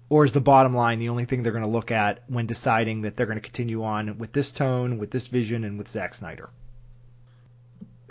Or 0.10 0.26
is 0.26 0.32
the 0.32 0.42
bottom 0.42 0.76
line 0.76 1.00
the 1.00 1.10
only 1.10 1.26
thing 1.26 1.42
they're 1.42 1.52
going 1.52 1.64
to 1.64 1.70
look 1.70 1.90
at 1.90 2.24
when 2.28 2.46
deciding 2.46 3.02
that 3.02 3.18
they're 3.18 3.26
going 3.26 3.38
to 3.38 3.42
continue 3.42 3.84
on 3.84 4.20
with 4.20 4.32
this 4.32 4.52
tone, 4.52 5.00
with 5.00 5.10
this 5.10 5.28
vision, 5.28 5.64
and 5.64 5.78
with 5.78 5.88
Zack 5.88 6.14
Snyder? 6.14 6.50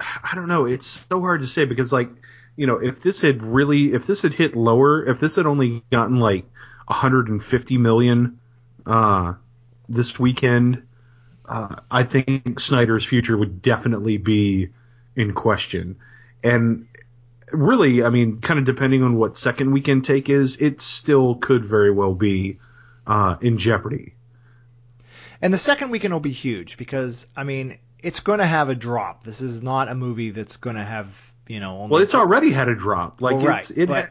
I 0.01 0.35
don't 0.35 0.49
know. 0.49 0.65
It's 0.65 0.99
so 1.09 1.21
hard 1.21 1.43
to 1.43 1.47
say 1.47 1.65
because, 1.65 1.93
like, 1.93 2.11
you 2.57 2.67
know, 2.67 2.79
if 2.79 3.03
this 3.03 3.21
had 3.21 3.43
really, 3.43 3.93
if 3.93 4.07
this 4.07 4.23
had 4.23 4.33
hit 4.33 4.57
lower, 4.57 5.05
if 5.05 5.21
this 5.21 5.37
had 5.37 5.47
only 5.47 5.85
gotten 5.93 6.19
like 6.19 6.45
150 6.87 7.79
million 7.79 8.41
uh, 8.85 9.35
this 9.89 10.19
weekend, 10.19 10.83
uh, 11.47 11.77
I 11.91 12.05
think 12.05 12.61
Snyder's 12.61 13.05
future 13.05 13.37
would 13.37 13.63
definitely 13.63 14.19
be 14.19 14.71
in 15.17 15.33
question. 15.35 15.97
And 16.43 16.87
really, 17.53 18.03
I 18.03 18.11
mean, 18.11 18.41
kind 18.41 18.59
of 18.59 18.65
depending 18.65 19.03
on 19.03 19.17
what 19.17 19.37
second 19.37 19.73
weekend 19.73 20.05
take 20.05 20.29
is, 20.29 20.57
it 20.57 20.81
still 20.81 21.35
could 21.37 21.65
very 21.65 21.91
well 21.91 22.15
be 22.15 22.59
uh, 23.07 23.37
in 23.41 23.59
jeopardy. 23.59 24.15
And 25.41 25.53
the 25.53 25.59
second 25.59 25.91
weekend 25.91 26.13
will 26.13 26.21
be 26.21 26.33
huge 26.33 26.77
because, 26.77 27.27
I 27.37 27.45
mean, 27.45 27.79
it's 28.01 28.21
going 28.21 28.39
to 28.39 28.47
have 28.47 28.69
a 28.69 28.75
drop. 28.75 29.25
This 29.25 29.41
is 29.41 29.63
not 29.63 29.89
a 29.89 29.95
movie 29.95 30.31
that's 30.31 30.57
going 30.57 30.77
to 30.77 30.85
have, 30.85 31.09
you 31.49 31.61
know. 31.61 31.89
Well, 31.91 32.03
it's 32.03 32.15
already 32.15 32.53
had 32.53 32.69
a 32.69 32.77
drop. 32.77 33.21
Like, 33.21 33.37
well, 33.37 33.47
right, 33.47 33.71
it 33.71 33.89
but, 33.89 34.11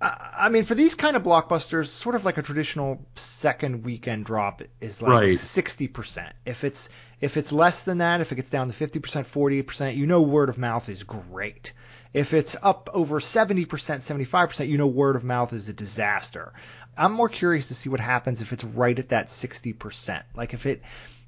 I 0.00 0.48
mean, 0.50 0.64
for 0.64 0.74
these 0.74 0.94
kind 0.94 1.16
of 1.16 1.24
blockbusters, 1.24 1.86
sort 1.86 2.14
of 2.14 2.24
like 2.24 2.38
a 2.38 2.42
traditional 2.42 3.04
second 3.16 3.84
weekend 3.84 4.26
drop 4.26 4.62
is 4.80 5.02
like 5.02 5.38
sixty 5.38 5.88
percent. 5.88 6.32
If 6.46 6.62
it's 6.62 6.88
if 7.20 7.36
it's 7.36 7.50
less 7.50 7.82
than 7.82 7.98
that, 7.98 8.20
if 8.20 8.30
it 8.30 8.36
gets 8.36 8.50
down 8.50 8.68
to 8.68 8.72
fifty 8.72 9.00
percent, 9.00 9.26
forty 9.26 9.60
percent, 9.62 9.96
you 9.96 10.06
know, 10.06 10.22
word 10.22 10.48
of 10.48 10.58
mouth 10.58 10.88
is 10.88 11.02
great. 11.02 11.72
If 12.14 12.32
it's 12.32 12.56
up 12.62 12.88
over 12.94 13.20
70%, 13.20 13.66
75%, 13.66 14.68
you 14.68 14.78
know 14.78 14.86
word 14.86 15.14
of 15.14 15.24
mouth 15.24 15.52
is 15.52 15.68
a 15.68 15.74
disaster. 15.74 16.52
I'm 16.96 17.12
more 17.12 17.28
curious 17.28 17.68
to 17.68 17.74
see 17.74 17.90
what 17.90 18.00
happens 18.00 18.40
if 18.40 18.52
it's 18.52 18.64
right 18.64 18.98
at 18.98 19.10
that 19.10 19.28
60%. 19.28 20.22
Like 20.34 20.54
if 20.54 20.64
it, 20.64 20.82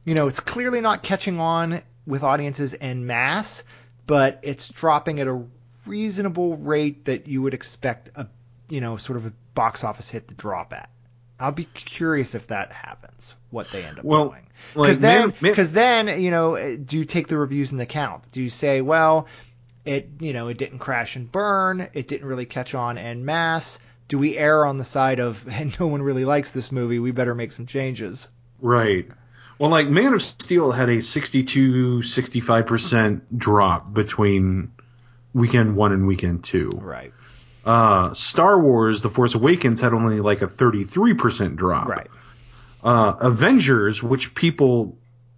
you 0.05 0.15
know, 0.15 0.27
it's 0.27 0.41
clearly 0.41 0.81
not 0.81 1.03
catching 1.03 1.39
on 1.39 1.83
with 2.07 2.23
audiences 2.23 2.75
en 2.81 3.07
masse, 3.07 3.63
but 4.07 4.41
it's 4.43 4.69
dropping 4.71 5.21
at 5.21 5.29
a 5.29 5.43
reasonable 5.87 6.57
rate 6.57 7.05
that 7.05 7.29
you 7.29 7.43
would 7.43 7.55
expect 7.55 8.11
a, 8.17 8.27
you 8.71 8.81
know, 8.81 8.97
sort 8.97 9.19
of 9.19 9.27
a 9.27 9.33
box 9.55 9.85
office 9.85 10.09
hit 10.09 10.29
to 10.29 10.35
drop 10.35 10.73
at. 10.73 10.89
I'll 11.39 11.53
be 11.53 11.65
curious 11.65 12.35
if 12.35 12.49
that 12.49 12.73
happens, 12.73 13.35
what 13.51 13.71
they 13.71 13.83
end 13.83 13.99
up 13.99 14.05
well, 14.05 14.29
doing. 14.29 14.47
Because 14.75 14.97
like, 14.97 14.99
then, 14.99 15.35
because 15.41 15.73
then, 15.73 16.21
you 16.21 16.31
know, 16.31 16.55
eh, 16.55 16.77
do 16.83 16.99
you 16.99 17.05
take 17.05 17.29
the 17.29 17.39
reviews 17.39 17.73
into 17.73 17.83
account? 17.83 18.31
Do 18.31 18.43
you 18.43 18.51
say, 18.51 18.83
well, 18.83 19.27
it 19.85 20.11
you 20.21 20.33
know 20.33 20.49
it 20.49 20.59
didn't 20.59 20.79
crash 20.79 21.17
and 21.17 21.31
burn. 21.31 21.89
It 21.95 22.09
didn't 22.09 22.27
really 22.27 22.47
catch 22.47 22.75
on 22.75 22.99
en 22.99 23.25
masse. 23.25 23.79
Do 24.09 24.19
we 24.19 24.37
err 24.37 24.67
on 24.67 24.79
the 24.79 24.85
side 24.85 25.21
of 25.21 25.47
and 25.51 25.79
no 25.81 25.87
one 25.87 26.03
really 26.03 26.25
likes 26.25 26.51
this 26.51 26.71
movie? 26.71 26.99
We 26.99 27.11
better 27.11 27.35
make 27.35 27.53
some 27.53 27.67
changes. 27.67 28.29
Right. 28.61 29.09
Well, 29.59 29.71
like 29.71 29.89
Man 29.89 30.15
of 30.15 30.23
Steel 30.23 30.71
had 30.71 30.89
a 30.89 31.03
62 31.03 32.01
65% 32.01 33.23
drop 33.37 33.93
between 33.93 34.73
weekend 35.35 35.77
1 35.77 35.93
and 35.93 36.07
weekend 36.07 36.45
2. 36.45 36.71
Right. 36.81 37.13
Uh, 37.65 38.15
Star 38.15 38.59
Wars 38.59 39.03
The 39.03 39.11
Force 39.11 39.35
Awakens 39.35 39.81
had 39.81 39.93
only 39.93 40.21
like 40.21 40.43
a 40.43 40.49
33% 40.49 41.57
drop. 41.57 41.89
Right. 41.89 42.09
Uh, 42.83 43.15
Avengers, 43.21 44.03
which 44.03 44.35
people, 44.35 44.97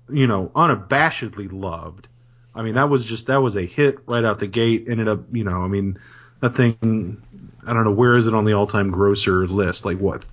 you 0.09 0.27
know, 0.27 0.51
unabashedly 0.55 1.49
loved, 1.53 2.07
I 2.55 2.63
mean, 2.63 2.75
that 2.75 2.91
was 2.91 3.05
just 3.05 3.27
that 3.27 3.39
was 3.39 3.57
a 3.57 3.65
hit 3.65 4.01
right 4.07 4.25
out 4.25 4.39
the 4.39 4.47
gate. 4.47 4.85
Ended 4.89 5.09
up, 5.09 5.21
you 5.33 5.45
know, 5.45 5.63
I 5.63 5.69
mean, 5.69 5.99
that 6.41 6.55
thing. 6.55 7.23
I 7.67 7.73
don't 7.73 7.85
know 7.85 7.93
where 7.93 8.15
is 8.15 8.27
it 8.27 8.35
on 8.35 8.45
the 8.45 8.55
all-time 8.55 8.91
grosser 8.91 9.47
list. 9.47 9.85
Like 9.85 9.99
what? 9.99 10.25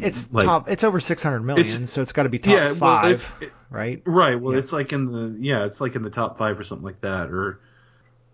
It's 0.00 0.30
like, 0.32 0.44
top. 0.44 0.68
It's 0.68 0.84
over 0.84 1.00
600 1.00 1.40
million, 1.40 1.82
it's, 1.82 1.92
so 1.92 2.02
it's 2.02 2.12
got 2.12 2.24
to 2.24 2.28
be 2.28 2.38
top 2.38 2.52
yeah, 2.52 2.74
five, 2.74 3.34
well, 3.40 3.48
it, 3.48 3.54
right? 3.70 4.02
Right. 4.04 4.40
Well, 4.40 4.54
yeah. 4.54 4.58
it's 4.60 4.72
like 4.72 4.92
in 4.92 5.06
the 5.06 5.38
yeah, 5.40 5.64
it's 5.64 5.80
like 5.80 5.94
in 5.94 6.02
the 6.02 6.10
top 6.10 6.38
five 6.38 6.58
or 6.58 6.64
something 6.64 6.84
like 6.84 7.00
that. 7.00 7.30
Or 7.30 7.60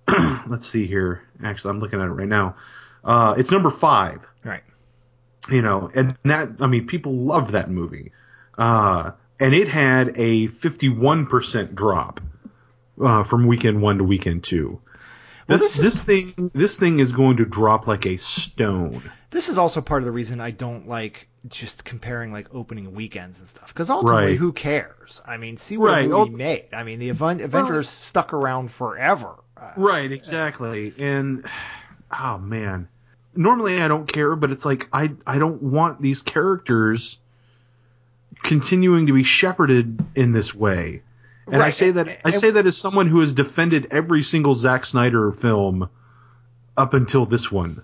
let's 0.49 0.66
see 0.66 0.87
here. 0.87 1.23
Actually, 1.42 1.71
I'm 1.71 1.81
looking 1.81 2.01
at 2.01 2.07
it 2.07 2.12
right 2.12 2.29
now. 2.29 2.57
Uh, 3.05 3.35
it's 3.37 3.51
number 3.51 3.71
five. 3.71 4.21
Right. 4.44 4.62
You 5.51 5.62
know, 5.62 5.90
and 5.94 6.16
that 6.25 6.49
I 6.61 6.66
mean, 6.66 6.87
people 6.87 7.12
loved 7.12 7.53
that 7.53 7.71
movie, 7.71 8.12
uh, 8.57 9.12
and 9.40 9.55
it 9.55 9.68
had 9.68 10.09
a 10.16 10.49
51% 10.49 11.75
drop 11.75 12.21
uh, 13.01 13.25
from 13.25 13.47
weekend 13.47 13.81
one 13.81 13.99
to 13.99 14.05
weekend 14.05 14.44
two. 14.44 14.81
Well, 15.49 15.59
this, 15.59 15.77
this, 15.77 15.94
this 15.94 16.03
thing 16.03 16.51
this 16.55 16.79
thing 16.79 16.99
is 16.99 17.12
going 17.12 17.38
to 17.38 17.47
drop 17.47 17.87
like 17.87 18.05
a 18.05 18.18
stone. 18.18 19.11
This 19.31 19.49
is 19.49 19.59
also 19.59 19.81
part 19.81 20.03
of 20.03 20.07
the 20.07 20.12
reason 20.12 20.40
I 20.40 20.51
don't 20.51 20.88
like 20.88 21.29
just 21.47 21.85
comparing 21.85 22.33
like 22.33 22.55
opening 22.55 22.94
weekends 22.94 23.38
and 23.38 23.49
stuff 23.49 23.68
because 23.68 23.90
ultimately 23.90 24.33
right. 24.33 24.38
who 24.38 24.53
cares? 24.53 25.21
I 25.25 25.37
mean, 25.37 25.57
see 25.57 25.77
what 25.77 25.90
right. 25.90 26.09
movie 26.09 26.31
made. 26.31 26.68
I 26.73 26.83
mean, 26.83 26.99
the 26.99 27.11
Avengers 27.11 27.47
well, 27.53 27.83
stuck 27.85 28.33
around 28.33 28.71
forever. 28.71 29.37
Right, 29.77 30.11
exactly. 30.11 30.94
And 30.99 31.47
oh 32.18 32.38
man, 32.38 32.88
normally 33.35 33.81
I 33.81 33.88
don't 33.88 34.11
care, 34.11 34.37
but 34.37 34.51
it's 34.51 34.64
like 34.64 34.88
I 34.92 35.12
I 35.27 35.38
don't 35.38 35.62
want 35.62 36.03
these 36.03 36.23
characters 36.23 37.18
continuing 38.42 39.07
to 39.07 39.12
be 39.12 39.25
shepherded 39.25 40.05
in 40.14 40.33
this 40.33 40.55
way. 40.55 41.03
And 41.47 41.61
right. 41.61 41.68
I 41.68 41.71
say 41.71 41.90
that 41.92 42.21
I 42.25 42.31
say 42.31 42.51
that 42.51 42.66
as 42.66 42.77
someone 42.77 43.07
who 43.07 43.21
has 43.21 43.33
defended 43.33 43.88
every 43.90 44.23
single 44.23 44.55
Zack 44.55 44.85
Snyder 44.85 45.33
film 45.33 45.88
up 46.77 46.94
until 46.94 47.27
this 47.27 47.51
one. 47.51 47.83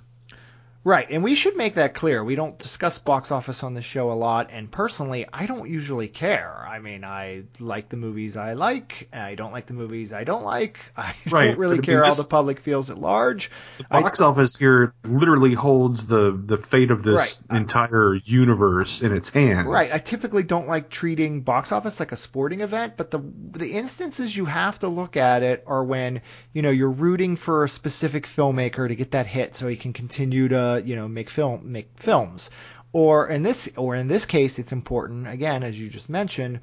Right, 0.85 1.07
and 1.09 1.25
we 1.25 1.35
should 1.35 1.57
make 1.57 1.77
that 1.77 1.95
clear. 1.95 2.23
We 2.23 2.35
don't 2.35 2.59
discuss 2.59 2.99
box 2.99 3.31
office 3.31 3.63
on 3.63 3.73
the 3.73 3.81
show 3.81 4.13
a 4.13 4.15
lot, 4.15 4.51
and 4.53 4.71
personally, 4.71 5.25
I 5.33 5.47
don't 5.47 5.71
usually 5.71 6.09
care. 6.09 6.63
I 6.69 6.79
mean, 6.79 7.05
I 7.05 7.45
like 7.59 7.89
the 7.89 7.97
movies 7.97 8.37
I 8.37 8.53
like. 8.53 9.09
I 9.11 9.35
don't 9.35 9.51
like 9.51 9.65
the 9.65 9.73
movies 9.73 10.13
I 10.13 10.25
don't 10.25 10.45
like. 10.45 10.79
I 10.97 11.15
right, 11.31 11.47
don't 11.49 11.59
really 11.59 11.79
care 11.79 12.05
how 12.05 12.13
the 12.13 12.25
public 12.25 12.61
feels 12.61 12.91
at 12.91 12.99
large. 12.99 13.51
The 13.79 13.85
box 13.85 14.21
I, 14.21 14.27
office 14.27 14.57
here 14.57 14.93
literally 15.05 15.55
holds 15.55 16.07
the 16.07 16.39
the 16.45 16.59
fate 16.59 16.91
of 16.91 17.03
this 17.03 17.15
right. 17.17 17.39
entire 17.51 18.17
universe 18.17 19.01
in 19.01 19.17
its 19.17 19.31
hands. 19.31 19.67
Right. 19.67 19.91
I 19.91 19.99
typically 19.99 20.43
don't 20.43 20.69
like 20.69 20.91
treating 20.91 21.41
box 21.41 21.73
office 21.73 21.99
like 21.99 22.13
a 22.13 22.17
sporting 22.17 22.61
event, 22.61 22.99
but 22.99 23.11
the 23.11 23.21
the 23.53 23.73
instances 23.73 24.37
you 24.37 24.45
have 24.45 24.79
to 24.81 24.89
look 24.89 25.17
at 25.17 25.43
it 25.43 25.65
are 25.67 25.83
when 25.83 26.21
you 26.53 26.61
know 26.61 26.71
you're 26.71 26.91
rooting 26.91 27.37
for 27.37 27.65
a 27.65 27.71
specific 27.71 28.27
filmmaker 28.27 28.87
to 28.87 28.95
get 28.95 29.13
that 29.13 29.27
hit 29.27 29.57
so 29.57 29.67
he 29.67 29.77
can 29.77 29.95
continue 29.95 30.49
to 30.49 30.74
you 30.79 30.97
know 30.97 31.09
make 31.09 31.31
film 31.31 31.73
make 31.73 31.89
films. 31.97 32.51
Or 32.93 33.29
in 33.29 33.43
this 33.43 33.69
or 33.77 33.97
in 33.97 34.07
this 34.07 34.25
case 34.25 34.59
it's 34.59 34.73
important 34.73 35.27
again 35.29 35.63
as 35.63 35.79
you 35.79 35.89
just 35.89 36.09
mentioned 36.09 36.61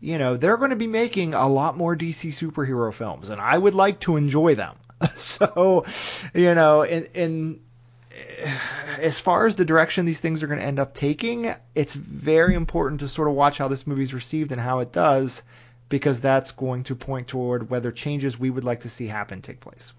you 0.00 0.18
know 0.18 0.36
they're 0.36 0.56
going 0.56 0.70
to 0.70 0.76
be 0.76 0.86
making 0.86 1.34
a 1.34 1.48
lot 1.48 1.76
more 1.76 1.96
DC 1.96 2.30
superhero 2.30 2.92
films 2.92 3.28
and 3.28 3.40
I 3.40 3.56
would 3.56 3.74
like 3.74 4.00
to 4.00 4.16
enjoy 4.16 4.54
them. 4.54 4.76
So 5.16 5.84
you 6.32 6.54
know 6.54 6.82
in 6.82 7.08
in 7.12 7.60
as 8.98 9.20
far 9.20 9.46
as 9.46 9.56
the 9.56 9.64
direction 9.64 10.06
these 10.06 10.20
things 10.20 10.42
are 10.42 10.46
going 10.46 10.58
to 10.58 10.64
end 10.64 10.78
up 10.78 10.94
taking 10.94 11.54
it's 11.74 11.94
very 11.94 12.54
important 12.54 13.00
to 13.00 13.08
sort 13.08 13.28
of 13.28 13.34
watch 13.34 13.58
how 13.58 13.68
this 13.68 13.86
movie's 13.86 14.14
received 14.14 14.52
and 14.52 14.60
how 14.60 14.80
it 14.80 14.92
does 14.92 15.42
because 15.88 16.20
that's 16.20 16.52
going 16.52 16.84
to 16.84 16.94
point 16.94 17.28
toward 17.28 17.68
whether 17.68 17.92
changes 17.92 18.38
we 18.38 18.48
would 18.48 18.64
like 18.64 18.80
to 18.80 18.88
see 18.88 19.06
happen 19.06 19.42
take 19.42 19.60
place 19.60 19.92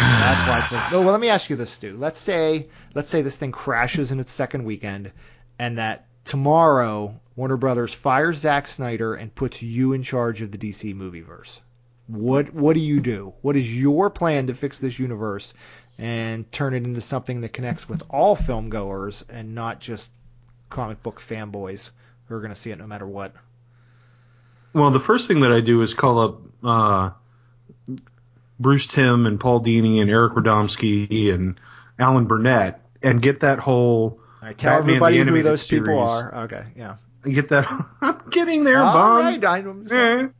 that's 0.00 0.48
why. 0.48 0.58
It's 0.58 0.92
well, 0.92 1.02
let 1.02 1.20
me 1.20 1.28
ask 1.28 1.50
you 1.50 1.56
this, 1.56 1.70
Stew. 1.70 1.96
Let's 1.98 2.18
say 2.18 2.68
let's 2.94 3.08
say 3.08 3.22
this 3.22 3.36
thing 3.36 3.52
crashes 3.52 4.12
in 4.12 4.20
its 4.20 4.32
second 4.32 4.64
weekend, 4.64 5.12
and 5.58 5.78
that 5.78 6.06
tomorrow 6.24 7.20
Warner 7.36 7.56
Brothers 7.56 7.92
fires 7.92 8.38
Zack 8.38 8.68
Snyder 8.68 9.14
and 9.14 9.34
puts 9.34 9.62
you 9.62 9.92
in 9.92 10.02
charge 10.02 10.42
of 10.42 10.50
the 10.50 10.58
DC 10.58 10.94
movieverse. 10.94 11.60
What 12.06 12.52
what 12.52 12.74
do 12.74 12.80
you 12.80 13.00
do? 13.00 13.34
What 13.42 13.56
is 13.56 13.72
your 13.72 14.10
plan 14.10 14.46
to 14.48 14.54
fix 14.54 14.78
this 14.78 14.98
universe 14.98 15.54
and 15.98 16.50
turn 16.50 16.74
it 16.74 16.84
into 16.84 17.00
something 17.00 17.42
that 17.42 17.52
connects 17.52 17.88
with 17.88 18.02
all 18.08 18.34
film 18.36 18.70
goers 18.70 19.24
and 19.28 19.54
not 19.54 19.80
just 19.80 20.10
comic 20.70 21.02
book 21.02 21.20
fanboys 21.20 21.90
who 22.26 22.34
are 22.34 22.40
going 22.40 22.54
to 22.54 22.60
see 22.60 22.70
it 22.70 22.78
no 22.78 22.86
matter 22.86 23.06
what? 23.06 23.34
Well, 24.72 24.90
the 24.90 25.00
first 25.00 25.28
thing 25.28 25.40
that 25.40 25.52
I 25.52 25.60
do 25.60 25.82
is 25.82 25.94
call 25.94 26.18
up 26.20 26.40
uh, 26.62 27.10
Bruce 28.60 28.86
Timm 28.86 29.26
and 29.26 29.40
Paul 29.40 29.64
Dini 29.64 30.00
and 30.00 30.10
Eric 30.10 30.34
Radomski 30.34 31.32
and 31.32 31.58
Alan 31.98 32.26
Burnett 32.26 32.80
and 33.02 33.20
get 33.20 33.40
that 33.40 33.58
whole 33.58 34.20
right, 34.42 34.56
tell 34.56 34.78
Batman 34.78 34.96
everybody 34.96 35.18
who 35.18 35.42
those 35.42 35.66
series. 35.66 35.88
people 35.88 35.98
are. 35.98 36.44
Okay, 36.44 36.64
yeah. 36.76 36.96
And 37.24 37.34
get 37.34 37.48
that. 37.48 37.66
I'm 38.00 38.20
getting 38.30 38.64
there, 38.64 38.78
All 38.78 38.94
Right, 39.22 39.42
I'm 39.66 40.34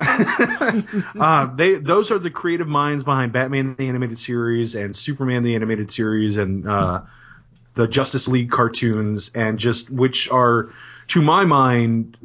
uh, 1.20 1.54
they 1.56 1.74
those 1.74 2.12
are 2.12 2.20
the 2.20 2.30
creative 2.30 2.68
minds 2.68 3.02
behind 3.02 3.32
Batman 3.32 3.74
the 3.76 3.88
animated 3.88 4.18
series 4.18 4.76
and 4.76 4.96
Superman 4.96 5.42
the 5.42 5.56
animated 5.56 5.92
series 5.92 6.36
and 6.36 6.68
uh, 6.68 7.00
the 7.74 7.88
Justice 7.88 8.28
League 8.28 8.50
cartoons, 8.50 9.30
and 9.34 9.58
just 9.58 9.90
which 9.90 10.30
are, 10.30 10.72
to 11.08 11.22
my 11.22 11.44
mind, 11.44 12.16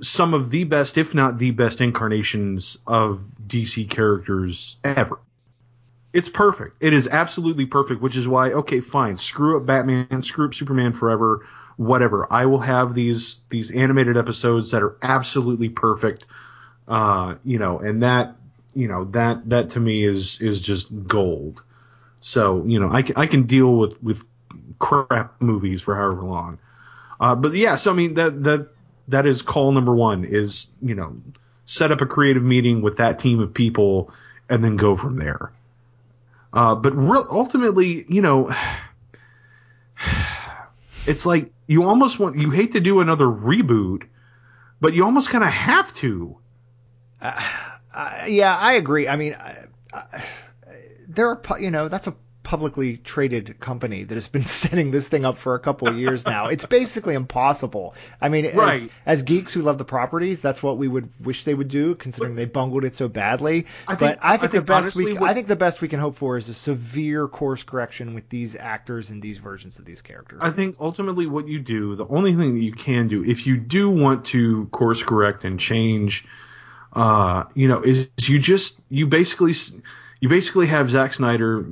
some 0.00 0.34
of 0.34 0.50
the 0.50 0.64
best, 0.64 0.98
if 0.98 1.14
not 1.14 1.38
the 1.38 1.50
best, 1.50 1.80
incarnations 1.80 2.76
of 2.86 3.20
DC 3.46 3.88
characters 3.88 4.76
ever. 4.84 5.18
It's 6.12 6.28
perfect. 6.28 6.76
It 6.80 6.94
is 6.94 7.08
absolutely 7.08 7.66
perfect, 7.66 8.00
which 8.00 8.16
is 8.16 8.26
why, 8.26 8.52
okay, 8.52 8.80
fine, 8.80 9.16
screw 9.16 9.58
up 9.58 9.66
Batman, 9.66 10.22
screw 10.22 10.46
up 10.46 10.54
Superman 10.54 10.92
forever, 10.92 11.46
whatever. 11.76 12.26
I 12.30 12.46
will 12.46 12.60
have 12.60 12.94
these 12.94 13.38
these 13.50 13.70
animated 13.70 14.16
episodes 14.16 14.70
that 14.70 14.82
are 14.82 14.96
absolutely 15.02 15.68
perfect. 15.68 16.24
Uh, 16.88 17.34
you 17.44 17.58
know, 17.58 17.80
and 17.80 18.02
that 18.02 18.36
you 18.74 18.88
know 18.88 19.04
that 19.06 19.48
that 19.50 19.70
to 19.70 19.80
me 19.80 20.04
is 20.04 20.40
is 20.40 20.60
just 20.60 20.88
gold. 21.06 21.62
So 22.20 22.64
you 22.66 22.80
know, 22.80 22.90
I 22.90 23.02
can, 23.02 23.16
I 23.16 23.26
can 23.26 23.42
deal 23.44 23.76
with 23.76 24.02
with 24.02 24.22
crap 24.78 25.40
movies 25.40 25.82
for 25.82 25.94
however 25.94 26.22
long. 26.22 26.58
Uh, 27.20 27.34
but 27.34 27.54
yeah, 27.54 27.76
so 27.76 27.90
I 27.90 27.94
mean 27.94 28.14
that 28.14 28.42
that 28.44 28.68
that 29.08 29.26
is 29.26 29.42
call 29.42 29.72
number 29.72 29.94
one 29.94 30.24
is 30.24 30.68
you 30.82 30.94
know 30.94 31.16
set 31.66 31.90
up 31.92 32.00
a 32.00 32.06
creative 32.06 32.42
meeting 32.42 32.82
with 32.82 32.98
that 32.98 33.18
team 33.18 33.40
of 33.40 33.52
people 33.52 34.12
and 34.48 34.62
then 34.62 34.76
go 34.76 34.96
from 34.96 35.18
there. 35.18 35.52
Uh, 36.52 36.74
but 36.74 36.94
ultimately, 36.96 38.04
you 38.08 38.22
know, 38.22 38.52
it's 41.06 41.26
like 41.26 41.52
you 41.66 41.82
almost 41.82 42.18
want 42.18 42.38
you 42.38 42.50
hate 42.50 42.72
to 42.72 42.80
do 42.80 43.00
another 43.00 43.26
reboot, 43.26 44.04
but 44.80 44.94
you 44.94 45.04
almost 45.04 45.30
kind 45.30 45.44
of 45.44 45.50
have 45.50 45.92
to. 45.94 46.38
Uh, 47.20 47.40
uh, 47.94 48.24
yeah, 48.26 48.56
I 48.56 48.74
agree. 48.74 49.08
I 49.08 49.16
mean, 49.16 49.36
there 51.08 51.28
are 51.28 51.60
you 51.60 51.70
know 51.70 51.88
that's 51.88 52.06
a 52.06 52.14
publicly 52.46 52.96
traded 52.96 53.58
company 53.58 54.04
that 54.04 54.14
has 54.14 54.28
been 54.28 54.44
setting 54.60 54.92
this 54.92 55.08
thing 55.08 55.24
up 55.24 55.36
for 55.36 55.56
a 55.56 55.58
couple 55.58 55.88
of 55.88 55.98
years 55.98 56.24
now. 56.24 56.46
it's 56.46 56.64
basically 56.64 57.14
impossible. 57.14 57.92
I 58.20 58.28
mean, 58.28 58.56
right. 58.56 58.82
as, 58.82 58.88
as, 59.04 59.22
geeks 59.24 59.52
who 59.52 59.62
love 59.62 59.78
the 59.78 59.84
properties, 59.84 60.38
that's 60.38 60.62
what 60.62 60.78
we 60.78 60.86
would 60.86 61.08
wish 61.20 61.42
they 61.42 61.54
would 61.54 61.66
do, 61.66 61.96
considering 61.96 62.34
but, 62.34 62.36
they 62.36 62.44
bungled 62.44 62.84
it 62.84 62.94
so 62.94 63.08
badly. 63.08 63.66
I 63.88 63.96
think, 63.96 64.12
but 64.12 64.18
I 64.22 64.36
think, 64.36 64.42
I 64.42 64.46
the 64.46 64.52
think 64.52 64.66
best 64.66 64.94
we 64.94 65.18
I 65.18 65.34
think 65.34 65.48
the 65.48 65.56
best 65.56 65.80
we 65.80 65.88
can 65.88 65.98
hope 65.98 66.16
for 66.16 66.38
is 66.38 66.48
a 66.48 66.54
severe 66.54 67.26
course 67.26 67.64
correction 67.64 68.14
with 68.14 68.28
these 68.28 68.54
actors 68.54 69.10
and 69.10 69.20
these 69.20 69.38
versions 69.38 69.80
of 69.80 69.84
these 69.84 70.00
characters. 70.00 70.38
I 70.40 70.50
think 70.50 70.76
ultimately 70.78 71.26
what 71.26 71.48
you 71.48 71.58
do, 71.58 71.96
the 71.96 72.06
only 72.06 72.36
thing 72.36 72.54
that 72.54 72.62
you 72.62 72.72
can 72.72 73.08
do, 73.08 73.24
if 73.24 73.48
you 73.48 73.56
do 73.56 73.90
want 73.90 74.26
to 74.26 74.66
course 74.66 75.02
correct 75.02 75.42
and 75.42 75.58
change, 75.58 76.24
uh, 76.92 77.44
you 77.54 77.66
know, 77.66 77.82
is 77.82 78.06
you 78.28 78.38
just 78.38 78.78
you 78.88 79.08
basically 79.08 79.52
you 80.26 80.30
basically 80.30 80.66
have 80.66 80.90
Zack 80.90 81.14
Snyder 81.14 81.64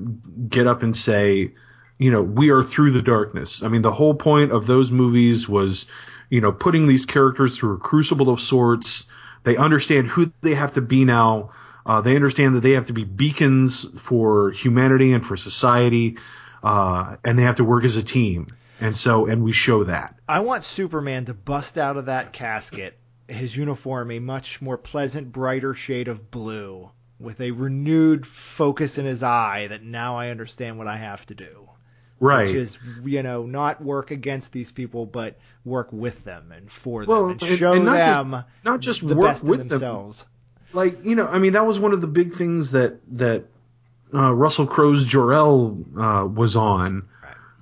get 0.48 0.68
up 0.68 0.84
and 0.84 0.96
say, 0.96 1.54
you 1.98 2.12
know, 2.12 2.22
we 2.22 2.50
are 2.50 2.62
through 2.62 2.92
the 2.92 3.02
darkness. 3.02 3.64
I 3.64 3.68
mean, 3.68 3.82
the 3.82 3.90
whole 3.90 4.14
point 4.14 4.52
of 4.52 4.68
those 4.68 4.92
movies 4.92 5.48
was, 5.48 5.86
you 6.30 6.40
know, 6.40 6.52
putting 6.52 6.86
these 6.86 7.04
characters 7.04 7.58
through 7.58 7.74
a 7.74 7.78
crucible 7.78 8.30
of 8.30 8.40
sorts. 8.40 9.06
They 9.42 9.56
understand 9.56 10.06
who 10.06 10.32
they 10.42 10.54
have 10.54 10.74
to 10.74 10.80
be 10.80 11.04
now. 11.04 11.50
Uh, 11.84 12.00
they 12.00 12.14
understand 12.14 12.54
that 12.54 12.60
they 12.60 12.74
have 12.74 12.86
to 12.86 12.92
be 12.92 13.02
beacons 13.02 13.86
for 13.98 14.52
humanity 14.52 15.12
and 15.12 15.26
for 15.26 15.36
society, 15.36 16.16
uh, 16.62 17.16
and 17.24 17.36
they 17.36 17.42
have 17.42 17.56
to 17.56 17.64
work 17.64 17.82
as 17.84 17.96
a 17.96 18.04
team. 18.04 18.54
And 18.80 18.96
so, 18.96 19.26
and 19.26 19.42
we 19.42 19.50
show 19.50 19.82
that. 19.82 20.14
I 20.28 20.40
want 20.40 20.62
Superman 20.62 21.24
to 21.24 21.34
bust 21.34 21.76
out 21.76 21.96
of 21.96 22.06
that 22.06 22.32
casket, 22.32 22.96
his 23.26 23.56
uniform 23.56 24.12
a 24.12 24.20
much 24.20 24.62
more 24.62 24.78
pleasant, 24.78 25.32
brighter 25.32 25.74
shade 25.74 26.06
of 26.06 26.30
blue, 26.30 26.92
with 27.24 27.40
a 27.40 27.50
renewed 27.50 28.26
focus 28.26 28.98
in 28.98 29.06
his 29.06 29.22
eye 29.22 29.66
that 29.68 29.82
now 29.82 30.16
I 30.16 30.28
understand 30.28 30.78
what 30.78 30.86
I 30.86 30.96
have 30.96 31.24
to 31.26 31.34
do. 31.34 31.68
Right. 32.20 32.46
Which 32.46 32.54
is, 32.54 32.78
you 33.04 33.22
know, 33.22 33.44
not 33.44 33.82
work 33.82 34.10
against 34.10 34.52
these 34.52 34.70
people, 34.70 35.04
but 35.04 35.36
work 35.64 35.88
with 35.92 36.24
them 36.24 36.52
and 36.52 36.70
for 36.70 37.00
them 37.00 37.08
well, 37.08 37.28
and 37.28 37.42
show 37.42 37.72
and, 37.72 37.78
and 37.78 37.84
not 37.84 37.96
them 37.96 38.30
just, 38.30 38.64
not 38.64 38.80
just 38.80 39.06
the 39.06 39.16
work 39.16 39.32
best 39.32 39.44
with 39.44 39.68
themselves. 39.68 40.18
Them. 40.18 40.28
Like, 40.72 41.04
you 41.04 41.16
know, 41.16 41.26
I 41.26 41.38
mean, 41.38 41.54
that 41.54 41.66
was 41.66 41.78
one 41.78 41.92
of 41.92 42.00
the 42.00 42.06
big 42.06 42.36
things 42.36 42.70
that, 42.70 43.00
that, 43.18 43.44
uh, 44.14 44.32
Russell 44.32 44.66
Crowe's 44.66 45.06
Jor-El, 45.06 45.78
uh, 45.98 46.26
was 46.26 46.56
on, 46.56 47.08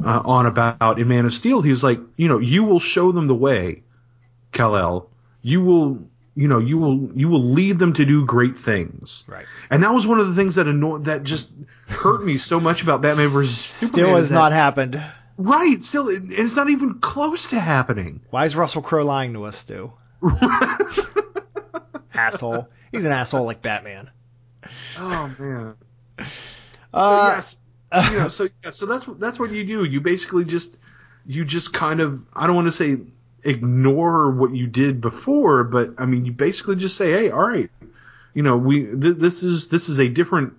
uh, 0.05 0.23
on 0.25 0.47
about 0.47 0.99
in 0.99 1.09
Man 1.09 1.25
of 1.25 1.35
Steel. 1.35 1.63
He 1.63 1.71
was 1.71 1.83
like, 1.83 2.01
you 2.17 2.29
know, 2.29 2.39
you 2.39 2.65
will 2.65 2.81
show 2.81 3.11
them 3.11 3.27
the 3.27 3.35
way, 3.35 3.83
Kal-El. 4.53 5.09
You 5.41 5.63
will 5.63 6.09
you 6.35 6.49
know 6.49 6.59
you 6.59 6.78
will 6.78 7.11
you 7.14 7.28
will 7.28 7.43
lead 7.43 7.78
them 7.78 7.93
to 7.95 8.05
do 8.05 8.24
great 8.24 8.59
things. 8.59 9.24
Right. 9.26 9.47
And 9.70 9.83
that 9.83 9.93
was 9.93 10.07
one 10.07 10.20
of 10.20 10.28
the 10.28 10.35
things 10.35 10.55
that 10.55 10.66
annoyed 10.66 11.07
that 11.07 11.24
just 11.24 11.51
hurt 11.89 12.24
me 12.24 12.39
so 12.39 12.61
much 12.61 12.83
about 12.83 13.03
Batman 13.03 13.28
versus 13.28 13.57
Superman. 13.59 14.05
Still 14.05 14.16
has 14.16 14.28
that, 14.28 14.35
not 14.35 14.53
happened. 14.53 15.03
Right. 15.37 15.83
Still, 15.83 16.09
it, 16.09 16.24
it's 16.28 16.57
not 16.57 16.70
even 16.70 17.01
close 17.01 17.49
to 17.49 17.61
happening. 17.61 18.20
Why 18.30 18.45
is 18.45 18.57
Russell 18.57 18.83
Crowe 18.83 19.05
lying 19.05 19.35
to 19.35 19.45
us, 19.45 19.59
Stew? 19.59 19.93
asshole. 22.14 22.68
He's 22.91 23.05
an 23.05 23.12
asshole 23.12 23.45
like 23.45 23.62
Batman. 23.62 24.11
Oh 24.99 25.35
man. 25.39 25.74
Uh, 26.95 27.41
so 27.41 27.57
yes, 27.91 28.11
you 28.12 28.18
know, 28.18 28.28
so 28.28 28.49
yeah, 28.62 28.70
so 28.70 28.85
that's 28.85 29.07
that's 29.18 29.39
what 29.39 29.51
you 29.51 29.64
do. 29.64 29.83
You 29.83 30.03
basically 30.03 30.45
just 30.45 30.76
you 31.24 31.43
just 31.47 31.72
kind 31.72 32.01
of 32.03 32.22
I 32.35 32.47
don't 32.47 32.55
want 32.55 32.66
to 32.66 32.72
say 32.72 32.99
ignore 33.45 34.30
what 34.30 34.55
you 34.55 34.66
did 34.66 35.01
before, 35.01 35.64
but 35.64 35.95
I 35.99 36.07
mean, 36.07 36.24
you 36.24 36.32
basically 36.32 36.76
just 36.76 36.97
say, 36.97 37.11
hey, 37.11 37.30
all 37.30 37.47
right, 37.47 37.70
you 38.34 38.43
know, 38.43 38.57
we 38.57 38.84
th- 38.84 39.16
this 39.16 39.43
is 39.43 39.68
this 39.68 39.88
is 39.88 39.99
a 39.99 40.09
different 40.09 40.55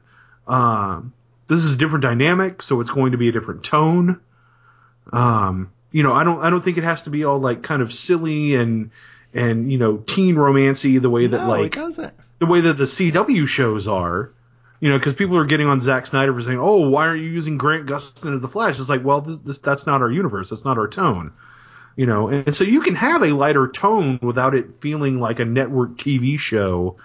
uh, 0.48 1.02
this 1.48 1.64
is 1.64 1.74
a 1.74 1.78
different 1.78 2.04
dynamic, 2.04 2.62
so 2.62 2.82
it's 2.82 2.90
going 2.90 3.14
to 3.14 3.18
be 3.18 3.30
a 3.30 3.32
different 3.32 3.64
tone. 3.64 4.20
Um, 5.12 5.72
you 5.92 6.04
know, 6.04 6.14
I 6.14 6.24
don't 6.24 6.42
I 6.42 6.50
don't 6.50 6.64
think 6.64 6.78
it 6.78 6.84
has 6.84 7.04
to 7.04 7.10
be 7.10 7.24
all 7.24 7.40
like 7.40 7.64
kind 7.64 7.82
of 7.82 7.94
silly 7.94 8.56
and 8.56 8.92
and 9.34 9.72
you 9.72 9.78
know 9.78 9.98
teen 9.98 10.36
romancy 10.36 11.02
the 11.02 11.10
way 11.10 11.28
that 11.28 11.44
no, 11.44 11.50
like 11.50 11.74
the 12.40 12.46
way 12.46 12.62
that 12.62 12.78
the 12.78 12.86
CW 12.86 13.48
shows 13.48 13.88
are. 13.88 14.32
You 14.80 14.90
know, 14.90 14.98
because 14.98 15.14
people 15.14 15.38
are 15.38 15.46
getting 15.46 15.68
on 15.68 15.80
Zack 15.80 16.08
Snyder 16.08 16.34
for 16.34 16.42
saying, 16.42 16.60
"Oh, 16.60 16.90
why 16.90 17.08
aren't 17.08 17.22
you 17.22 17.30
using 17.30 17.58
Grant 17.58 17.86
Gustin 17.86 18.34
as 18.34 18.42
the 18.42 18.50
Flash?" 18.50 18.78
It's 18.82 18.90
like, 18.90 19.02
well, 19.02 19.22
this, 19.22 19.38
this 19.38 19.58
that's 19.60 19.86
not 19.86 20.02
our 20.02 20.12
universe. 20.12 20.50
That's 20.50 20.66
not 20.66 20.78
our 20.78 20.90
tone 20.90 21.32
you 21.96 22.06
know 22.06 22.28
and 22.28 22.56
so 22.56 22.64
you 22.64 22.82
can 22.82 22.96
have 22.96 23.22
a 23.22 23.28
lighter 23.28 23.68
tone 23.68 24.20
without 24.22 24.56
it 24.56 24.76
feeling 24.82 25.20
like 25.20 25.40
a 25.40 25.46
network 25.46 25.98
tv 25.98 26.38
show 26.40 26.98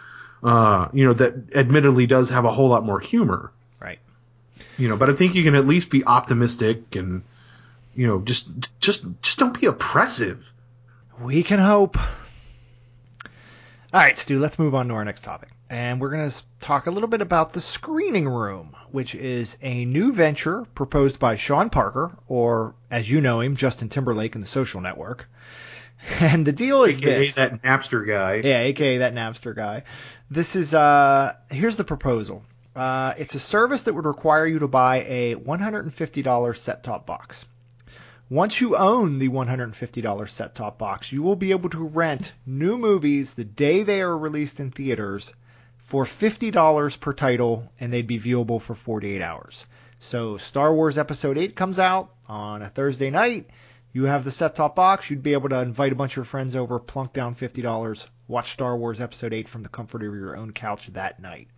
uh, 0.43 0.89
you 0.93 1.05
know 1.05 1.15
that 1.15 1.35
admittedly 1.55 2.07
does 2.07 2.31
have 2.31 2.45
a 2.45 2.53
whole 2.53 2.69
lot 2.69 2.85
more 2.85 3.01
humor. 3.01 3.51
Right. 3.81 3.99
You 4.77 4.89
know 4.89 4.97
but 4.97 5.11
i 5.11 5.13
think 5.13 5.35
you 5.35 5.43
can 5.43 5.55
at 5.55 5.67
least 5.67 5.91
be 5.91 6.05
optimistic 6.05 6.95
and 6.95 7.23
you 7.95 8.07
know 8.07 8.21
just 8.21 8.49
just 8.81 9.05
just 9.23 9.39
don't 9.39 9.59
be 9.59 9.67
oppressive. 9.67 10.45
We 11.21 11.43
can 11.43 11.59
hope 11.59 11.97
all 13.93 14.01
right 14.01 14.17
Stew 14.17 14.39
let's 14.39 14.59
move 14.59 14.75
on 14.75 14.89
to 14.89 14.95
our 14.95 15.05
next 15.05 15.25
topic 15.25 15.51
and 15.71 16.01
we're 16.01 16.11
going 16.11 16.31
to 16.31 16.43
talk 16.61 16.87
a 16.87 16.91
little 16.91 17.09
bit 17.09 17.21
about 17.21 17.53
the 17.53 17.61
screening 17.61 18.29
room, 18.29 18.75
which 18.91 19.15
is 19.15 19.59
a 19.61 19.85
new 19.85 20.13
venture 20.13 20.65
proposed 20.75 21.19
by 21.19 21.37
Sean 21.37 21.69
Parker, 21.69 22.17
or 22.27 22.75
as 22.91 23.11
you 23.11 23.21
know 23.21 23.41
him, 23.41 23.57
Justin 23.57 23.89
Timberlake 23.89 24.35
in 24.35 24.41
the 24.41 24.47
Social 24.47 24.81
Network. 24.81 25.29
And 26.21 26.47
the 26.47 26.53
deal 26.53 26.85
is 26.85 26.97
AKA 26.97 27.19
this. 27.19 27.35
that 27.35 27.61
Napster 27.63 28.07
guy. 28.07 28.37
Yeah, 28.37 28.61
aka 28.61 28.99
that 28.99 29.15
Napster 29.15 29.53
guy. 29.53 29.83
This 30.31 30.55
is 30.55 30.73
uh 30.73 31.35
here's 31.51 31.75
the 31.75 31.83
proposal. 31.83 32.45
Uh, 32.77 33.15
it's 33.19 33.35
a 33.35 33.41
service 33.41 33.83
that 33.83 33.95
would 33.95 34.05
require 34.05 34.47
you 34.47 34.61
to 34.61 34.69
buy 34.69 34.99
a 35.03 35.35
$150 35.35 36.57
set-top 36.57 37.05
box. 37.05 37.45
Once 38.31 38.61
you 38.61 38.77
own 38.77 39.19
the 39.19 39.31
$150 39.31 40.29
set-top 40.29 40.77
box, 40.77 41.11
you 41.11 41.23
will 41.23 41.35
be 41.35 41.51
able 41.51 41.71
to 41.71 41.83
rent 41.83 42.31
new 42.45 42.77
movies 42.77 43.33
the 43.33 43.45
day 43.45 43.83
they 43.83 44.03
are 44.03 44.19
released 44.19 44.61
in 44.61 44.71
theaters 44.71 45.33
for 45.79 46.05
$50 46.05 47.01
per 47.01 47.15
title, 47.15 47.73
and 47.81 47.91
they'd 47.91 48.07
be 48.07 48.21
viewable 48.21 48.61
for 48.61 48.75
48 48.75 49.23
hours. 49.23 49.65
So 49.99 50.37
Star 50.37 50.75
Wars 50.75 50.99
Episode 50.99 51.39
8 51.39 51.57
comes 51.57 51.79
out 51.79 52.11
on 52.29 52.61
a 52.61 52.69
Thursday 52.69 53.09
night. 53.09 53.49
You 53.95 54.05
have 54.05 54.25
the 54.25 54.31
set-top 54.31 54.77
box. 54.77 55.09
You'd 55.09 55.23
be 55.23 55.33
able 55.33 55.49
to 55.49 55.63
invite 55.63 55.93
a 55.93 55.97
bunch 55.97 56.13
of 56.13 56.17
your 56.17 56.25
friends 56.27 56.55
over, 56.55 56.79
plunk 56.79 57.15
down 57.15 57.35
$50, 57.35 58.07
watch 58.27 58.53
Star 58.53 58.77
Wars 58.77 59.01
Episode 59.01 59.33
8 59.33 59.49
from 59.49 59.63
the 59.63 59.71
comfort 59.71 60.03
of 60.03 60.15
your 60.15 60.37
own 60.37 60.53
couch 60.53 60.89
that 60.89 61.19
night. 61.19 61.49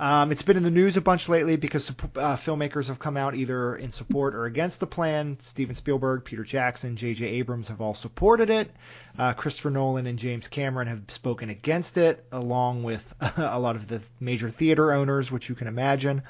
Um, 0.00 0.32
it's 0.32 0.40
been 0.40 0.56
in 0.56 0.62
the 0.62 0.70
news 0.70 0.96
a 0.96 1.02
bunch 1.02 1.28
lately 1.28 1.56
because 1.56 1.90
uh, 1.90 1.92
filmmakers 2.38 2.88
have 2.88 2.98
come 2.98 3.18
out 3.18 3.34
either 3.34 3.76
in 3.76 3.90
support 3.90 4.34
or 4.34 4.46
against 4.46 4.80
the 4.80 4.86
plan. 4.86 5.36
Steven 5.40 5.74
Spielberg, 5.74 6.24
Peter 6.24 6.42
Jackson, 6.42 6.96
J.J. 6.96 7.26
Abrams 7.26 7.68
have 7.68 7.82
all 7.82 7.92
supported 7.92 8.48
it. 8.48 8.70
Uh, 9.18 9.34
Christopher 9.34 9.68
Nolan 9.68 10.06
and 10.06 10.18
James 10.18 10.48
Cameron 10.48 10.88
have 10.88 11.02
spoken 11.08 11.50
against 11.50 11.98
it, 11.98 12.24
along 12.32 12.82
with 12.82 13.04
a 13.36 13.58
lot 13.58 13.76
of 13.76 13.88
the 13.88 14.00
major 14.18 14.48
theater 14.48 14.90
owners, 14.90 15.30
which 15.30 15.50
you 15.50 15.54
can 15.54 15.66
imagine. 15.66 16.22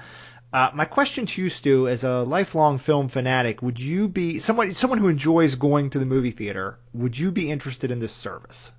Uh, 0.53 0.73
my 0.75 0.85
question 0.85 1.27
to 1.27 1.43
you, 1.43 1.49
Stew, 1.49 1.87
as 1.87 2.03
a 2.03 2.23
lifelong 2.23 2.79
film 2.79 3.07
fanatic, 3.07 3.62
would 3.62 3.79
you 3.79 4.09
be 4.09 4.41
someone 4.41 4.75
someone 4.75 4.99
who 4.99 5.07
enjoys 5.07 5.55
going 5.55 5.91
to 5.91 6.01
the 6.01 6.07
movie 6.07 6.33
theater? 6.33 6.81
Would 6.93 7.16
you 7.16 7.31
be 7.31 7.49
interested 7.49 7.93
in 7.93 8.01
this 8.01 8.11
service? 8.11 8.73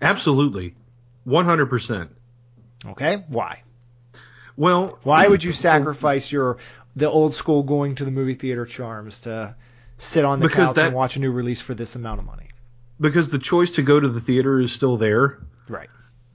Absolutely, 0.00 0.76
one 1.24 1.46
hundred 1.46 1.66
percent. 1.66 2.14
Okay, 2.86 3.24
why? 3.26 3.63
Well, 4.56 4.98
why 5.02 5.26
would 5.26 5.42
you 5.42 5.52
sacrifice 5.68 6.30
your 6.30 6.58
the 6.96 7.10
old 7.10 7.34
school 7.34 7.62
going 7.62 7.96
to 7.96 8.04
the 8.04 8.10
movie 8.10 8.34
theater 8.34 8.64
charms 8.66 9.20
to 9.20 9.54
sit 9.98 10.24
on 10.24 10.40
the 10.40 10.48
couch 10.48 10.74
that- 10.76 10.86
and 10.88 10.94
watch 10.94 11.16
a 11.16 11.20
new 11.20 11.32
release 11.32 11.60
for 11.60 11.74
this 11.74 11.94
amount 11.96 12.20
of 12.20 12.26
money. 12.26 12.48
Because 13.00 13.30
the 13.30 13.38
choice 13.38 13.70
to 13.70 13.82
go 13.82 13.98
to 13.98 14.08
the 14.08 14.20
theater 14.20 14.60
is 14.60 14.72
still 14.72 14.96
there. 14.96 15.38
Right. 15.68 15.90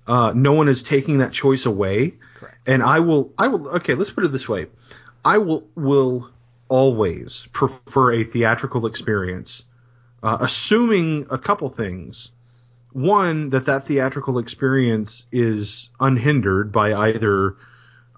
Uh, 0.06 0.34
no 0.36 0.54
one 0.54 0.68
is 0.68 0.84
taking 0.84 1.20
that 1.20 1.32
choice 1.32 1.66
away. 1.66 2.16
Correct. 2.36 2.58
And 2.68 2.84
I 2.84 3.00
will, 3.00 3.32
I 3.38 3.48
will. 3.48 3.70
Okay, 3.76 3.94
let's 3.94 4.10
put 4.10 4.26
it 4.26 4.32
this 4.32 4.50
way: 4.50 4.68
I 5.24 5.38
will 5.38 5.68
will 5.76 6.30
always 6.68 7.48
prefer 7.54 8.12
a 8.14 8.24
theatrical 8.24 8.86
experience, 8.88 9.64
uh, 10.22 10.38
assuming 10.42 11.28
a 11.30 11.38
couple 11.38 11.70
things. 11.70 12.32
One, 12.92 13.52
that 13.52 13.68
that 13.68 13.86
theatrical 13.86 14.40
experience 14.40 15.26
is 15.32 15.90
unhindered 16.00 16.72
by 16.72 16.94
either, 16.94 17.56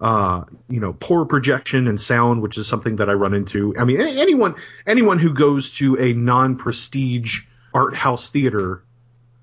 uh, 0.02 0.44
you 0.68 0.80
know, 0.80 0.94
poor 1.00 1.26
projection 1.26 1.88
and 1.88 2.02
sound, 2.02 2.42
which 2.42 2.58
is 2.58 2.68
something 2.68 2.96
that 2.98 3.08
I 3.10 3.14
run 3.14 3.34
into. 3.36 3.74
I 3.78 3.86
mean, 3.86 4.02
anyone 4.02 4.56
anyone 4.88 5.20
who 5.20 5.34
goes 5.34 5.76
to 5.78 5.96
a 5.98 6.14
non-prestige 6.14 7.42
art 7.74 7.96
house 7.96 8.30
theater, 8.32 8.84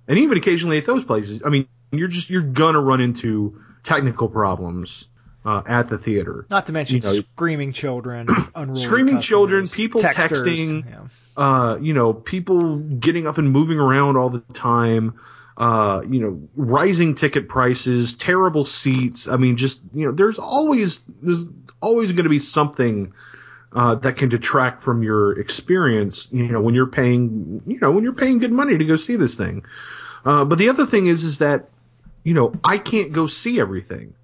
and 0.09 0.19
even 0.19 0.37
occasionally 0.37 0.79
at 0.79 0.87
those 0.87 1.05
places, 1.05 1.43
I 1.47 1.49
mean, 1.49 1.69
you're 1.93 2.09
just 2.09 2.29
you're 2.29 2.43
gonna 2.43 2.81
run 2.81 3.01
into 3.01 3.61
technical 3.85 4.29
problems 4.29 5.07
uh, 5.45 5.63
at 5.67 5.89
the 5.89 5.97
theater. 5.97 6.45
Not 6.51 6.67
to 6.67 6.73
mention 6.73 6.97
You 6.97 7.03
know- 7.03 7.21
screaming 7.35 7.73
children, 7.73 8.27
unruly 8.55 8.81
Screaming 8.81 9.15
customers, 9.17 9.27
children, 9.27 9.69
people 9.69 10.03
texters, 10.03 10.45
texting. 10.45 10.91
yeah. 10.91 11.01
uh, 11.37 11.79
you 11.81 11.95
know, 11.95 12.13
people 12.13 12.79
getting 12.79 13.27
up 13.29 13.39
and 13.39 13.51
moving 13.53 13.79
around 13.79 14.17
all 14.17 14.29
the 14.29 14.41
time, 14.53 15.19
uh, 15.59 16.03
you 16.09 16.21
know, 16.21 16.49
rising 16.57 17.17
ticket 17.17 17.49
prices, 17.49 18.15
terrible 18.15 18.65
seats. 18.65 19.27
I 19.27 19.37
mean, 19.37 19.57
just 19.57 19.81
you 19.93 20.07
know, 20.07 20.13
there's 20.13 20.39
always 20.39 21.01
there's 21.21 21.45
always 21.83 22.13
going 22.13 22.25
to 22.25 22.31
be 22.31 22.39
something 22.39 23.13
uh, 23.73 23.97
that 23.97 24.17
can 24.17 24.29
detract 24.29 24.85
from 24.85 25.03
your 25.03 25.39
experience. 25.39 26.29
You 26.31 26.49
know, 26.49 26.61
when 26.61 26.75
you're 26.75 26.87
paying, 26.87 27.63
you 27.67 27.81
know, 27.81 27.91
when 27.91 28.05
you're 28.05 28.13
paying 28.15 28.39
good 28.39 28.53
money 28.53 28.79
to 28.79 28.85
go 28.85 28.97
see 28.97 29.17
this 29.17 29.35
thing. 29.35 29.65
Uh, 30.25 30.45
but 30.45 30.59
the 30.59 30.69
other 30.69 30.87
thing 30.87 31.09
is, 31.09 31.25
is 31.25 31.39
that 31.39 31.69
you 32.23 32.35
know, 32.35 32.53
I 32.63 32.79
can't 32.79 33.13
go 33.13 33.27
see 33.27 33.61
everything 33.61 34.15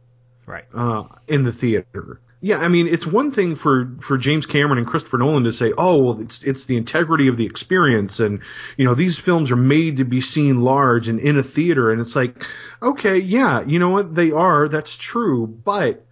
Right. 0.46 0.64
uh, 0.74 1.04
in 1.26 1.44
the 1.44 1.52
theater. 1.52 2.20
Yeah, 2.44 2.58
I 2.58 2.68
mean, 2.68 2.88
it's 2.88 3.06
one 3.06 3.30
thing 3.30 3.54
for, 3.54 3.96
for 4.02 4.18
James 4.18 4.44
Cameron 4.44 4.76
and 4.76 4.86
Christopher 4.86 5.16
Nolan 5.16 5.44
to 5.44 5.52
say, 5.54 5.72
"Oh, 5.78 6.02
well, 6.02 6.20
it's 6.20 6.44
it's 6.44 6.66
the 6.66 6.76
integrity 6.76 7.28
of 7.28 7.38
the 7.38 7.46
experience," 7.46 8.20
and 8.20 8.40
you 8.76 8.84
know, 8.84 8.92
these 8.94 9.18
films 9.18 9.50
are 9.50 9.56
made 9.56 9.96
to 9.96 10.04
be 10.04 10.20
seen 10.20 10.60
large 10.60 11.08
and 11.08 11.18
in 11.18 11.38
a 11.38 11.42
theater, 11.42 11.90
and 11.90 12.02
it's 12.02 12.14
like, 12.14 12.44
okay, 12.82 13.16
yeah, 13.16 13.64
you 13.64 13.78
know 13.78 13.88
what, 13.88 14.14
they 14.14 14.30
are, 14.30 14.68
that's 14.68 14.94
true, 14.94 15.46
but 15.46 16.04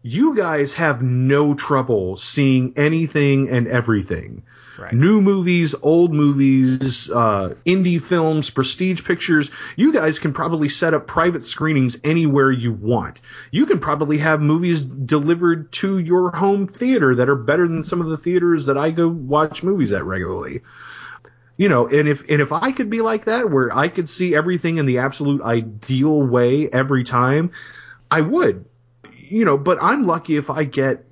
you 0.00 0.36
guys 0.36 0.74
have 0.74 1.02
no 1.02 1.54
trouble 1.54 2.16
seeing 2.16 2.74
anything 2.76 3.50
and 3.50 3.66
everything. 3.66 4.44
Right. 4.80 4.94
New 4.94 5.20
movies, 5.20 5.74
old 5.82 6.14
movies, 6.14 7.10
uh, 7.10 7.54
indie 7.66 8.00
films, 8.00 8.48
prestige 8.48 9.04
pictures. 9.04 9.50
You 9.76 9.92
guys 9.92 10.18
can 10.18 10.32
probably 10.32 10.70
set 10.70 10.94
up 10.94 11.06
private 11.06 11.44
screenings 11.44 11.98
anywhere 12.02 12.50
you 12.50 12.72
want. 12.72 13.20
You 13.50 13.66
can 13.66 13.78
probably 13.78 14.16
have 14.18 14.40
movies 14.40 14.82
delivered 14.82 15.70
to 15.72 15.98
your 15.98 16.30
home 16.30 16.66
theater 16.66 17.14
that 17.16 17.28
are 17.28 17.36
better 17.36 17.68
than 17.68 17.84
some 17.84 18.00
of 18.00 18.08
the 18.08 18.16
theaters 18.16 18.66
that 18.66 18.78
I 18.78 18.90
go 18.90 19.06
watch 19.08 19.62
movies 19.62 19.92
at 19.92 20.04
regularly. 20.04 20.62
You 21.58 21.68
know, 21.68 21.86
and 21.86 22.08
if 22.08 22.22
and 22.30 22.40
if 22.40 22.50
I 22.50 22.72
could 22.72 22.88
be 22.88 23.02
like 23.02 23.26
that, 23.26 23.50
where 23.50 23.76
I 23.76 23.88
could 23.88 24.08
see 24.08 24.34
everything 24.34 24.78
in 24.78 24.86
the 24.86 24.98
absolute 24.98 25.42
ideal 25.42 26.22
way 26.22 26.70
every 26.70 27.04
time, 27.04 27.50
I 28.10 28.22
would. 28.22 28.64
You 29.28 29.44
know, 29.44 29.58
but 29.58 29.76
I'm 29.82 30.06
lucky 30.06 30.36
if 30.36 30.48
I 30.48 30.64
get 30.64 31.04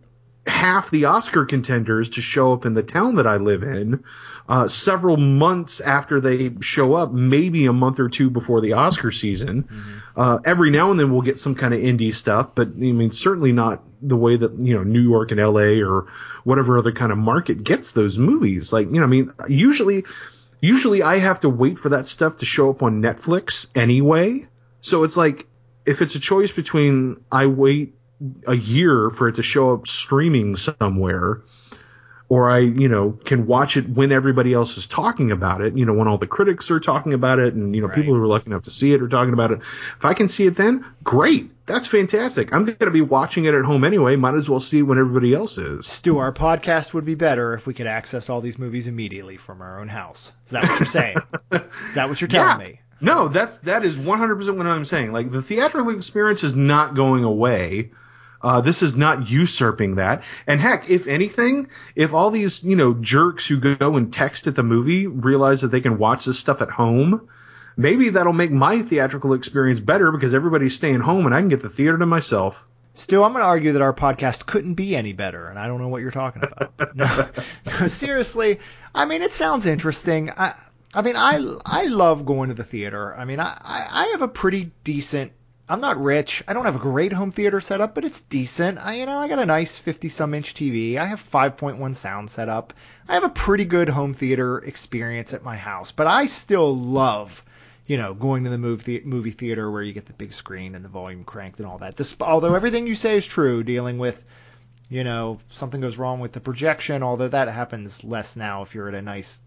half 0.49 0.90
the 0.90 1.05
Oscar 1.05 1.44
contenders 1.44 2.09
to 2.11 2.22
show 2.22 2.53
up 2.53 2.64
in 2.66 2.74
the 2.74 2.82
town 2.82 3.16
that 3.16 3.26
I 3.26 3.36
live 3.36 3.62
in 3.62 4.03
uh, 4.49 4.68
several 4.68 5.16
months 5.16 5.80
after 5.80 6.20
they 6.20 6.53
show 6.61 6.94
up, 6.94 7.12
maybe 7.12 7.66
a 7.66 7.72
month 7.72 8.01
or 8.01 8.09
two 8.09 8.30
before 8.30 8.61
the 8.61 8.72
Oscar 8.72 9.12
season. 9.12 9.68
Uh, 10.16 10.38
every 10.44 10.70
now 10.70 10.90
and 10.90 10.99
then 10.99 11.12
we'll 11.12 11.22
get 11.22 11.38
some 11.38 11.55
kind 11.55 11.74
of 11.74 11.80
indie 11.80 12.14
stuff, 12.14 12.55
but 12.55 12.68
I 12.68 12.70
mean, 12.70 13.12
certainly 13.12 13.53
not 13.53 13.82
the 14.01 14.16
way 14.16 14.36
that, 14.36 14.53
you 14.59 14.74
know, 14.74 14.82
New 14.82 15.03
York 15.03 15.30
and 15.30 15.40
LA 15.40 15.86
or 15.86 16.07
whatever 16.44 16.78
other 16.78 16.92
kind 16.92 17.12
of 17.12 17.18
market 17.18 17.62
gets 17.62 17.92
those 17.92 18.16
movies. 18.16 18.72
Like, 18.72 18.86
you 18.86 18.94
know, 18.94 19.05
I 19.05 19.07
mean, 19.07 19.30
usually, 19.49 20.05
usually 20.61 21.03
I 21.03 21.18
have 21.18 21.40
to 21.40 21.49
wait 21.49 21.78
for 21.78 21.90
that 21.90 22.09
stuff 22.09 22.38
to 22.38 22.46
show 22.46 22.70
up 22.70 22.82
on 22.82 23.03
Netflix 23.03 23.66
anyway. 23.74 24.46
So 24.80 25.05
it's 25.05 25.16
like, 25.16 25.46
if 25.84 26.03
it's 26.03 26.14
a 26.14 26.20
choice 26.20 26.53
between 26.53 27.24
I 27.30 27.46
wait 27.46 27.94
a 28.47 28.57
year 28.57 29.11
for 29.11 29.29
it 29.29 29.37
to 29.37 29.43
show 29.43 29.73
up 29.75 29.87
streaming 29.87 30.57
somewhere 30.57 31.43
or 32.31 32.51
I, 32.51 32.59
you 32.59 32.89
know, 32.89 33.12
can 33.25 33.47
watch 33.47 33.79
it 33.79 33.89
when 33.89 34.12
everybody 34.12 34.53
else 34.53 34.77
is 34.77 34.87
talking 34.87 35.31
about 35.33 35.62
it, 35.62 35.79
you 35.79 35.87
know, 35.87 35.95
when 35.95 36.09
all 36.09 36.19
the 36.19 36.27
critics 36.27 36.71
are 36.71 36.79
talking 36.79 37.14
about 37.14 37.39
it 37.39 37.55
and, 37.55 37.75
you 37.75 37.81
know, 37.81 37.87
Right. 37.87 37.97
people 37.97 38.14
who 38.14 38.23
are 38.23 38.27
lucky 38.27 38.49
enough 38.51 38.64
to 38.64 38.71
see 38.71 38.93
it 38.93 39.01
are 39.01 39.09
talking 39.09 39.33
about 39.33 39.51
it. 39.51 39.61
If 39.61 40.05
I 40.05 40.12
can 40.12 40.29
see 40.29 40.45
it 40.45 40.55
then, 40.55 40.85
great. 41.03 41.51
That's 41.64 41.87
fantastic. 41.87 42.53
I'm 42.53 42.66
going 42.66 42.77
to 42.81 42.91
be 42.91 43.01
watching 43.01 43.47
it 43.47 43.55
at 43.55 43.64
home 43.64 43.83
anyway. 43.83 44.16
Might 44.16 44.35
as 44.35 44.47
well 44.47 44.61
see 44.61 44.81
it 44.81 44.83
when 44.83 44.99
everybody 44.99 45.33
else 45.35 45.57
is. 45.57 45.87
Stew, 45.87 46.19
our 46.19 46.33
podcast 46.33 46.93
would 46.93 47.07
be 47.07 47.14
better 47.14 47.55
if 47.55 47.66
we 47.66 47.73
could 47.73 47.87
access 47.87 48.29
all 48.29 48.43
these 48.43 48.59
movies 48.59 48.89
immediately 48.89 49.39
from 49.39 49.62
our 49.62 49.81
own 49.81 49.89
house. 49.89 50.31
Is 50.45 50.51
that 50.53 50.64
what 50.64 50.81
you're 50.81 50.87
saying? 50.87 51.16
Is 51.53 51.95
that 51.95 52.11
what 52.11 52.21
you're 52.21 52.29
telling 52.29 52.59
me? 52.73 52.81
No, 53.01 53.29
that's 53.29 53.57
that 53.59 53.85
is 53.85 53.95
100% 53.97 54.57
what 54.59 54.66
I'm 54.66 54.85
saying. 54.85 55.12
Like 55.12 55.31
the 55.31 55.41
theatrical 55.41 55.95
experience 55.97 56.43
is 56.45 56.55
not 56.55 56.95
going 56.95 57.25
away. 57.25 57.93
Uh, 58.41 58.61
this 58.61 58.82
is 58.82 58.97
not 58.97 59.28
usurping 59.28 59.97
that. 59.97 60.22
And 60.47 60.61
heck, 60.61 60.89
if 60.91 61.09
anything, 61.09 61.68
if 61.97 62.14
all 62.14 62.30
these 62.30 62.62
you 62.62 62.76
know 62.76 62.95
jerks 62.95 63.47
who 63.47 63.59
go 63.59 63.97
and 63.97 64.12
text 64.12 64.47
at 64.47 64.55
the 64.55 64.62
movie 64.62 65.07
realize 65.07 65.62
that 65.62 65.68
they 65.68 65.80
can 65.80 65.99
watch 65.99 66.24
this 66.24 66.39
stuff 66.39 66.62
at 66.62 66.70
home, 66.70 67.28
maybe 67.76 68.11
that'll 68.11 68.32
make 68.32 68.51
my 68.51 68.82
theatrical 68.82 69.32
experience 69.34 69.80
better 69.80 70.12
because 70.12 70.34
everybody's 70.34 70.74
staying 70.74 71.01
home 71.01 71.26
and 71.26 71.34
I 71.34 71.41
can 71.41 71.49
get 71.49 71.62
the 71.62 71.68
theater 71.68 71.99
to 71.99 72.07
myself. 72.07 72.64
Stew, 72.95 73.22
I'm 73.22 73.32
going 73.32 73.43
to 73.43 73.47
argue 73.47 73.72
that 73.72 73.82
our 73.82 73.95
podcast 73.95 74.45
couldn't 74.45 74.74
be 74.74 74.97
any 74.97 75.12
better, 75.12 75.47
and 75.47 75.57
I 75.57 75.68
don't 75.68 75.80
know 75.80 75.86
what 75.86 76.03
you're 76.03 76.11
talking 76.11 76.43
about. 76.43 76.97
no, 76.97 77.28
no, 77.80 77.86
seriously. 77.86 78.59
I 78.93 79.05
mean, 79.05 79.22
it 79.22 79.32
sounds 79.32 79.66
interesting. 79.66 80.30
I, 80.30 80.55
I 80.93 81.03
mean, 81.03 81.14
I, 81.14 81.36
I 81.64 81.84
love 81.84 82.26
going 82.26 82.49
to 82.49 82.57
the 82.57 82.64
theater. 82.64 83.14
I 83.14 83.24
mean, 83.24 83.39
I, 83.39 83.57
I 83.61 83.86
I 83.91 84.07
have 84.09 84.22
a 84.22 84.28
pretty 84.28 84.72
decent. 84.82 85.30
I'm 85.69 85.81
not 85.81 86.03
rich. 86.03 86.43
I 86.49 86.55
don't 86.55 86.64
have 86.64 86.77
a 86.77 86.81
great 86.81 87.12
home 87.12 87.31
theater 87.31 87.61
setup, 87.61 87.95
but 87.95 88.05
it's 88.05 88.23
decent. 88.23 88.79
I, 88.79 88.95
you 88.95 89.07
know, 89.07 89.19
I 89.19 89.29
got 89.29 89.39
a 89.39 89.47
nice 89.47 89.79
50 89.79 90.09
some 90.09 90.33
inch 90.33 90.55
TV. 90.55 90.97
I 90.97 91.05
have 91.05 91.31
5.1 91.31 91.95
sound 91.95 92.31
set 92.31 92.49
up. 92.49 92.73
I 93.07 93.14
have 93.14 93.25
a 93.25 93.29
pretty 93.29 93.66
good 93.66 93.89
home 93.89 94.14
theater 94.14 94.59
experience 94.59 95.35
at 95.35 95.45
my 95.45 95.57
house, 95.57 95.93
but 95.93 96.07
I 96.07 96.27
still 96.27 96.75
love 96.75 97.45
you 97.89 97.97
know, 97.97 98.12
going 98.12 98.45
to 98.45 98.51
the 98.51 98.59
movie 98.59 99.01
movie 99.03 99.31
theater 99.31 99.69
where 99.71 99.83
you 99.83 99.95
get 99.95 100.05
the 100.05 100.12
big 100.12 100.35
screen 100.35 100.75
and 100.75 100.85
the 100.85 100.91
volume 100.91 101.25
cranked 101.25 101.59
and 101.59 101.66
all 101.66 101.79
that. 101.79 101.97
This, 101.97 102.14
although 102.21 102.55
everything 102.55 102.87
you 102.87 102.95
say 102.95 103.16
is 103.16 103.27
true, 103.27 103.64
dealing 103.64 103.99
with, 103.99 104.23
you 104.91 105.05
know, 105.05 105.41
something 105.49 105.81
goes 105.81 105.97
wrong 105.97 106.21
with 106.21 106.33
the 106.33 106.41
projection. 106.41 107.03
Although 107.03 107.29
that 107.29 107.49
happens 107.49 108.05
less 108.05 108.37
now 108.37 108.61
if 108.61 108.75
you're 108.75 108.89
at 108.89 108.95
a 108.95 109.01
nice, 109.01 109.39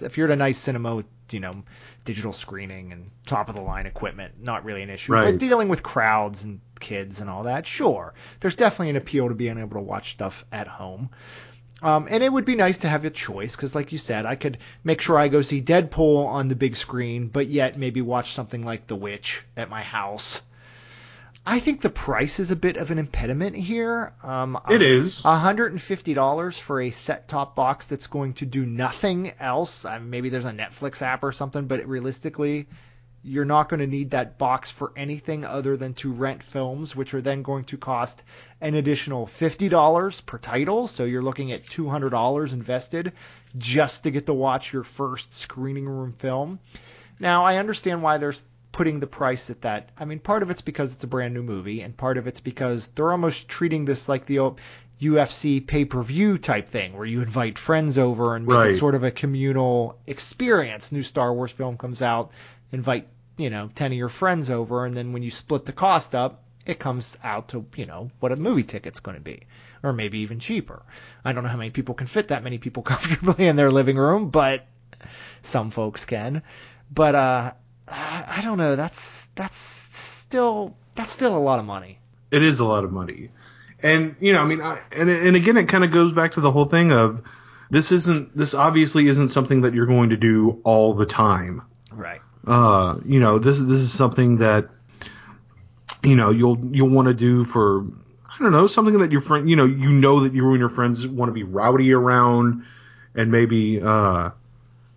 if 0.00 0.16
you're 0.16 0.26
at 0.26 0.32
a 0.32 0.36
nice 0.36 0.58
cinema 0.58 0.96
with, 0.96 1.06
you 1.30 1.40
know, 1.40 1.64
digital 2.04 2.32
screening 2.32 2.92
and 2.92 3.10
top 3.26 3.48
of 3.48 3.54
the 3.54 3.60
line 3.60 3.86
equipment, 3.86 4.34
not 4.40 4.64
really 4.64 4.82
an 4.82 4.90
issue. 4.90 5.12
Right. 5.12 5.32
But 5.32 5.38
dealing 5.38 5.68
with 5.68 5.82
crowds 5.82 6.44
and 6.44 6.60
kids 6.80 7.20
and 7.20 7.30
all 7.30 7.44
that, 7.44 7.66
sure, 7.66 8.14
there's 8.40 8.56
definitely 8.56 8.90
an 8.90 8.96
appeal 8.96 9.28
to 9.28 9.34
being 9.34 9.58
able 9.58 9.76
to 9.76 9.82
watch 9.82 10.12
stuff 10.12 10.44
at 10.52 10.68
home. 10.68 11.10
Um, 11.82 12.06
and 12.08 12.22
it 12.22 12.32
would 12.32 12.46
be 12.46 12.54
nice 12.54 12.78
to 12.78 12.88
have 12.88 13.04
a 13.04 13.10
choice 13.10 13.54
because, 13.54 13.74
like 13.74 13.92
you 13.92 13.98
said, 13.98 14.24
I 14.24 14.34
could 14.34 14.58
make 14.82 15.02
sure 15.02 15.18
I 15.18 15.28
go 15.28 15.42
see 15.42 15.60
Deadpool 15.60 16.26
on 16.26 16.48
the 16.48 16.56
big 16.56 16.74
screen, 16.74 17.28
but 17.28 17.48
yet 17.48 17.76
maybe 17.76 18.00
watch 18.00 18.32
something 18.32 18.62
like 18.62 18.86
The 18.86 18.96
Witch 18.96 19.42
at 19.56 19.68
my 19.68 19.82
house. 19.82 20.40
I 21.48 21.60
think 21.60 21.80
the 21.80 21.90
price 21.90 22.40
is 22.40 22.50
a 22.50 22.56
bit 22.56 22.76
of 22.76 22.90
an 22.90 22.98
impediment 22.98 23.54
here. 23.54 24.12
Um, 24.24 24.58
It 24.68 24.82
is. 24.82 25.22
$150 25.22 26.58
for 26.58 26.80
a 26.80 26.90
set-top 26.90 27.54
box 27.54 27.86
that's 27.86 28.08
going 28.08 28.34
to 28.34 28.46
do 28.46 28.66
nothing 28.66 29.32
else. 29.38 29.84
Uh, 29.84 30.00
maybe 30.00 30.28
there's 30.28 30.44
a 30.44 30.50
Netflix 30.50 31.02
app 31.02 31.22
or 31.22 31.30
something, 31.30 31.66
but 31.66 31.86
realistically, 31.86 32.66
you're 33.22 33.44
not 33.44 33.68
going 33.68 33.78
to 33.78 33.86
need 33.86 34.10
that 34.10 34.38
box 34.38 34.72
for 34.72 34.92
anything 34.96 35.44
other 35.44 35.76
than 35.76 35.94
to 35.94 36.12
rent 36.12 36.42
films, 36.42 36.96
which 36.96 37.14
are 37.14 37.20
then 37.20 37.42
going 37.42 37.64
to 37.64 37.76
cost 37.76 38.24
an 38.60 38.74
additional 38.74 39.26
$50 39.26 40.26
per 40.26 40.38
title. 40.38 40.88
So 40.88 41.04
you're 41.04 41.22
looking 41.22 41.52
at 41.52 41.64
$200 41.66 42.52
invested 42.52 43.12
just 43.56 44.02
to 44.02 44.10
get 44.10 44.26
to 44.26 44.34
watch 44.34 44.72
your 44.72 44.84
first 44.84 45.32
screening 45.32 45.88
room 45.88 46.12
film. 46.12 46.58
Now, 47.18 47.44
I 47.44 47.56
understand 47.56 48.02
why 48.02 48.18
they're 48.18 48.34
putting 48.76 49.00
the 49.00 49.06
price 49.06 49.48
at 49.48 49.62
that. 49.62 49.88
I 49.98 50.04
mean, 50.04 50.18
part 50.18 50.42
of 50.42 50.50
it's 50.50 50.60
because 50.60 50.92
it's 50.92 51.02
a 51.02 51.06
brand 51.06 51.32
new 51.32 51.42
movie, 51.42 51.80
and 51.80 51.96
part 51.96 52.18
of 52.18 52.26
it's 52.26 52.40
because 52.40 52.88
they're 52.88 53.10
almost 53.10 53.48
treating 53.48 53.86
this 53.86 54.06
like 54.06 54.26
the 54.26 54.40
old 54.40 54.60
UFC 55.00 55.66
pay 55.66 55.86
per 55.86 56.02
view 56.02 56.36
type 56.36 56.68
thing, 56.68 56.94
where 56.94 57.06
you 57.06 57.22
invite 57.22 57.58
friends 57.58 57.96
over 57.96 58.36
and 58.36 58.46
make 58.46 58.54
Right. 58.54 58.70
it 58.74 58.78
sort 58.78 58.94
of 58.94 59.02
a 59.02 59.10
communal 59.10 59.98
experience. 60.06 60.92
New 60.92 61.02
Star 61.02 61.32
Wars 61.32 61.52
film 61.52 61.78
comes 61.78 62.02
out, 62.02 62.32
invite 62.70 63.08
you 63.38 63.48
know 63.48 63.70
ten 63.74 63.92
of 63.92 63.98
your 63.98 64.10
friends 64.10 64.50
over, 64.50 64.84
and 64.84 64.94
then 64.94 65.14
when 65.14 65.22
you 65.22 65.30
split 65.30 65.64
the 65.64 65.72
cost 65.72 66.14
up, 66.14 66.42
it 66.66 66.78
comes 66.78 67.16
out 67.24 67.48
to, 67.48 67.64
you 67.76 67.86
know, 67.86 68.10
what 68.20 68.30
a 68.32 68.36
movie 68.36 68.62
ticket's 68.62 69.00
going 69.00 69.16
to 69.16 69.22
be, 69.22 69.44
or 69.82 69.94
maybe 69.94 70.18
even 70.18 70.38
cheaper. 70.38 70.82
I 71.24 71.32
don't 71.32 71.44
know 71.44 71.48
how 71.50 71.56
many 71.56 71.70
people 71.70 71.94
can 71.94 72.08
fit 72.08 72.28
that 72.28 72.44
many 72.44 72.58
people 72.58 72.82
comfortably 72.92 73.46
in 73.46 73.56
their 73.56 73.70
living 73.70 73.96
room, 73.96 74.28
but 74.28 74.66
some 75.40 75.70
folks 75.70 76.04
can. 76.04 76.42
But 76.92 77.14
uh, 77.14 77.52
I 77.88 78.40
don't 78.42 78.58
know. 78.58 78.76
That's 78.76 79.26
that's 79.34 79.56
still 79.56 80.76
that's 80.94 81.12
still 81.12 81.36
a 81.36 81.38
lot 81.38 81.58
of 81.58 81.64
money. 81.64 81.98
It 82.30 82.42
is 82.42 82.58
a 82.58 82.64
lot 82.64 82.84
of 82.84 82.92
money, 82.92 83.30
and 83.82 84.16
you 84.18 84.32
know, 84.32 84.40
I 84.40 84.44
mean, 84.46 84.60
I, 84.60 84.80
and 84.92 85.08
and 85.08 85.36
again, 85.36 85.56
it 85.56 85.68
kind 85.68 85.84
of 85.84 85.92
goes 85.92 86.12
back 86.12 86.32
to 86.32 86.40
the 86.40 86.50
whole 86.50 86.64
thing 86.64 86.92
of 86.92 87.22
this 87.70 87.92
isn't 87.92 88.36
this 88.36 88.54
obviously 88.54 89.06
isn't 89.08 89.28
something 89.28 89.62
that 89.62 89.74
you're 89.74 89.86
going 89.86 90.10
to 90.10 90.16
do 90.16 90.60
all 90.64 90.94
the 90.94 91.06
time. 91.06 91.62
Right. 91.92 92.20
Uh, 92.46 92.98
you 93.04 93.20
know, 93.20 93.38
this 93.38 93.58
this 93.58 93.80
is 93.80 93.92
something 93.92 94.38
that 94.38 94.68
you 96.02 96.16
know 96.16 96.30
you'll 96.30 96.58
you'll 96.74 96.90
want 96.90 97.08
to 97.08 97.14
do 97.14 97.44
for 97.44 97.84
I 98.28 98.42
don't 98.42 98.52
know 98.52 98.66
something 98.66 98.98
that 98.98 99.12
your 99.12 99.22
friend 99.22 99.48
you 99.48 99.56
know 99.56 99.64
you 99.64 99.90
know 99.90 100.20
that 100.20 100.34
you 100.34 100.48
and 100.50 100.58
your 100.58 100.68
friends 100.68 101.06
want 101.06 101.28
to 101.28 101.32
be 101.32 101.42
rowdy 101.42 101.92
around 101.92 102.64
and 103.14 103.32
maybe 103.32 103.80
uh 103.80 104.30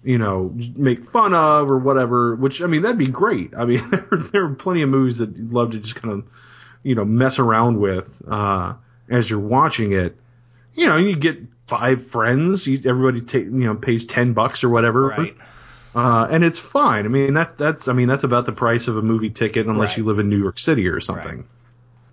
you 0.04 0.18
know 0.18 0.54
make 0.76 1.10
fun 1.10 1.34
of 1.34 1.70
or 1.70 1.78
whatever. 1.78 2.36
Which 2.36 2.62
I 2.62 2.68
mean 2.68 2.82
that'd 2.84 2.97
be 2.97 3.08
great. 3.08 3.54
I 3.58 3.66
mean 3.66 3.89
there 3.91 4.08
there 4.32 4.45
are 4.45 4.54
plenty 4.56 4.82
of 4.82 4.89
movies 4.89 5.18
that 5.18 5.36
you'd 5.36 5.52
love 5.52 5.72
to 5.72 5.80
just 5.80 5.95
kind 5.95 6.14
of 6.14 6.26
you 6.84 6.95
know 6.95 7.06
mess 7.06 7.39
around 7.39 7.80
with 7.80 8.10
uh 8.28 8.74
as 9.10 9.30
you're 9.30 9.39
watching 9.39 9.93
it. 9.93 10.16
You 10.74 10.88
know 10.88 10.97
you 10.97 11.16
get 11.16 11.39
five 11.68 12.08
friends. 12.08 12.66
You, 12.66 12.82
everybody 12.86 13.22
take 13.22 13.45
you 13.45 13.52
know 13.52 13.76
pays 13.76 14.06
ten 14.06 14.34
bucks 14.34 14.64
or 14.64 14.70
whatever. 14.70 15.08
Right. 15.08 15.36
Uh, 15.95 16.28
and 16.30 16.43
it's 16.43 16.60
fine. 16.60 17.06
I 17.06 17.08
mean, 17.08 17.34
that 17.34 17.58
that's 17.58 17.88
I 17.88 17.93
mean 17.93 18.08
that's 18.08 18.24
about 18.24 18.45
the 18.45 18.52
price 18.52 18.88
of 18.88 18.95
a 18.97 19.02
movie 19.02 19.32
ticket 19.32 19.66
unless 19.66 19.89
Right. 19.91 19.97
you 19.97 20.06
live 20.06 20.20
in 20.20 20.30
New 20.30 20.38
York 20.39 20.60
City 20.60 20.88
or 20.88 21.00
something. 21.00 21.38
Right. 21.38 21.45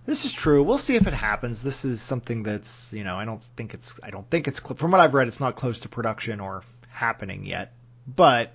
This 0.06 0.24
is 0.24 0.32
true. 0.32 0.62
We'll 0.62 0.78
see 0.78 0.94
if 0.94 1.06
it 1.06 1.12
happens. 1.12 1.62
This 1.62 1.84
is 1.84 2.00
something 2.00 2.44
that's, 2.44 2.92
you 2.92 3.02
know, 3.02 3.16
I 3.16 3.24
don't 3.24 3.42
think 3.42 3.74
it's, 3.74 3.98
I 4.04 4.10
don't 4.10 4.28
think 4.30 4.46
it's, 4.46 4.60
from 4.60 4.92
what 4.92 5.00
I've 5.00 5.14
read, 5.14 5.26
it's 5.26 5.40
not 5.40 5.56
close 5.56 5.80
to 5.80 5.88
production 5.88 6.38
or 6.38 6.62
happening 6.88 7.44
yet, 7.44 7.72
but 8.06 8.52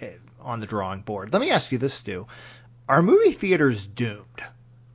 eh, 0.00 0.12
on 0.40 0.60
the 0.60 0.66
drawing 0.66 1.02
board. 1.02 1.32
Let 1.32 1.40
me 1.40 1.50
ask 1.50 1.72
you 1.72 1.78
this, 1.78 1.94
Stew. 1.94 2.26
Are 2.88 3.02
movie 3.02 3.32
theaters 3.32 3.84
doomed? 3.84 4.42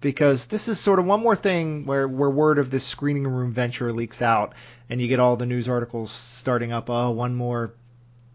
Because 0.02 0.46
this 0.46 0.68
is 0.68 0.80
sort 0.80 1.00
of 1.00 1.06
one 1.06 1.22
more 1.22 1.36
thing 1.36 1.86
where, 1.86 2.08
where 2.08 2.30
word 2.30 2.58
of 2.58 2.72
this 2.72 2.86
screening 2.86 3.28
room 3.28 3.52
venture 3.52 3.92
leaks 3.92 4.22
out 4.22 4.54
and 4.90 5.02
you 5.02 5.08
get 5.08 5.20
all 5.20 5.36
the 5.36 5.46
news 5.46 5.68
articles 5.68 6.12
starting 6.12 6.72
up, 6.72 6.90
oh, 6.90 7.12
one 7.12 7.36
more 7.36 7.74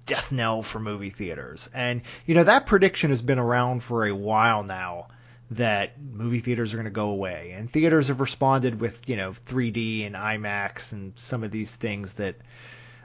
death 0.07 0.31
knell 0.31 0.63
for 0.63 0.79
movie 0.79 1.11
theaters. 1.11 1.71
And, 1.73 2.03
you 2.27 2.35
know, 2.35 2.45
that 2.45 2.67
prediction 2.67 3.11
has 3.11 3.23
been 3.23 3.39
around 3.39 3.83
for 3.83 4.07
a 4.07 4.15
while 4.15 4.63
now 4.63 5.09
that 5.53 6.01
movie 6.01 6.41
theaters 6.41 6.73
are 6.73 6.77
going 6.77 6.85
to 6.85 6.91
go 6.91 7.11
away. 7.11 7.55
And 7.57 7.71
theaters 7.71 8.09
have 8.09 8.21
responded 8.21 8.81
with, 8.81 9.09
you 9.09 9.17
know, 9.17 9.35
3D 9.47 10.07
and 10.07 10.15
IMAX 10.15 10.93
and 10.93 11.13
some 11.17 11.45
of 11.45 11.51
these 11.51 11.75
things 11.75 12.15
that 12.15 12.37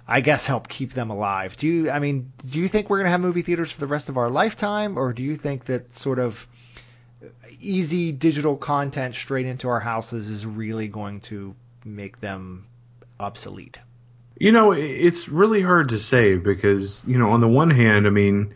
I 0.10 0.22
guess 0.22 0.48
help 0.48 0.68
keep 0.68 0.94
them 0.94 1.12
alive. 1.12 1.56
Do 1.56 1.68
you, 1.68 1.92
I 1.92 2.00
mean, 2.00 2.34
do 2.50 2.60
you 2.60 2.68
think 2.68 2.90
we're 2.90 2.98
going 2.98 3.06
to 3.06 3.12
have 3.12 3.22
movie 3.22 3.44
theaters 3.44 3.72
for 3.72 3.80
the 3.80 3.88
rest 3.88 4.10
of 4.10 4.18
our 4.18 4.28
lifetime? 4.28 4.98
Or 4.98 5.14
do 5.14 5.22
you 5.22 5.36
think 5.36 5.66
that 5.66 5.94
sort 5.94 6.18
of 6.18 6.48
easy 7.62 8.12
digital 8.12 8.58
content 8.58 9.14
straight 9.14 9.46
into 9.46 9.70
our 9.70 9.80
houses 9.80 10.28
is 10.28 10.48
really 10.48 10.88
going 10.88 11.20
to 11.22 11.56
make 11.86 12.20
them 12.20 12.66
obsolete? 13.20 13.78
You 14.40 14.52
know, 14.52 14.72
it's 14.72 15.30
really 15.30 15.62
hard 15.62 15.90
to 15.90 16.00
say 16.00 16.38
because 16.38 17.04
you 17.06 17.20
know, 17.20 17.30
on 17.30 17.42
the 17.42 17.48
one 17.48 17.70
hand, 17.70 18.08
I 18.08 18.10
mean, 18.10 18.56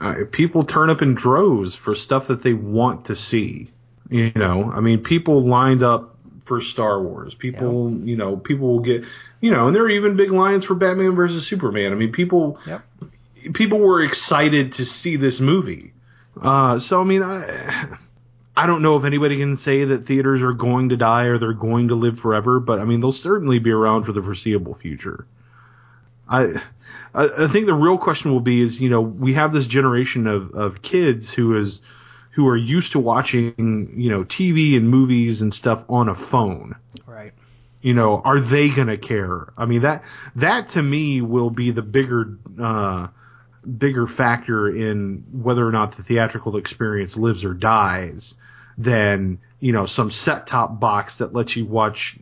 uh, 0.00 0.14
people 0.32 0.64
turn 0.64 0.90
up 0.90 1.02
in 1.02 1.14
droves 1.14 1.76
for 1.76 1.94
stuff 1.94 2.26
that 2.28 2.42
they 2.42 2.54
want 2.54 3.04
to 3.04 3.16
see. 3.16 3.70
You 4.08 4.32
know, 4.34 4.72
I 4.72 4.80
mean, 4.80 5.04
people 5.04 5.46
lined 5.46 5.84
up 5.84 6.09
for 6.50 6.60
Star 6.60 7.00
Wars. 7.00 7.32
People, 7.32 7.92
you 7.92 8.16
know, 8.16 8.36
people 8.36 8.66
will 8.66 8.80
get, 8.80 9.04
you 9.40 9.52
know, 9.52 9.68
and 9.68 9.76
there 9.76 9.84
are 9.84 9.88
even 9.88 10.16
big 10.16 10.32
lines 10.32 10.64
for 10.64 10.74
Batman 10.74 11.14
versus 11.14 11.46
Superman. 11.46 11.92
I 11.92 11.94
mean, 11.94 12.10
people, 12.10 12.58
Yep. 12.66 12.82
people 13.54 13.78
were 13.78 14.02
excited 14.02 14.72
to 14.74 14.84
see 14.84 15.14
this 15.14 15.38
movie. 15.38 15.92
Uh, 16.40 16.80
so 16.80 17.00
I 17.00 17.04
mean, 17.04 17.22
I, 17.22 17.96
I 18.56 18.66
don't 18.66 18.82
know 18.82 18.96
if 18.96 19.04
anybody 19.04 19.36
can 19.36 19.56
say 19.58 19.84
that 19.84 20.06
theaters 20.06 20.42
are 20.42 20.52
going 20.52 20.88
to 20.88 20.96
die 20.96 21.26
or 21.26 21.38
they're 21.38 21.52
going 21.52 21.86
to 21.88 21.94
live 21.94 22.18
forever, 22.18 22.58
but 22.58 22.80
I 22.80 22.84
mean, 22.84 22.98
they'll 23.00 23.12
certainly 23.12 23.60
be 23.60 23.70
around 23.70 24.04
for 24.06 24.12
the 24.12 24.22
foreseeable 24.22 24.74
future. 24.74 25.24
I, 26.28 26.46
I 27.14 27.28
I 27.44 27.46
think 27.46 27.66
the 27.66 27.74
real 27.74 27.96
question 27.96 28.32
will 28.32 28.40
be 28.40 28.60
is, 28.60 28.80
you 28.80 28.90
know, 28.90 29.00
we 29.00 29.34
have 29.34 29.52
this 29.52 29.68
generation 29.68 30.26
of, 30.26 30.50
of 30.50 30.82
kids 30.82 31.30
who 31.30 31.56
is, 31.56 31.80
who 32.30 32.46
are 32.48 32.56
used 32.56 32.92
to 32.92 32.98
watching, 32.98 33.94
you 33.96 34.10
know, 34.10 34.24
TV 34.24 34.76
and 34.76 34.88
movies 34.88 35.40
and 35.40 35.52
stuff 35.52 35.84
on 35.88 36.08
a 36.08 36.14
phone 36.14 36.76
Right. 37.06 37.32
you 37.82 37.94
know, 37.94 38.20
are 38.24 38.40
they 38.40 38.68
going 38.68 38.88
to 38.88 38.96
care? 38.98 39.52
I 39.56 39.66
mean, 39.66 39.82
that 39.82 40.04
that 40.36 40.70
to 40.70 40.82
me 40.82 41.20
will 41.20 41.50
be 41.50 41.70
the 41.70 41.82
bigger 41.82 42.38
uh, 42.60 43.08
bigger 43.78 44.06
factor 44.06 44.68
in 44.68 45.24
whether 45.32 45.66
or 45.66 45.72
not 45.72 45.96
the 45.96 46.02
theatrical 46.02 46.56
experience 46.56 47.16
lives 47.16 47.44
or 47.44 47.54
dies 47.54 48.34
than 48.78 49.38
you 49.58 49.72
know 49.72 49.86
some 49.86 50.10
set 50.10 50.46
top 50.46 50.80
box 50.80 51.16
that 51.16 51.34
lets 51.34 51.56
you 51.56 51.66
watch 51.66 52.18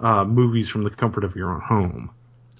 uh, 0.00 0.24
movies 0.24 0.68
from 0.68 0.82
the 0.84 0.90
comfort 0.90 1.24
of 1.24 1.36
your 1.36 1.52
own 1.52 1.60
home. 1.60 2.10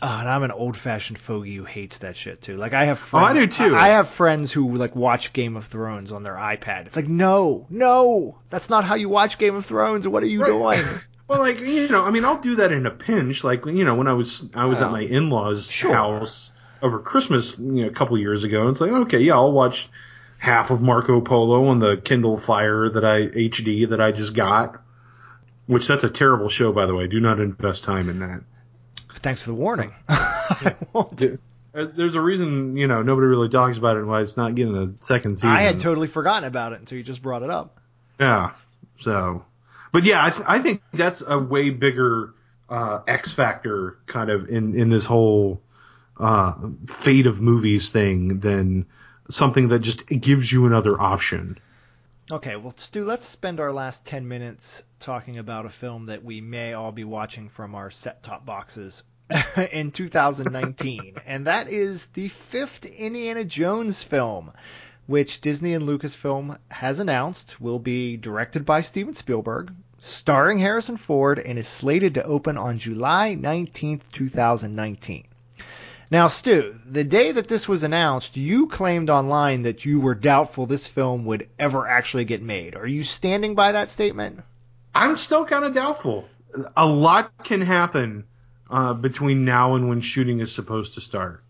Oh, 0.04 0.18
and 0.18 0.28
I'm 0.28 0.42
an 0.42 0.50
old-fashioned 0.50 1.16
fogey 1.16 1.54
who 1.54 1.64
hates 1.64 1.98
that 1.98 2.16
shit 2.16 2.42
too. 2.42 2.56
Like 2.56 2.72
I 2.72 2.86
have 2.86 2.98
friends, 2.98 3.24
Oh, 3.24 3.30
I 3.42 3.46
do, 3.46 3.46
too. 3.46 3.76
I 3.76 3.88
have 3.90 4.08
friends 4.08 4.50
who 4.50 4.74
like 4.74 4.96
watch 4.96 5.32
Game 5.32 5.56
of 5.56 5.66
Thrones 5.66 6.10
on 6.10 6.24
their 6.24 6.34
iPad. 6.34 6.86
It's 6.86 6.96
like, 6.96 7.06
no, 7.08 7.66
no, 7.70 8.36
that's 8.50 8.68
not 8.68 8.84
how 8.84 8.96
you 8.96 9.08
watch 9.08 9.38
Game 9.38 9.54
of 9.54 9.64
Thrones. 9.64 10.08
What 10.08 10.24
are 10.24 10.26
you 10.26 10.44
doing? 10.44 10.82
Well, 11.28 11.38
like 11.40 11.60
you 11.60 11.88
know, 11.88 12.04
I 12.04 12.10
mean, 12.10 12.26
I'll 12.26 12.40
do 12.42 12.56
that 12.56 12.72
in 12.72 12.84
a 12.84 12.90
pinch. 12.90 13.42
Like 13.42 13.64
you 13.64 13.84
know, 13.84 13.94
when 13.94 14.06
I 14.06 14.12
was 14.12 14.42
I 14.54 14.66
was 14.66 14.78
Well, 14.78 14.86
at 14.86 14.88
oh. 14.88 14.92
my 14.92 15.00
in 15.00 15.30
laws' 15.30 15.70
sure. 15.70 15.94
house 15.94 16.50
over 16.82 16.98
Christmas, 16.98 17.58
you 17.58 17.82
know, 17.82 17.86
a 17.86 17.92
couple 17.92 18.18
years 18.18 18.44
ago. 18.44 18.62
And 18.62 18.70
it's 18.72 18.80
like, 18.82 18.90
okay, 18.90 19.20
yeah, 19.20 19.34
I'll 19.34 19.52
watch 19.52 19.88
half 20.36 20.70
of 20.70 20.82
Marco 20.82 21.22
Polo 21.22 21.68
on 21.68 21.78
the 21.78 21.96
Kindle 21.96 22.36
Fire 22.36 22.86
that 22.88 23.04
I 23.04 23.28
HD 23.28 23.88
that 23.88 24.00
I 24.00 24.12
just 24.12 24.34
got. 24.34 24.82
Which 25.66 25.86
that's 25.86 26.04
a 26.04 26.10
terrible 26.10 26.50
show, 26.50 26.70
by 26.72 26.84
the 26.84 26.94
way. 26.94 27.06
Do 27.06 27.20
not 27.20 27.40
invest 27.40 27.84
time 27.84 28.10
in 28.10 28.18
that. 28.18 28.42
Thanks 29.22 29.42
for 29.42 29.50
the 29.50 29.54
warning. 29.54 29.92
I 30.08 30.74
won't. 30.92 31.40
There's 31.72 32.14
a 32.14 32.20
reason, 32.20 32.76
you 32.76 32.86
know, 32.86 33.02
nobody 33.02 33.26
really 33.26 33.48
talks 33.48 33.78
about 33.78 33.96
it 33.96 34.00
and 34.00 34.08
why 34.08 34.20
it's 34.20 34.36
not 34.36 34.54
getting 34.54 34.76
a 34.76 35.04
second 35.04 35.36
season. 35.36 35.50
I 35.50 35.62
had 35.62 35.80
totally 35.80 36.08
forgotten 36.08 36.46
about 36.46 36.72
it 36.72 36.80
until 36.80 36.98
you 36.98 37.04
just 37.04 37.22
brought 37.22 37.42
it 37.42 37.50
up. 37.50 37.78
Yeah. 38.20 38.52
So, 39.00 39.44
but 39.90 40.04
yeah, 40.04 40.24
I, 40.24 40.30
th- 40.30 40.44
I 40.46 40.58
think 40.58 40.82
that's 40.92 41.22
a 41.26 41.38
way 41.38 41.70
bigger 41.70 42.34
uh, 42.68 43.00
X 43.06 43.32
factor 43.32 43.98
kind 44.06 44.30
of 44.30 44.48
in 44.48 44.78
in 44.78 44.90
this 44.90 45.04
whole 45.04 45.60
uh, 46.18 46.54
fate 46.88 47.26
of 47.26 47.40
movies 47.40 47.90
thing 47.90 48.40
than 48.40 48.86
something 49.30 49.68
that 49.68 49.80
just 49.80 50.06
gives 50.06 50.52
you 50.52 50.66
another 50.66 51.00
option. 51.00 51.58
Okay, 52.30 52.56
well, 52.56 52.74
Stew, 52.76 53.04
let's 53.04 53.26
spend 53.26 53.60
our 53.60 53.72
last 53.72 54.04
10 54.04 54.26
minutes 54.26 54.82
talking 55.00 55.38
about 55.38 55.66
a 55.66 55.70
film 55.70 56.06
that 56.06 56.24
we 56.24 56.40
may 56.40 56.72
all 56.72 56.92
be 56.92 57.04
watching 57.04 57.48
from 57.48 57.74
our 57.74 57.90
set 57.90 58.22
top 58.22 58.46
boxes 58.46 59.02
in 59.72 59.90
2019, 59.90 61.16
and 61.26 61.46
that 61.46 61.68
is 61.68 62.06
the 62.14 62.28
fifth 62.28 62.84
Indiana 62.84 63.44
Jones 63.44 64.02
film, 64.02 64.52
which 65.06 65.40
Disney 65.40 65.74
and 65.74 65.86
Lucasfilm 65.88 66.58
has 66.70 66.98
announced 66.98 67.60
will 67.60 67.78
be 67.78 68.16
directed 68.16 68.64
by 68.64 68.82
Steven 68.82 69.14
Spielberg, 69.14 69.72
starring 69.98 70.58
Harrison 70.58 70.96
Ford, 70.96 71.38
and 71.38 71.58
is 71.58 71.68
slated 71.68 72.14
to 72.14 72.24
open 72.24 72.56
on 72.56 72.78
July 72.78 73.36
19th, 73.38 74.10
2019. 74.12 75.26
Now, 76.10 76.28
Stew, 76.28 76.74
the 76.84 77.04
day 77.04 77.32
that 77.32 77.48
this 77.48 77.66
was 77.66 77.82
announced, 77.82 78.36
you 78.36 78.66
claimed 78.66 79.08
online 79.08 79.62
that 79.62 79.86
you 79.86 79.98
were 79.98 80.14
doubtful 80.14 80.66
this 80.66 80.86
film 80.86 81.24
would 81.24 81.48
ever 81.58 81.88
actually 81.88 82.26
get 82.26 82.42
made. 82.42 82.76
Are 82.76 82.86
you 82.86 83.02
standing 83.02 83.54
by 83.54 83.72
that 83.72 83.88
statement? 83.88 84.40
I'm 84.94 85.16
still 85.16 85.46
kind 85.46 85.64
of 85.64 85.74
doubtful. 85.74 86.26
A 86.76 86.86
lot 86.86 87.32
can 87.44 87.62
happen 87.62 88.24
uh, 88.72 88.94
between 88.94 89.44
now 89.44 89.74
and 89.74 89.88
when 89.88 90.00
shooting 90.00 90.40
is 90.40 90.50
supposed 90.50 90.94
to 90.94 91.00
start. 91.00 91.44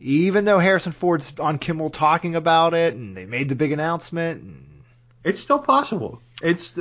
Even 0.00 0.46
though 0.46 0.60
Harrison 0.60 0.92
Ford's 0.92 1.32
on 1.38 1.58
Kimmel 1.58 1.90
talking 1.90 2.36
about 2.36 2.72
it 2.72 2.94
and 2.94 3.14
they 3.14 3.26
made 3.26 3.48
the 3.48 3.56
big 3.56 3.72
announcement. 3.72 4.42
And... 4.42 4.82
It's 5.24 5.40
still 5.40 5.58
possible. 5.58 6.22
It's 6.40 6.78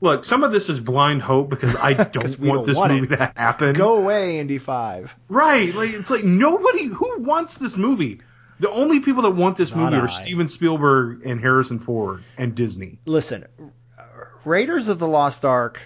look, 0.00 0.24
some 0.24 0.44
of 0.44 0.52
this 0.52 0.68
is 0.70 0.78
blind 0.80 1.20
hope 1.20 1.50
because 1.50 1.74
I 1.76 1.92
don't 2.04 2.38
want 2.38 2.38
don't 2.38 2.66
this 2.66 2.76
want 2.76 2.92
movie 2.92 3.12
it. 3.12 3.16
to 3.18 3.32
happen. 3.36 3.74
Go 3.74 3.98
away, 3.98 4.38
Indy 4.38 4.58
5. 4.58 5.14
Right, 5.28 5.74
like 5.74 5.90
it's 5.90 6.10
like 6.10 6.24
nobody 6.24 6.86
who 6.86 7.18
wants 7.18 7.58
this 7.58 7.76
movie. 7.76 8.20
The 8.60 8.70
only 8.70 9.00
people 9.00 9.22
that 9.22 9.32
want 9.32 9.56
this 9.56 9.74
Not 9.74 9.92
movie 9.92 10.04
are 10.04 10.08
Steven 10.08 10.48
Spielberg 10.48 11.24
and 11.26 11.40
Harrison 11.40 11.80
Ford 11.80 12.24
and 12.36 12.54
Disney. 12.54 12.98
Listen, 13.04 13.46
Raiders 14.44 14.88
of 14.88 14.98
the 14.98 15.06
Lost 15.06 15.44
Ark 15.44 15.80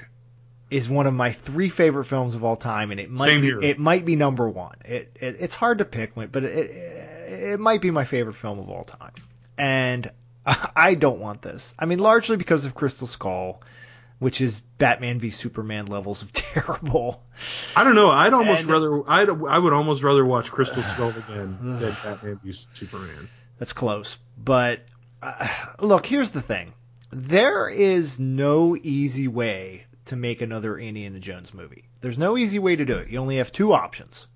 is 0.73 0.89
one 0.89 1.07
of 1.07 1.14
my 1.14 1.33
three 1.33 1.68
favorite 1.68 2.07
films 2.07 2.35
of 2.35 2.45
all 2.45 2.57
time, 2.57 2.91
and 2.91 2.99
it 3.01 3.11
might 3.11 3.25
Same 3.27 3.41
be 3.41 3.49
here. 3.49 3.62
it 3.62 3.79
might 3.79 4.05
be 4.05 4.16
number 4.16 4.49
one. 4.49 4.77
It, 4.85 5.16
it 5.20 5.37
it's 5.41 5.55
hard 5.55 5.79
to 5.79 5.85
pick, 5.85 6.14
but 6.14 6.43
it, 6.45 6.45
it 6.45 7.43
it 7.53 7.61
might 7.61 7.81
be 7.81 7.91
my 7.91 8.05
favorite 8.05 8.35
film 8.35 8.59
of 8.59 8.68
all 8.68 8.85
time. 8.85 9.12
And 9.59 10.11
I 10.47 10.95
don't 10.95 11.20
want 11.20 11.43
this. 11.43 11.75
I 11.79 11.85
mean, 11.87 11.99
largely 11.99 12.37
because 12.37 12.64
of 12.64 12.75
Crystal 12.75 13.07
Skull, 13.07 13.62
which 14.18 14.41
is 14.41 14.61
Batman 14.79 15.18
v 15.20 15.31
Superman 15.31 15.87
levels 15.87 16.23
of 16.23 16.33
terrible. 16.33 17.23
I 17.77 17.85
don't 17.85 17.95
know. 17.95 18.11
I'd 18.11 18.33
almost 18.33 18.62
And- 18.62 18.70
rather 18.70 19.11
I'd, 19.11 19.29
I 19.29 19.59
would 19.59 19.73
almost 19.73 20.03
rather 20.03 20.25
watch 20.25 20.51
Crystal 20.51 20.83
Skull 20.95 21.11
again 21.11 21.59
than 21.61 21.97
Batman 22.03 22.41
v 22.43 22.53
Superman. 22.75 23.29
That's 23.59 23.73
close. 23.73 24.18
But 24.43 24.81
uh, 25.23 25.47
look, 25.81 26.07
here's 26.07 26.31
the 26.33 26.43
thing. 26.43 26.73
There 27.11 27.68
is 27.68 28.18
no 28.18 28.75
easy 28.75 29.29
way 29.29 29.85
to 30.07 30.17
make 30.17 30.43
another 30.43 30.79
Indiana 30.79 31.21
Jones 31.21 31.55
movie. 31.55 31.85
There's 32.01 32.19
no 32.19 32.37
easy 32.37 32.59
way 32.59 32.77
to 32.77 32.85
do 32.85 32.97
it. 32.97 33.09
You 33.09 33.19
only 33.19 33.37
have 33.37 33.53
two 33.53 33.73
options. 33.73 34.27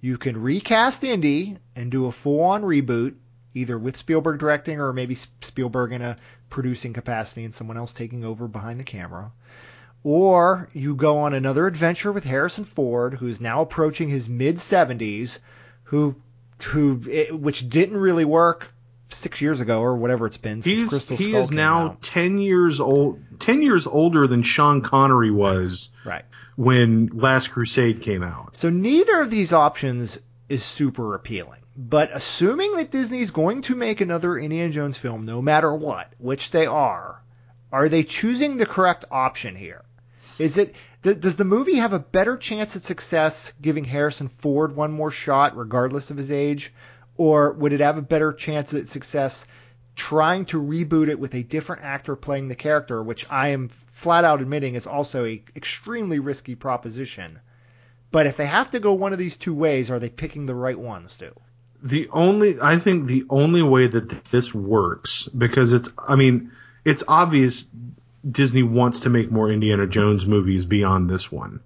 You 0.00 0.18
can 0.18 0.40
recast 0.40 1.04
Indy 1.04 1.56
and 1.74 1.90
do 1.90 2.06
a 2.06 2.12
full-on 2.12 2.62
reboot, 2.62 3.14
either 3.54 3.78
with 3.78 3.96
Spielberg 3.96 4.38
directing 4.38 4.80
or 4.80 4.92
maybe 4.92 5.14
Spielberg 5.14 5.92
in 5.92 6.02
a 6.02 6.16
producing 6.50 6.92
capacity 6.92 7.44
and 7.44 7.54
someone 7.54 7.76
else 7.76 7.92
taking 7.92 8.24
over 8.24 8.48
behind 8.48 8.78
the 8.80 8.84
camera. 8.84 9.32
Or 10.02 10.68
you 10.74 10.94
go 10.94 11.20
on 11.20 11.32
another 11.32 11.66
adventure 11.66 12.12
with 12.12 12.24
Harrison 12.24 12.64
Ford, 12.64 13.14
who 13.14 13.26
is 13.26 13.40
now 13.40 13.62
approaching 13.62 14.10
his 14.10 14.28
mid 14.28 14.56
70s, 14.56 15.38
who 15.84 16.16
who 16.62 17.02
it, 17.08 17.38
which 17.38 17.68
didn't 17.68 17.96
really 17.96 18.24
work 18.24 18.73
six 19.20 19.40
years 19.40 19.60
ago 19.60 19.80
or 19.80 19.96
whatever 19.96 20.26
it's 20.26 20.36
been 20.36 20.62
since 20.62 20.80
He's 20.82 20.88
Crystal 20.88 21.16
he 21.16 21.24
Skull 21.30 21.42
is 21.42 21.48
came 21.50 21.56
now 21.56 21.84
out. 21.86 22.02
ten 22.02 22.38
years 22.38 22.80
old, 22.80 23.20
ten 23.40 23.62
years 23.62 23.86
older 23.86 24.26
than 24.26 24.42
Sean 24.42 24.80
Connery 24.82 25.30
was 25.30 25.90
right. 26.04 26.24
when 26.56 27.06
Last 27.08 27.48
Crusade 27.52 28.02
came 28.02 28.22
out. 28.22 28.56
So 28.56 28.70
neither 28.70 29.20
of 29.20 29.30
these 29.30 29.52
options 29.52 30.18
is 30.48 30.64
super 30.64 31.14
appealing. 31.14 31.60
But 31.76 32.10
assuming 32.12 32.74
that 32.76 32.92
Disney's 32.92 33.32
going 33.32 33.62
to 33.62 33.74
make 33.74 34.00
another 34.00 34.38
Indiana 34.38 34.70
Jones 34.72 34.96
film 34.96 35.24
no 35.26 35.42
matter 35.42 35.74
what, 35.74 36.12
which 36.18 36.50
they 36.52 36.66
are, 36.66 37.20
are 37.72 37.88
they 37.88 38.04
choosing 38.04 38.56
the 38.56 38.66
correct 38.66 39.04
option 39.10 39.56
here? 39.56 39.82
Is 40.38 40.56
it 40.58 40.74
th- 41.02 41.20
does 41.20 41.34
the 41.36 41.44
movie 41.44 41.76
have 41.76 41.92
a 41.92 41.98
better 41.98 42.36
chance 42.36 42.76
at 42.76 42.82
success 42.84 43.52
giving 43.60 43.84
Harrison 43.84 44.28
Ford 44.38 44.76
one 44.76 44.92
more 44.92 45.10
shot 45.10 45.56
regardless 45.56 46.10
of 46.10 46.16
his 46.16 46.30
age 46.30 46.72
or 47.16 47.52
would 47.52 47.72
it 47.72 47.80
have 47.80 47.98
a 47.98 48.02
better 48.02 48.32
chance 48.32 48.74
at 48.74 48.88
success 48.88 49.46
trying 49.96 50.44
to 50.46 50.60
reboot 50.60 51.08
it 51.08 51.18
with 51.18 51.34
a 51.34 51.42
different 51.42 51.82
actor 51.82 52.16
playing 52.16 52.48
the 52.48 52.54
character, 52.54 53.02
which 53.02 53.26
I 53.30 53.48
am 53.48 53.68
flat 53.68 54.24
out 54.24 54.40
admitting 54.40 54.74
is 54.74 54.86
also 54.86 55.24
a 55.24 55.42
extremely 55.54 56.18
risky 56.18 56.54
proposition. 56.54 57.38
But 58.10 58.26
if 58.26 58.36
they 58.36 58.46
have 58.46 58.70
to 58.72 58.80
go 58.80 58.92
one 58.94 59.12
of 59.12 59.18
these 59.18 59.36
two 59.36 59.54
ways, 59.54 59.90
are 59.90 59.98
they 59.98 60.08
picking 60.08 60.46
the 60.46 60.54
right 60.54 60.78
ones 60.78 61.16
too? 61.16 61.32
The 61.82 62.08
only 62.10 62.56
I 62.60 62.78
think 62.78 63.06
the 63.06 63.24
only 63.28 63.62
way 63.62 63.86
that 63.86 64.24
this 64.26 64.54
works 64.54 65.28
because 65.36 65.72
it's 65.72 65.88
I 65.98 66.16
mean 66.16 66.50
it's 66.84 67.02
obvious 67.06 67.66
Disney 68.28 68.62
wants 68.62 69.00
to 69.00 69.10
make 69.10 69.30
more 69.30 69.50
Indiana 69.50 69.86
Jones 69.86 70.26
movies 70.26 70.64
beyond 70.64 71.10
this 71.10 71.30
one. 71.30 71.60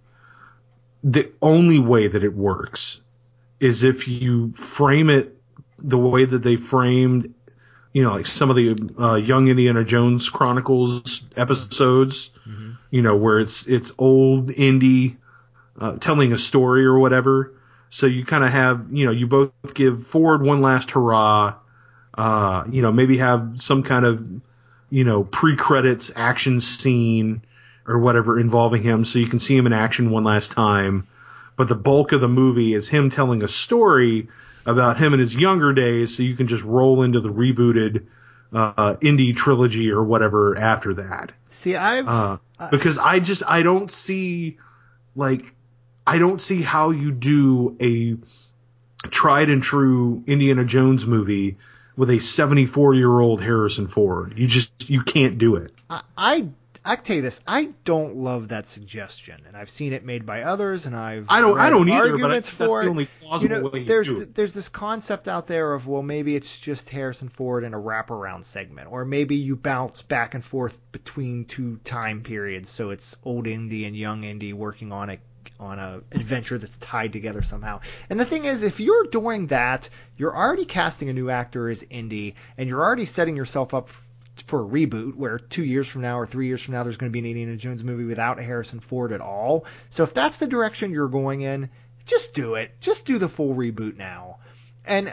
The 1.04 1.30
only 1.40 1.78
way 1.78 2.08
that 2.08 2.24
it 2.24 2.34
works 2.34 3.00
is 3.60 3.82
if 3.82 4.08
you 4.08 4.52
frame 4.52 5.08
it 5.10 5.37
the 5.78 5.98
way 5.98 6.24
that 6.24 6.42
they 6.42 6.56
framed, 6.56 7.34
you 7.92 8.02
know, 8.02 8.12
like 8.12 8.26
some 8.26 8.50
of 8.50 8.56
the 8.56 8.76
uh, 8.98 9.14
Young 9.16 9.48
Indiana 9.48 9.84
Jones 9.84 10.28
Chronicles 10.28 11.22
episodes, 11.36 12.30
you 12.90 13.02
know, 13.02 13.16
where 13.16 13.38
it's 13.38 13.66
it's 13.66 13.92
old 13.98 14.50
Indy 14.50 15.16
uh, 15.80 15.96
telling 15.96 16.32
a 16.32 16.38
story 16.38 16.84
or 16.84 16.98
whatever. 16.98 17.52
So 17.90 18.06
you 18.06 18.24
kind 18.24 18.44
of 18.44 18.50
have, 18.50 18.86
you 18.90 19.06
know, 19.06 19.12
you 19.12 19.26
both 19.26 19.52
give 19.74 20.06
Ford 20.06 20.42
one 20.42 20.60
last 20.60 20.90
hurrah. 20.90 21.54
Uh, 22.14 22.64
you 22.68 22.82
know, 22.82 22.90
maybe 22.90 23.18
have 23.18 23.60
some 23.60 23.84
kind 23.84 24.04
of, 24.04 24.20
you 24.90 25.04
know, 25.04 25.22
pre-credits 25.22 26.10
action 26.16 26.60
scene 26.60 27.42
or 27.86 27.98
whatever 28.00 28.40
involving 28.40 28.82
him, 28.82 29.04
so 29.04 29.18
you 29.20 29.28
can 29.28 29.38
see 29.38 29.56
him 29.56 29.66
in 29.66 29.72
action 29.72 30.10
one 30.10 30.24
last 30.24 30.50
time. 30.50 31.06
But 31.58 31.66
the 31.66 31.74
bulk 31.74 32.12
of 32.12 32.20
the 32.20 32.28
movie 32.28 32.72
is 32.72 32.88
him 32.88 33.10
telling 33.10 33.42
a 33.42 33.48
story 33.48 34.28
about 34.64 34.96
him 34.96 35.12
in 35.12 35.18
his 35.18 35.34
younger 35.34 35.72
days, 35.72 36.16
so 36.16 36.22
you 36.22 36.36
can 36.36 36.46
just 36.46 36.62
roll 36.62 37.02
into 37.02 37.20
the 37.20 37.32
rebooted 37.32 38.06
uh, 38.52 38.96
Indy 39.00 39.32
trilogy 39.32 39.90
or 39.90 40.04
whatever 40.04 40.56
after 40.56 40.94
that. 40.94 41.32
See, 41.48 41.74
I've 41.74 42.08
Uh, 42.08 42.38
because 42.70 42.96
I 42.96 43.18
just 43.18 43.42
I 43.46 43.62
don't 43.62 43.90
see 43.90 44.58
like 45.16 45.52
I 46.06 46.18
don't 46.18 46.40
see 46.40 46.62
how 46.62 46.90
you 46.90 47.10
do 47.10 47.76
a 47.80 49.08
tried 49.08 49.48
and 49.50 49.60
true 49.60 50.22
Indiana 50.28 50.64
Jones 50.64 51.06
movie 51.06 51.56
with 51.96 52.10
a 52.10 52.20
74 52.20 52.94
year 52.94 53.18
old 53.18 53.42
Harrison 53.42 53.88
Ford. 53.88 54.34
You 54.36 54.46
just 54.46 54.88
you 54.88 55.02
can't 55.02 55.38
do 55.38 55.56
it. 55.56 55.72
I, 55.90 56.02
I 56.16 56.48
I 56.88 56.96
tell 56.96 57.16
you 57.16 57.22
this, 57.22 57.38
I 57.46 57.68
don't 57.84 58.16
love 58.16 58.48
that 58.48 58.66
suggestion, 58.66 59.42
and 59.46 59.54
I've 59.54 59.68
seen 59.68 59.92
it 59.92 60.06
made 60.06 60.24
by 60.24 60.40
others, 60.44 60.86
and 60.86 60.96
I've 60.96 61.26
I 61.28 61.42
don't 61.42 61.60
I 61.60 61.68
don't 61.68 61.86
either, 61.86 62.16
but 62.16 62.28
that's 62.28 62.48
for 62.48 62.80
the 62.82 62.86
it. 62.86 62.90
only 62.90 63.02
you 63.02 63.08
plausible 63.20 63.56
know, 63.56 63.68
way 63.68 63.80
you 63.80 63.84
there's 63.84 64.08
do 64.08 64.20
it. 64.20 64.34
there's 64.34 64.54
this 64.54 64.70
concept 64.70 65.28
out 65.28 65.46
there 65.46 65.74
of 65.74 65.86
well, 65.86 66.02
maybe 66.02 66.34
it's 66.34 66.56
just 66.56 66.88
Harrison 66.88 67.28
Ford 67.28 67.62
in 67.64 67.74
a 67.74 67.78
wraparound 67.78 68.44
segment, 68.44 68.90
or 68.90 69.04
maybe 69.04 69.36
you 69.36 69.54
bounce 69.54 70.00
back 70.00 70.32
and 70.32 70.42
forth 70.42 70.78
between 70.90 71.44
two 71.44 71.78
time 71.84 72.22
periods, 72.22 72.70
so 72.70 72.88
it's 72.88 73.14
old 73.22 73.46
Indy 73.46 73.84
and 73.84 73.94
young 73.94 74.24
Indy 74.24 74.54
working 74.54 74.90
on 74.90 75.10
a 75.10 75.18
on 75.60 75.78
a 75.78 76.00
adventure 76.12 76.56
that's 76.56 76.78
tied 76.78 77.12
together 77.12 77.42
somehow. 77.42 77.80
And 78.08 78.18
the 78.18 78.24
thing 78.24 78.46
is, 78.46 78.62
if 78.62 78.80
you're 78.80 79.04
doing 79.04 79.48
that, 79.48 79.90
you're 80.16 80.34
already 80.34 80.64
casting 80.64 81.10
a 81.10 81.12
new 81.12 81.28
actor 81.28 81.68
as 81.68 81.84
Indy, 81.90 82.34
and 82.56 82.66
you're 82.66 82.82
already 82.82 83.04
setting 83.04 83.36
yourself 83.36 83.74
up 83.74 83.90
for 83.90 84.07
a 84.42 84.68
reboot 84.68 85.14
where 85.14 85.38
two 85.38 85.64
years 85.64 85.86
from 85.86 86.02
now 86.02 86.18
or 86.18 86.26
three 86.26 86.46
years 86.46 86.62
from 86.62 86.74
now 86.74 86.82
there's 86.82 86.96
going 86.96 87.10
to 87.10 87.12
be 87.12 87.18
an 87.20 87.26
Indiana 87.26 87.56
Jones 87.56 87.84
movie 87.84 88.04
without 88.04 88.38
Harrison 88.38 88.80
Ford 88.80 89.12
at 89.12 89.20
all. 89.20 89.64
So 89.90 90.02
if 90.04 90.14
that's 90.14 90.38
the 90.38 90.46
direction 90.46 90.92
you're 90.92 91.08
going 91.08 91.42
in, 91.42 91.70
just 92.06 92.34
do 92.34 92.54
it. 92.54 92.80
Just 92.80 93.06
do 93.06 93.18
the 93.18 93.28
full 93.28 93.54
reboot 93.54 93.96
now. 93.96 94.38
And 94.84 95.10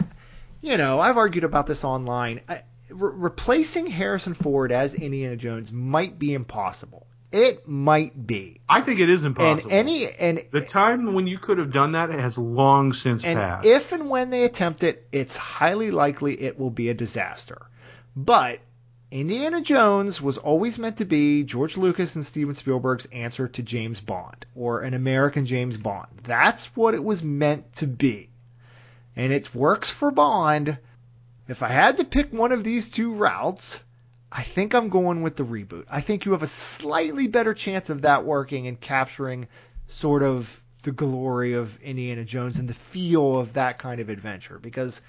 you 0.61 0.77
know, 0.77 0.99
I've 0.99 1.17
argued 1.17 1.43
about 1.43 1.67
this 1.67 1.83
online. 1.83 2.41
I, 2.49 2.63
re- 2.89 3.11
replacing 3.13 3.87
Harrison 3.87 4.33
Ford 4.33 4.71
as 4.71 4.95
Indiana 4.95 5.35
Jones 5.35 5.71
might 5.71 6.17
be 6.17 6.33
impossible. 6.33 7.05
It 7.31 7.67
might 7.67 8.25
be. 8.25 8.61
I 8.69 8.81
think 8.81 8.99
it 8.99 9.09
is 9.09 9.25
impossible. 9.25 9.69
And 9.69 9.89
any 9.89 10.07
and 10.07 10.41
the 10.51 10.61
time 10.61 11.13
when 11.13 11.27
you 11.27 11.37
could 11.37 11.57
have 11.57 11.71
done 11.71 11.91
that 11.91 12.09
has 12.11 12.37
long 12.37 12.93
since 12.93 13.25
and 13.25 13.37
passed. 13.37 13.65
if 13.65 13.91
and 13.91 14.09
when 14.09 14.29
they 14.29 14.43
attempt 14.45 14.83
it, 14.83 15.05
it's 15.11 15.35
highly 15.35 15.91
likely 15.91 16.41
it 16.41 16.57
will 16.57 16.69
be 16.69 16.89
a 16.89 16.93
disaster. 16.93 17.65
But 18.15 18.59
Indiana 19.15 19.61
Jones 19.61 20.21
was 20.21 20.37
always 20.37 20.77
meant 20.77 20.97
to 20.97 21.05
be 21.05 21.45
George 21.45 21.77
Lucas 21.77 22.15
and 22.15 22.25
Steven 22.25 22.53
Spielberg's 22.53 23.05
answer 23.13 23.47
to 23.47 23.63
James 23.63 24.01
Bond, 24.01 24.45
or 24.55 24.81
an 24.81 24.93
American 24.93 25.45
James 25.45 25.77
Bond. 25.77 26.09
That's 26.23 26.65
what 26.75 26.95
it 26.95 27.01
was 27.01 27.23
meant 27.23 27.75
to 27.75 27.87
be. 27.87 28.29
And 29.15 29.31
it 29.31 29.55
works 29.55 29.89
for 29.89 30.11
Bond. 30.11 30.77
If 31.47 31.63
I 31.63 31.69
had 31.69 31.99
to 31.99 32.03
pick 32.03 32.33
one 32.33 32.51
of 32.51 32.65
these 32.65 32.89
two 32.89 33.13
routes, 33.13 33.79
I 34.29 34.43
think 34.43 34.73
I'm 34.73 34.89
going 34.89 35.21
with 35.21 35.37
the 35.37 35.45
reboot. 35.45 35.85
I 35.89 36.01
think 36.01 36.25
you 36.25 36.33
have 36.33 36.43
a 36.43 36.47
slightly 36.47 37.27
better 37.27 37.53
chance 37.53 37.89
of 37.89 38.01
that 38.01 38.25
working 38.25 38.67
and 38.67 38.77
capturing 38.77 39.47
sort 39.87 40.23
of 40.23 40.61
the 40.83 40.91
glory 40.91 41.53
of 41.53 41.81
Indiana 41.81 42.25
Jones 42.25 42.57
and 42.57 42.67
the 42.67 42.73
feel 42.73 43.39
of 43.39 43.53
that 43.53 43.79
kind 43.79 44.01
of 44.01 44.09
adventure. 44.09 44.59
Because, 44.59 44.99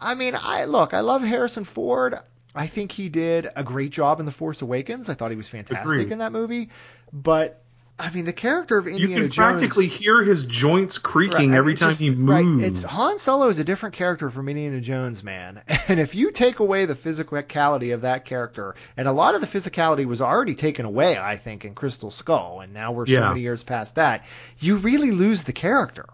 I 0.00 0.16
mean, 0.16 0.36
I 0.36 0.64
look, 0.64 0.92
I 0.92 1.00
love 1.02 1.22
Harrison 1.22 1.62
Ford. 1.62 2.18
I 2.58 2.66
think 2.66 2.92
he 2.92 3.08
did 3.08 3.48
a 3.56 3.62
great 3.64 3.90
job 3.90 4.20
in 4.20 4.26
The 4.26 4.32
Force 4.32 4.60
Awakens. 4.62 5.08
I 5.08 5.14
thought 5.14 5.30
he 5.30 5.36
was 5.36 5.48
fantastic 5.48 5.84
Agreed. 5.86 6.12
in 6.12 6.18
that 6.18 6.32
movie. 6.32 6.68
But 7.12 7.62
I 8.00 8.10
mean, 8.10 8.26
the 8.26 8.32
character 8.32 8.78
of 8.78 8.86
Indiana 8.86 9.06
Jones. 9.06 9.12
You 9.12 9.22
can 9.22 9.30
Jones 9.30 9.36
practically 9.60 9.86
hear 9.88 10.22
his 10.22 10.44
joints 10.44 10.98
creaking 10.98 11.50
Right, 11.50 11.54
I 11.54 11.58
every 11.58 11.72
mean, 11.72 11.78
time 11.78 11.88
just- 11.90 12.00
he 12.00 12.10
right, 12.10 12.44
moves. 12.44 12.84
it's 12.84 12.92
Han 12.92 13.18
Solo 13.18 13.48
is 13.48 13.58
a 13.58 13.64
different 13.64 13.96
character 13.96 14.30
from 14.30 14.48
Indiana 14.48 14.80
Jones, 14.80 15.24
man. 15.24 15.62
And 15.88 15.98
if 15.98 16.14
you 16.14 16.30
take 16.30 16.58
away 16.60 16.84
the 16.84 16.94
physicality 16.94 17.94
of 17.94 18.02
that 18.02 18.24
character, 18.24 18.74
and 18.96 19.08
a 19.08 19.12
lot 19.12 19.34
of 19.34 19.40
the 19.40 19.46
physicality 19.46 20.04
was 20.04 20.20
already 20.20 20.54
taken 20.54 20.84
away, 20.84 21.16
I 21.18 21.36
think, 21.38 21.64
in 21.64 21.74
Crystal 21.74 22.10
Skull, 22.10 22.60
and 22.60 22.72
now 22.74 22.92
we're 22.92 23.06
so 23.06 23.12
Yeah. 23.12 23.28
many 23.30 23.40
years 23.40 23.62
past 23.64 23.94
that, 23.96 24.24
you 24.58 24.76
really 24.76 25.10
lose 25.10 25.42
the 25.44 25.52
character. 25.52 26.06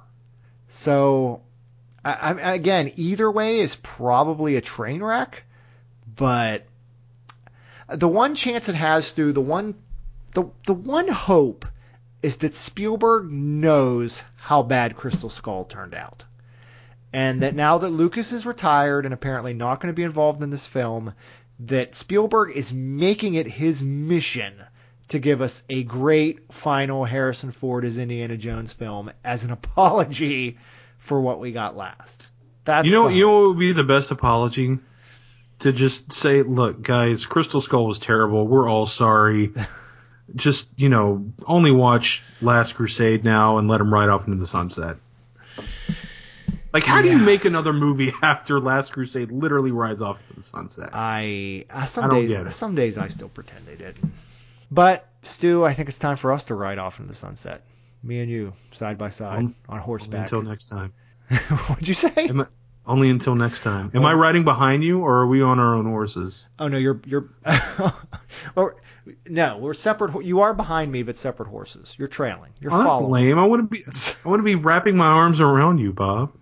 So, 0.68 1.42
I, 2.04 2.12
I, 2.12 2.52
again, 2.54 2.92
either 2.96 3.30
way 3.30 3.60
is 3.60 3.76
probably 3.76 4.56
a 4.56 4.60
train 4.60 5.02
wreck, 5.02 5.43
but 6.16 6.66
the 7.88 8.08
one 8.08 8.34
chance 8.34 8.68
it 8.68 8.74
has 8.74 9.12
through 9.12 9.32
the 9.32 9.40
one, 9.40 9.74
the 10.32 10.44
the 10.66 10.74
one 10.74 11.08
hope 11.08 11.66
is 12.22 12.36
that 12.38 12.54
Spielberg 12.54 13.30
knows 13.30 14.22
how 14.36 14.62
bad 14.62 14.96
Crystal 14.96 15.28
Skull 15.28 15.64
turned 15.64 15.94
out. 15.94 16.24
And 17.12 17.42
that 17.42 17.54
now 17.54 17.78
that 17.78 17.90
Lucas 17.90 18.32
is 18.32 18.44
retired 18.44 19.04
and 19.04 19.14
apparently 19.14 19.54
not 19.54 19.78
going 19.78 19.92
to 19.92 19.96
be 19.96 20.02
involved 20.02 20.42
in 20.42 20.50
this 20.50 20.66
film, 20.66 21.14
that 21.60 21.94
Spielberg 21.94 22.56
is 22.56 22.72
making 22.72 23.34
it 23.34 23.46
his 23.46 23.82
mission 23.82 24.54
to 25.08 25.18
give 25.18 25.42
us 25.42 25.62
a 25.68 25.82
great 25.82 26.52
final 26.52 27.04
Harrison 27.04 27.52
Ford 27.52 27.84
as 27.84 27.98
Indiana 27.98 28.36
Jones 28.36 28.72
film 28.72 29.12
as 29.22 29.44
an 29.44 29.50
apology 29.52 30.58
for 30.98 31.20
what 31.20 31.38
we 31.38 31.52
got 31.52 31.76
last. 31.76 32.26
That's 32.64 32.86
you 32.86 32.94
know, 32.94 33.08
you 33.08 33.26
know 33.26 33.40
what 33.40 33.48
would 33.48 33.58
be 33.58 33.72
the 33.74 33.84
best 33.84 34.10
apology? 34.10 34.78
To 35.64 35.72
just 35.72 36.12
say, 36.12 36.42
look, 36.42 36.82
guys, 36.82 37.24
Crystal 37.24 37.60
Skull 37.62 37.86
was 37.86 37.98
terrible. 37.98 38.46
We're 38.46 38.68
all 38.68 38.86
sorry. 38.86 39.52
just 40.36 40.68
you 40.76 40.90
know 40.90 41.32
only 41.46 41.70
watch 41.70 42.22
Last 42.42 42.74
Crusade 42.74 43.24
now 43.24 43.56
and 43.56 43.66
let 43.66 43.78
them 43.78 43.92
ride 43.92 44.10
off 44.10 44.26
into 44.26 44.38
the 44.38 44.46
sunset. 44.46 44.96
Like, 46.74 46.84
how 46.84 47.00
do 47.02 47.08
you 47.08 47.16
make 47.18 47.44
another 47.44 47.72
movie 47.72 48.12
after 48.22 48.58
Last 48.60 48.92
Crusade 48.92 49.30
literally 49.30 49.70
rides 49.70 50.02
off 50.02 50.18
into 50.22 50.34
the 50.40 50.42
sunset? 50.42 50.90
I 50.92 51.64
uh, 51.70 51.86
some 51.86 52.04
I 52.04 52.08
don't 52.08 52.20
days 52.22 52.28
get 52.28 52.46
it. 52.46 52.52
some 52.52 52.74
days 52.74 52.98
I 52.98 53.08
still 53.08 53.30
pretend 53.30 53.64
they 53.66 53.76
didn't. 53.76 54.12
But 54.70 55.08
Stew, 55.22 55.64
I 55.64 55.72
think 55.72 55.88
it's 55.88 55.98
time 55.98 56.16
for 56.18 56.32
us 56.32 56.44
to 56.44 56.54
ride 56.54 56.78
off 56.78 56.98
into 56.98 57.08
the 57.10 57.16
sunset. 57.16 57.62
Me 58.02 58.20
and 58.20 58.30
you, 58.30 58.52
side 58.72 58.98
by 58.98 59.08
side, 59.08 59.38
Um, 59.38 59.54
on 59.68 59.78
horseback. 59.78 60.24
Until 60.24 60.42
next 60.42 60.66
time. 60.66 60.92
What'd 61.68 61.88
you 61.88 61.94
say? 61.94 62.28
Only 62.86 63.08
until 63.08 63.34
next 63.34 63.60
time. 63.62 63.90
Am. 63.94 64.04
I 64.04 64.12
riding 64.12 64.44
behind 64.44 64.84
you, 64.84 65.00
or 65.00 65.20
are 65.20 65.26
we 65.26 65.40
on 65.42 65.58
our 65.58 65.74
own 65.74 65.86
horses? 65.86 66.44
Oh 66.58 66.68
no, 66.68 66.76
you're 66.76 67.00
you're. 67.06 67.30
or 68.56 68.76
no, 69.26 69.58
we're 69.58 69.72
separate. 69.74 70.24
You 70.24 70.40
are 70.40 70.52
behind 70.52 70.92
me, 70.92 71.02
but 71.02 71.16
separate 71.16 71.48
horses. 71.48 71.94
You're 71.98 72.08
trailing. 72.08 72.52
You're 72.60 72.72
Oh, 72.74 72.84
that's 73.00 73.02
lame. 73.10 73.38
I 73.38 73.44
want 73.46 73.62
to 73.62 73.66
be. 73.68 73.82
I 74.24 74.28
want 74.28 74.40
to 74.40 74.44
be 74.44 74.54
wrapping 74.54 74.96
my 74.96 75.06
arms 75.06 75.40
around 75.40 75.78
you, 75.78 75.92
Bob. 75.94 76.32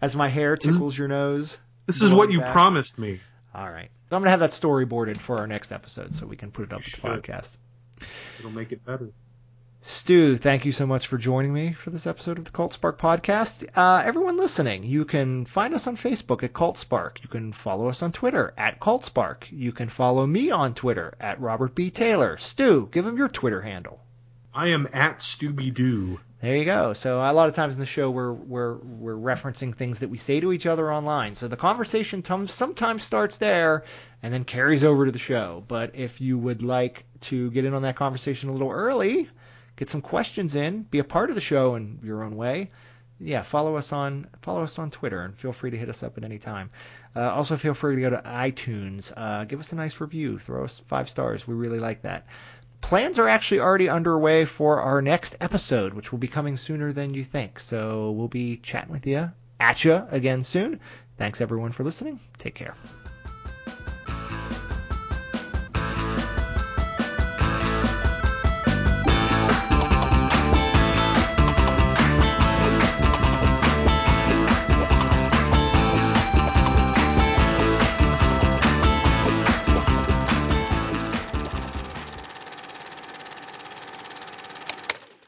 as 0.00 0.14
my 0.14 0.28
hair 0.28 0.56
This 0.60 0.72
tickles 0.74 0.96
your 0.96 1.08
nose. 1.08 1.56
This 1.86 2.02
is 2.02 2.10
what 2.10 2.30
you 2.30 2.40
back. 2.40 2.52
promised 2.52 2.96
me. 2.98 3.20
All 3.54 3.68
right. 3.70 3.90
So 4.10 4.16
I'm 4.16 4.22
gonna 4.22 4.30
have 4.30 4.40
that 4.40 4.50
storyboarded 4.52 5.16
for 5.18 5.38
our 5.38 5.46
next 5.48 5.72
episode, 5.72 6.14
so 6.14 6.26
we 6.26 6.36
can 6.36 6.52
put 6.52 6.64
it 6.64 6.72
up 6.72 6.80
You 6.80 6.84
as 6.86 6.92
a 6.92 6.96
should. 6.96 7.02
podcast. 7.24 7.56
It'll 8.38 8.50
make 8.52 8.70
it 8.72 8.84
better. 8.84 9.10
Stew, 9.84 10.36
thank 10.36 10.64
you 10.64 10.70
so 10.70 10.86
much 10.86 11.08
for 11.08 11.18
joining 11.18 11.52
me 11.52 11.72
for 11.72 11.90
this 11.90 12.06
episode 12.06 12.38
of 12.38 12.44
the 12.44 12.52
Cult 12.52 12.72
Spark 12.72 13.00
podcast. 13.00 13.66
Uh, 13.74 14.00
everyone 14.04 14.36
listening, 14.36 14.84
you 14.84 15.04
can 15.04 15.44
find 15.44 15.74
us 15.74 15.88
on 15.88 15.96
Facebook 15.96 16.44
at 16.44 16.52
Cult 16.52 16.78
Spark. 16.78 17.18
You 17.20 17.28
can 17.28 17.52
follow 17.52 17.88
us 17.88 18.00
on 18.00 18.12
Twitter 18.12 18.54
at 18.56 18.78
Cult 18.78 19.04
Spark. 19.04 19.48
You 19.50 19.72
can 19.72 19.88
follow 19.88 20.24
me 20.24 20.52
on 20.52 20.74
Twitter 20.74 21.14
at 21.18 21.40
Robert 21.40 21.74
B. 21.74 21.90
Taylor. 21.90 22.38
Stew, 22.38 22.90
give 22.92 23.04
him 23.04 23.16
your 23.16 23.28
Twitter 23.28 23.60
handle. 23.60 23.98
I 24.54 24.68
am 24.68 24.88
at 24.92 25.18
Stooby 25.18 25.74
Doo. 25.74 26.20
There 26.40 26.56
you 26.56 26.64
go. 26.64 26.92
So 26.92 27.18
a 27.18 27.32
lot 27.32 27.48
of 27.48 27.56
times 27.56 27.74
in 27.74 27.80
the 27.80 27.86
show 27.86 28.08
we're 28.08 28.32
we're 28.32 28.74
we're 28.76 29.16
referencing 29.16 29.74
things 29.74 29.98
that 29.98 30.10
we 30.10 30.18
say 30.18 30.38
to 30.38 30.52
each 30.52 30.66
other 30.66 30.92
online. 30.92 31.34
So 31.34 31.48
the 31.48 31.56
conversation 31.56 32.22
tom- 32.22 32.46
sometimes 32.46 33.02
starts 33.02 33.38
there 33.38 33.82
and 34.22 34.32
then 34.32 34.44
carries 34.44 34.84
over 34.84 35.06
to 35.06 35.12
the 35.12 35.18
show. 35.18 35.64
But 35.66 35.96
if 35.96 36.20
you 36.20 36.38
would 36.38 36.62
like 36.62 37.04
to 37.22 37.50
get 37.50 37.64
in 37.64 37.74
on 37.74 37.82
that 37.82 37.96
conversation 37.96 38.48
a 38.48 38.52
little 38.52 38.70
early, 38.70 39.28
get 39.82 39.90
some 39.90 40.00
questions 40.00 40.54
in, 40.54 40.82
be 40.82 41.00
a 41.00 41.04
part 41.04 41.28
of 41.28 41.34
the 41.34 41.40
show 41.40 41.74
in 41.74 41.98
your 42.04 42.22
own 42.22 42.36
way, 42.36 42.70
yeah, 43.18 43.42
follow 43.42 43.74
us 43.76 43.92
on 43.92 44.28
follow 44.40 44.62
us 44.62 44.78
on 44.78 44.90
Twitter 44.90 45.22
and 45.22 45.36
feel 45.36 45.52
free 45.52 45.72
to 45.72 45.76
hit 45.76 45.88
us 45.88 46.04
up 46.04 46.16
at 46.16 46.22
any 46.22 46.38
time. 46.38 46.70
Uh, 47.16 47.32
also, 47.32 47.56
feel 47.56 47.74
free 47.74 47.96
to 47.96 48.00
go 48.00 48.10
to 48.10 48.22
iTunes, 48.24 49.12
uh, 49.16 49.42
give 49.42 49.58
us 49.58 49.72
a 49.72 49.76
nice 49.76 50.00
review, 50.00 50.38
throw 50.38 50.62
us 50.64 50.80
five 50.86 51.08
stars. 51.08 51.48
We 51.48 51.54
really 51.54 51.80
like 51.80 52.02
that. 52.02 52.26
Plans 52.80 53.18
are 53.18 53.28
actually 53.28 53.60
already 53.60 53.88
underway 53.88 54.44
for 54.44 54.80
our 54.80 55.02
next 55.02 55.36
episode, 55.40 55.94
which 55.94 56.12
will 56.12 56.20
be 56.20 56.28
coming 56.28 56.56
sooner 56.56 56.92
than 56.92 57.12
you 57.12 57.24
think. 57.24 57.58
So 57.58 58.12
we'll 58.12 58.28
be 58.28 58.58
chatting 58.58 58.92
with 58.92 59.06
you 59.06 59.32
at 59.58 59.84
you 59.84 60.00
again 60.10 60.44
soon. 60.44 60.78
Thanks 61.18 61.40
everyone 61.40 61.72
for 61.72 61.82
listening. 61.82 62.20
Take 62.38 62.54
care. 62.54 62.76